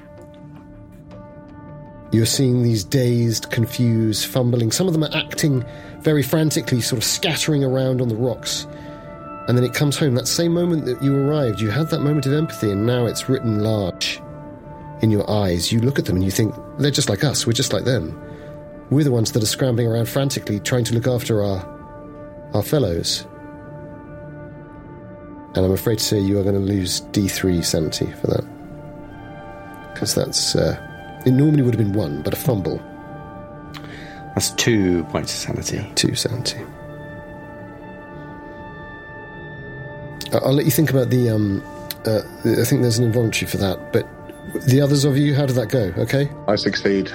[2.11, 4.71] You're seeing these dazed, confused, fumbling.
[4.71, 5.65] Some of them are acting
[6.01, 8.67] very frantically, sort of scattering around on the rocks.
[9.47, 10.13] And then it comes home.
[10.13, 13.27] That same moment that you arrived, you had that moment of empathy, and now it's
[13.27, 14.21] written large
[15.01, 15.71] in your eyes.
[15.71, 18.17] You look at them and you think, they're just like us, we're just like them.
[18.89, 21.73] We're the ones that are scrambling around frantically, trying to look after our
[22.53, 23.25] our fellows.
[25.55, 28.43] And I'm afraid to say you are going to lose D3 sanity for that.
[29.93, 30.55] Because that's.
[30.55, 30.79] Uh,
[31.25, 32.81] it normally would have been one, but a fumble,
[34.33, 35.91] That's two points of sanity.
[35.95, 36.57] two sanity.
[40.33, 41.29] I- I'll let you think about the.
[41.29, 41.63] Um,
[42.05, 44.07] uh, I think there's an involuntary for that, but
[44.67, 45.93] the others of you, how did that go?
[45.97, 46.29] Okay?
[46.47, 47.09] I succeed.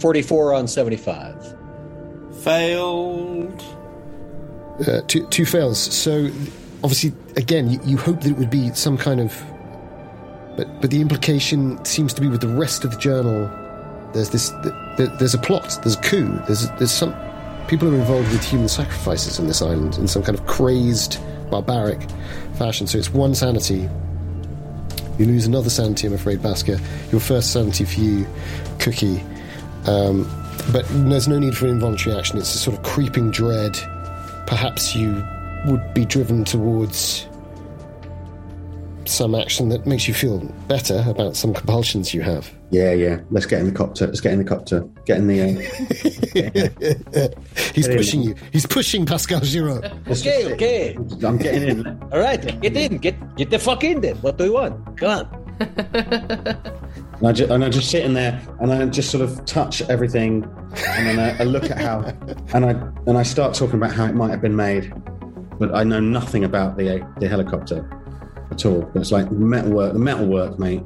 [0.00, 1.54] 44 on 75.
[2.42, 3.62] Failed.
[4.86, 5.78] Uh, two, two fails.
[5.78, 6.28] So,
[6.84, 9.42] obviously, again, you, you hope that it would be some kind of.
[10.56, 13.50] But, but the implication seems to be with the rest of the journal.
[14.12, 14.50] There's this.
[14.96, 15.78] There, there's a plot.
[15.82, 16.28] There's a coup.
[16.46, 17.14] There's there's some
[17.68, 21.18] people are involved with human sacrifices on this island in some kind of crazed,
[21.50, 22.00] barbaric
[22.54, 22.86] fashion.
[22.86, 23.88] So it's one sanity.
[25.18, 26.80] You lose another sanity, I'm afraid, Basker.
[27.10, 28.26] Your first sanity for you,
[28.78, 29.22] Cookie.
[29.86, 30.30] Um,
[30.70, 32.38] but there's no need for involuntary action.
[32.38, 33.78] It's a sort of creeping dread.
[34.46, 35.24] Perhaps you
[35.66, 37.28] would be driven towards
[39.04, 42.50] some action that makes you feel better about some compulsions you have.
[42.70, 43.20] Yeah, yeah.
[43.30, 44.06] Let's get in the copter.
[44.06, 44.82] Let's get in the copter.
[45.04, 45.42] Get in the.
[45.42, 47.28] Uh,
[47.74, 48.34] He's pushing you.
[48.52, 49.84] He's pushing Pascal Giraud.
[50.08, 50.96] Okay, okay.
[51.24, 51.86] I'm getting in.
[52.12, 52.98] All right, get in.
[52.98, 54.14] Get get the fuck in there.
[54.16, 54.96] What do you want?
[54.96, 55.42] Come on.
[57.22, 59.80] And I, just, and I just sit in there and I just sort of touch
[59.82, 60.42] everything,
[60.88, 62.00] and then I, I look at how,
[62.52, 62.70] and I
[63.06, 64.92] and I start talking about how it might have been made,
[65.62, 67.88] but I know nothing about the the helicopter
[68.50, 68.82] at all.
[68.92, 70.82] But it's like metalwork, the metalwork, mate.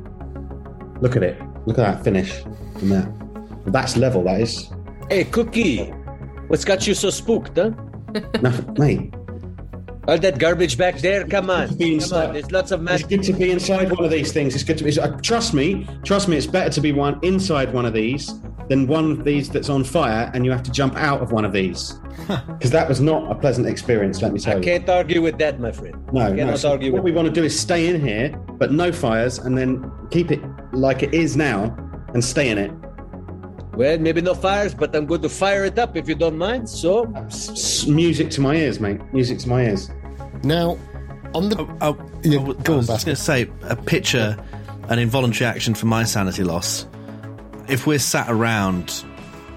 [1.01, 1.41] Look at it.
[1.67, 2.45] Look at that finish.
[2.81, 3.09] And that.
[3.67, 4.23] That's level.
[4.25, 4.71] That is.
[5.11, 5.85] Hey, Cookie.
[6.49, 7.71] What's got you so spooked, huh?
[8.43, 9.15] Nothing, mate.
[10.09, 11.27] All that garbage back there?
[11.27, 11.67] Come on.
[11.69, 12.33] Come on.
[12.33, 14.55] There's lots of It's good to be inside one of these things.
[14.55, 14.97] It's good to be.
[15.01, 16.37] uh, Trust me, trust me.
[16.37, 18.31] It's better to be one inside one of these
[18.69, 21.45] than one of these that's on fire and you have to jump out of one
[21.45, 21.95] of these.
[22.27, 24.23] Because that was not a pleasant experience.
[24.23, 24.63] Let me tell I you.
[24.63, 25.95] I can't argue with that, my friend.
[26.13, 26.37] No, no.
[26.37, 28.91] Cannot So argue what with we want to do is stay in here, but no
[28.91, 30.41] fires, and then keep it
[30.73, 31.77] like it is now,
[32.15, 32.73] and stay in it.
[33.75, 36.69] Well, maybe no fires, but I'm going to fire it up if you don't mind.
[36.69, 39.01] So, S- s- music to my ears, mate.
[39.13, 39.91] Music to my ears.
[40.43, 40.79] Now,
[41.35, 41.59] on the.
[41.61, 44.37] Oh, oh, Yeah, I go on, was just going to say a picture,
[44.89, 46.87] an involuntary action for my sanity loss.
[47.69, 49.05] If we're sat around,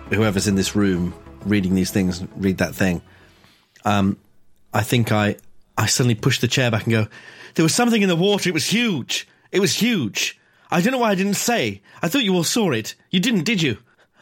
[0.10, 1.14] whoever's in this room
[1.46, 3.02] reading these things, read that thing.
[3.86, 4.18] Um,
[4.74, 5.38] I think I,
[5.78, 7.08] I suddenly push the chair back and go.
[7.56, 8.50] There was something in the water.
[8.50, 9.28] It was huge.
[9.52, 10.40] It was huge.
[10.72, 11.82] I don't know why I didn't say.
[12.02, 12.96] I thought you all saw it.
[13.12, 13.78] You didn't, did you?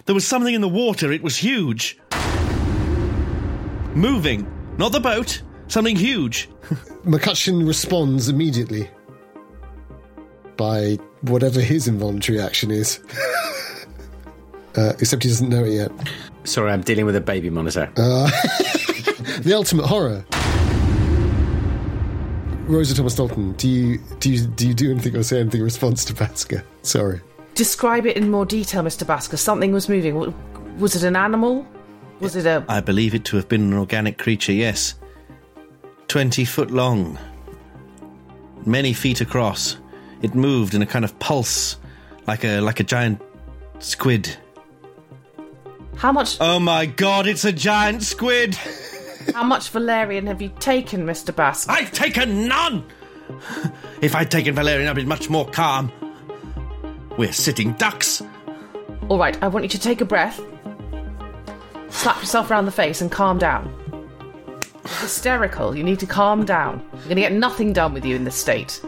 [0.06, 1.12] There was something in the water.
[1.12, 1.98] It was huge.
[3.94, 4.48] Moving,
[4.78, 5.42] not the boat.
[5.68, 6.50] Something huge.
[7.06, 8.90] McCutcheon responds immediately
[10.56, 13.00] by whatever his involuntary action is.
[14.78, 15.92] uh, except he doesn't know it yet.
[16.44, 17.92] Sorry, I'm dealing with a baby monitor.
[19.42, 20.26] The ultimate horror.
[22.68, 25.64] Rosa Thomas Dalton, do you do you do you do anything or say anything in
[25.64, 26.64] response to Basker?
[26.82, 27.22] Sorry.
[27.56, 29.06] Describe it in more detail, Mr.
[29.06, 29.38] Basker.
[29.38, 30.34] Something was moving.
[30.80, 31.68] Was it an animal?
[32.20, 32.66] Was it a.
[32.68, 34.96] I believe it to have been an organic creature, yes.
[36.08, 37.18] 20 foot long,
[38.66, 39.78] many feet across.
[40.22, 41.78] It moved in a kind of pulse,
[42.28, 43.22] like a like a giant
[43.80, 44.36] squid.
[45.98, 48.56] How much Oh my god, it's a giant squid!
[49.34, 51.34] how much Valerian have you taken, Mr.
[51.34, 51.70] Basker?
[51.70, 52.86] I've taken none!
[54.02, 55.92] If I'd taken Valerian, I'd be much more calm.
[57.18, 58.22] We're sitting ducks.
[59.10, 60.40] All right, I want you to take a breath,
[61.90, 63.74] slap yourself around the face, and calm down.
[64.86, 65.76] You're hysterical.
[65.76, 66.80] You need to calm down.
[66.94, 68.82] You're going to get nothing done with you in this state.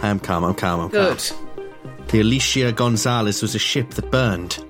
[0.00, 1.18] I'm calm, I'm calm, I'm Good.
[1.18, 1.66] calm.
[2.08, 4.64] The Alicia Gonzalez was a ship that burned.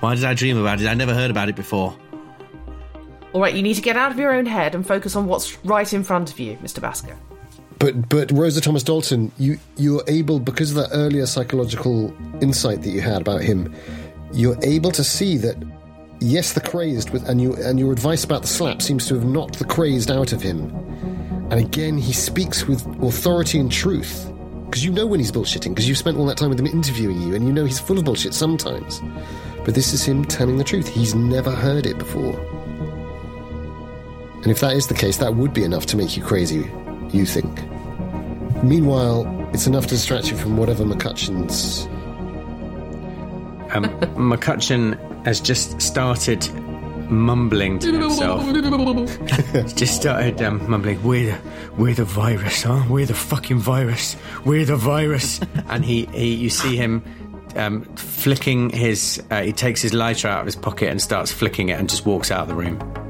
[0.00, 0.86] Why did I dream about it?
[0.86, 1.96] I never heard about it before.
[3.32, 5.62] All right, you need to get out of your own head and focus on what's
[5.64, 6.80] right in front of you, Mr.
[6.80, 7.16] Basker.
[7.78, 12.90] But but Rosa Thomas Dalton, you you're able because of that earlier psychological insight that
[12.90, 13.74] you had about him,
[14.32, 15.56] you're able to see that
[16.20, 19.24] yes, the crazed with and you and your advice about the slap seems to have
[19.24, 20.70] knocked the crazed out of him.
[21.50, 24.32] And again, he speaks with authority and truth.
[24.64, 27.22] Because you know when he's bullshitting, because you've spent all that time with him interviewing
[27.22, 29.00] you, and you know he's full of bullshit sometimes.
[29.66, 30.86] But this is him telling the truth.
[30.86, 32.38] He's never heard it before.
[34.42, 36.70] And if that is the case, that would be enough to make you crazy,
[37.10, 37.52] you think.
[38.62, 41.86] Meanwhile, it's enough to distract you from whatever McCutcheon's.
[43.74, 43.84] Um,
[44.14, 46.48] McCutcheon has just started
[47.10, 48.44] mumbling to himself.
[49.52, 51.40] He's just started um, mumbling, "We're the,
[51.76, 52.84] we're the virus, huh?
[52.88, 54.16] We're the fucking virus.
[54.44, 57.02] We're the virus." and he, he you see him
[57.56, 59.22] um, flicking his.
[59.30, 62.06] Uh, he takes his lighter out of his pocket and starts flicking it, and just
[62.06, 63.05] walks out of the room.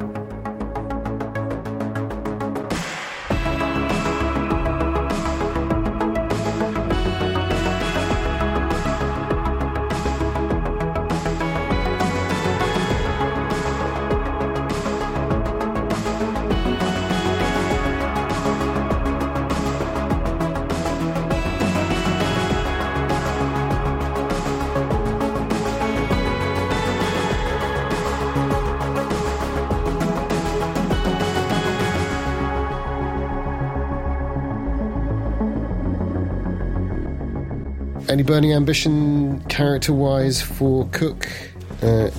[38.37, 41.27] Burning ambition, character-wise, for Cook?
[41.83, 42.11] Uh,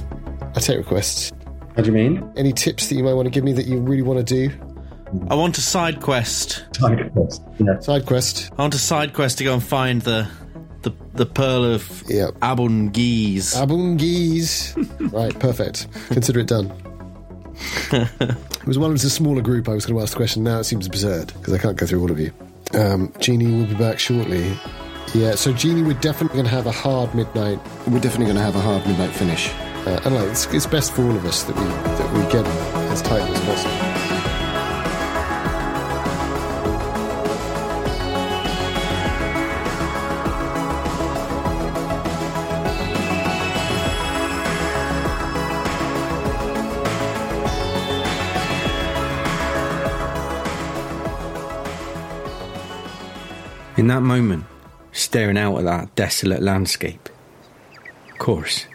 [0.55, 1.31] I take requests.
[1.75, 2.33] How do you mean?
[2.35, 4.51] Any tips that you might want to give me that you really want to do?
[5.29, 6.65] I want a side quest.
[6.75, 7.43] Side quest.
[7.59, 7.77] Yeah.
[7.81, 8.49] Side quest.
[8.57, 10.27] I want a side quest to go and find the
[10.81, 12.33] the, the pearl of Yep.
[12.39, 13.53] Abun Geese.
[13.53, 14.73] Abungees.
[15.13, 15.85] right, perfect.
[16.07, 16.71] Consider it done.
[17.91, 20.43] it was one of the smaller group I was going to ask the question.
[20.43, 22.33] Now it seems absurd because I can't go through all of you.
[22.73, 24.57] Um, Jeany will be back shortly.
[25.17, 27.59] Yeah, so Jeany, we're definitely going to have a hard midnight.
[27.87, 29.49] We're definitely going to have a hard midnight finish.
[29.87, 32.45] Uh, and like, it's, it's best for all of us that we that we get
[32.91, 33.97] as tight as possible.
[53.77, 54.45] In that moment,
[54.97, 57.09] staring out at that desolate landscape,
[58.11, 58.65] of course,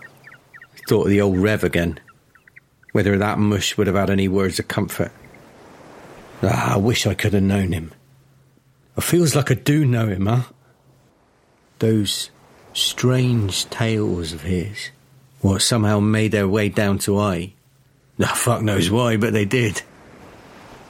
[0.74, 1.98] I thought of the old Rev again.
[2.92, 5.12] Whether that mush would have had any words of comfort.
[6.42, 7.92] Ah, I wish I could have known him.
[8.96, 10.42] It feels like I do know him, huh?
[11.78, 12.30] Those
[12.74, 14.90] strange tales of his,
[15.40, 17.54] what somehow made their way down to I.
[18.20, 19.82] Ah, fuck knows why, but they did.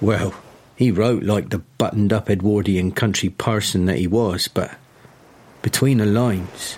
[0.01, 0.35] Well,
[0.75, 4.77] he wrote like the buttoned up Edwardian country parson that he was, but
[5.63, 6.77] between the lines,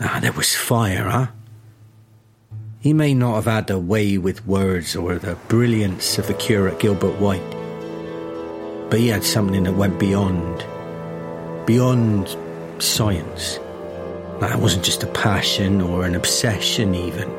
[0.00, 1.26] ah, there was fire, huh?
[2.80, 6.80] He may not have had the way with words or the brilliance of the curate
[6.80, 7.50] Gilbert White,
[8.90, 10.66] but he had something that went beyond,
[11.66, 12.36] beyond
[12.82, 13.58] science.
[14.40, 17.30] That wasn't just a passion or an obsession, even,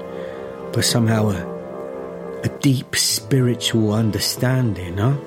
[0.72, 5.18] but somehow a, a deep spiritual understanding, huh?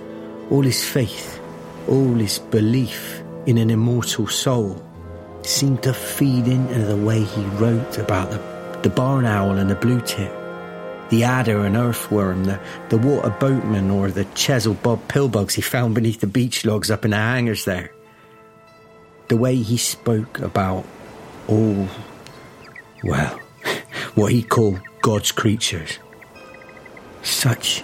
[0.50, 1.38] All his faith,
[1.86, 4.82] all his belief in an immortal soul
[5.48, 8.38] seemed to feed into the way he wrote about the,
[8.82, 10.30] the barn owl and the blue tip,
[11.08, 12.60] the adder and earthworm, the,
[12.90, 17.04] the water boatman or the Chesil Bob pillbugs he found beneath the beech logs up
[17.04, 17.90] in the hangers there.
[19.28, 20.84] The way he spoke about
[21.48, 21.88] all,
[23.02, 23.40] well,
[24.14, 25.98] what he called God's creatures.
[27.22, 27.82] Such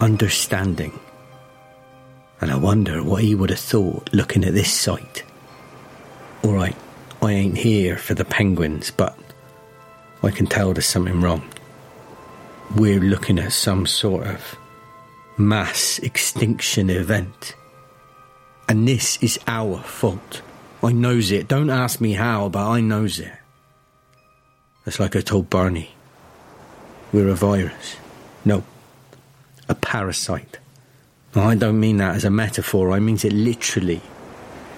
[0.00, 0.98] understanding.
[2.42, 5.24] And I wonder what he would have thought looking at this sight.
[6.42, 6.76] All right,
[7.22, 9.16] I ain't here for the penguins, but
[10.22, 11.48] I can tell there's something wrong.
[12.76, 14.56] We're looking at some sort of
[15.36, 17.54] mass extinction event.
[18.68, 20.42] And this is our fault.
[20.82, 21.48] I knows it.
[21.48, 23.32] Don't ask me how, but I knows it.
[24.86, 25.90] It's like I told Barney.
[27.12, 27.96] We're a virus.
[28.44, 28.64] No,
[29.68, 30.58] a parasite.
[31.34, 34.00] I don't mean that as a metaphor, I mean it literally.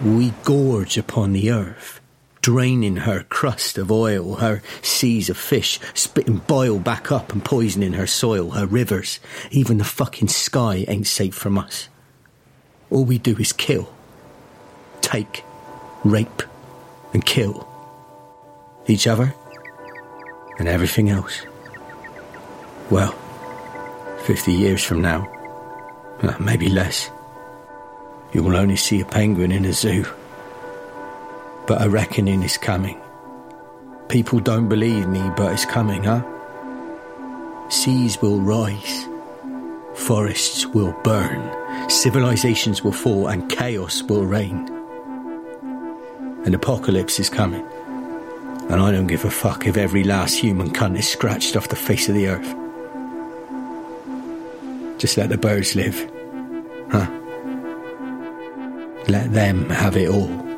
[0.05, 2.01] We gorge upon the earth,
[2.43, 7.94] draining her crust of oil, her seas of fish, spitting boil back up and poisoning
[7.94, 9.20] her soil, her rivers.
[9.51, 11.89] Even the fucking sky ain't safe from us.
[12.90, 13.94] All we do is kill,
[15.01, 15.44] take,
[16.05, 16.43] rape,
[17.14, 17.69] and kill
[18.86, 19.35] each other
[20.59, 21.43] and everything else.
[22.90, 23.12] Well,
[24.24, 25.28] 50 years from now,
[26.23, 27.10] uh, maybe less,
[28.32, 30.05] you will only see a penguin in a zoo.
[31.66, 33.01] But a reckoning is coming.
[34.09, 36.22] People don't believe me, but it's coming, huh?
[37.70, 39.06] Seas will rise,
[39.94, 41.40] forests will burn,
[41.89, 44.68] civilizations will fall, and chaos will reign.
[46.44, 47.64] An apocalypse is coming.
[48.68, 51.76] And I don't give a fuck if every last human cunt is scratched off the
[51.76, 52.56] face of the earth.
[54.98, 56.10] Just let the birds live.
[56.90, 57.06] Huh?
[59.09, 60.51] Let them have it all.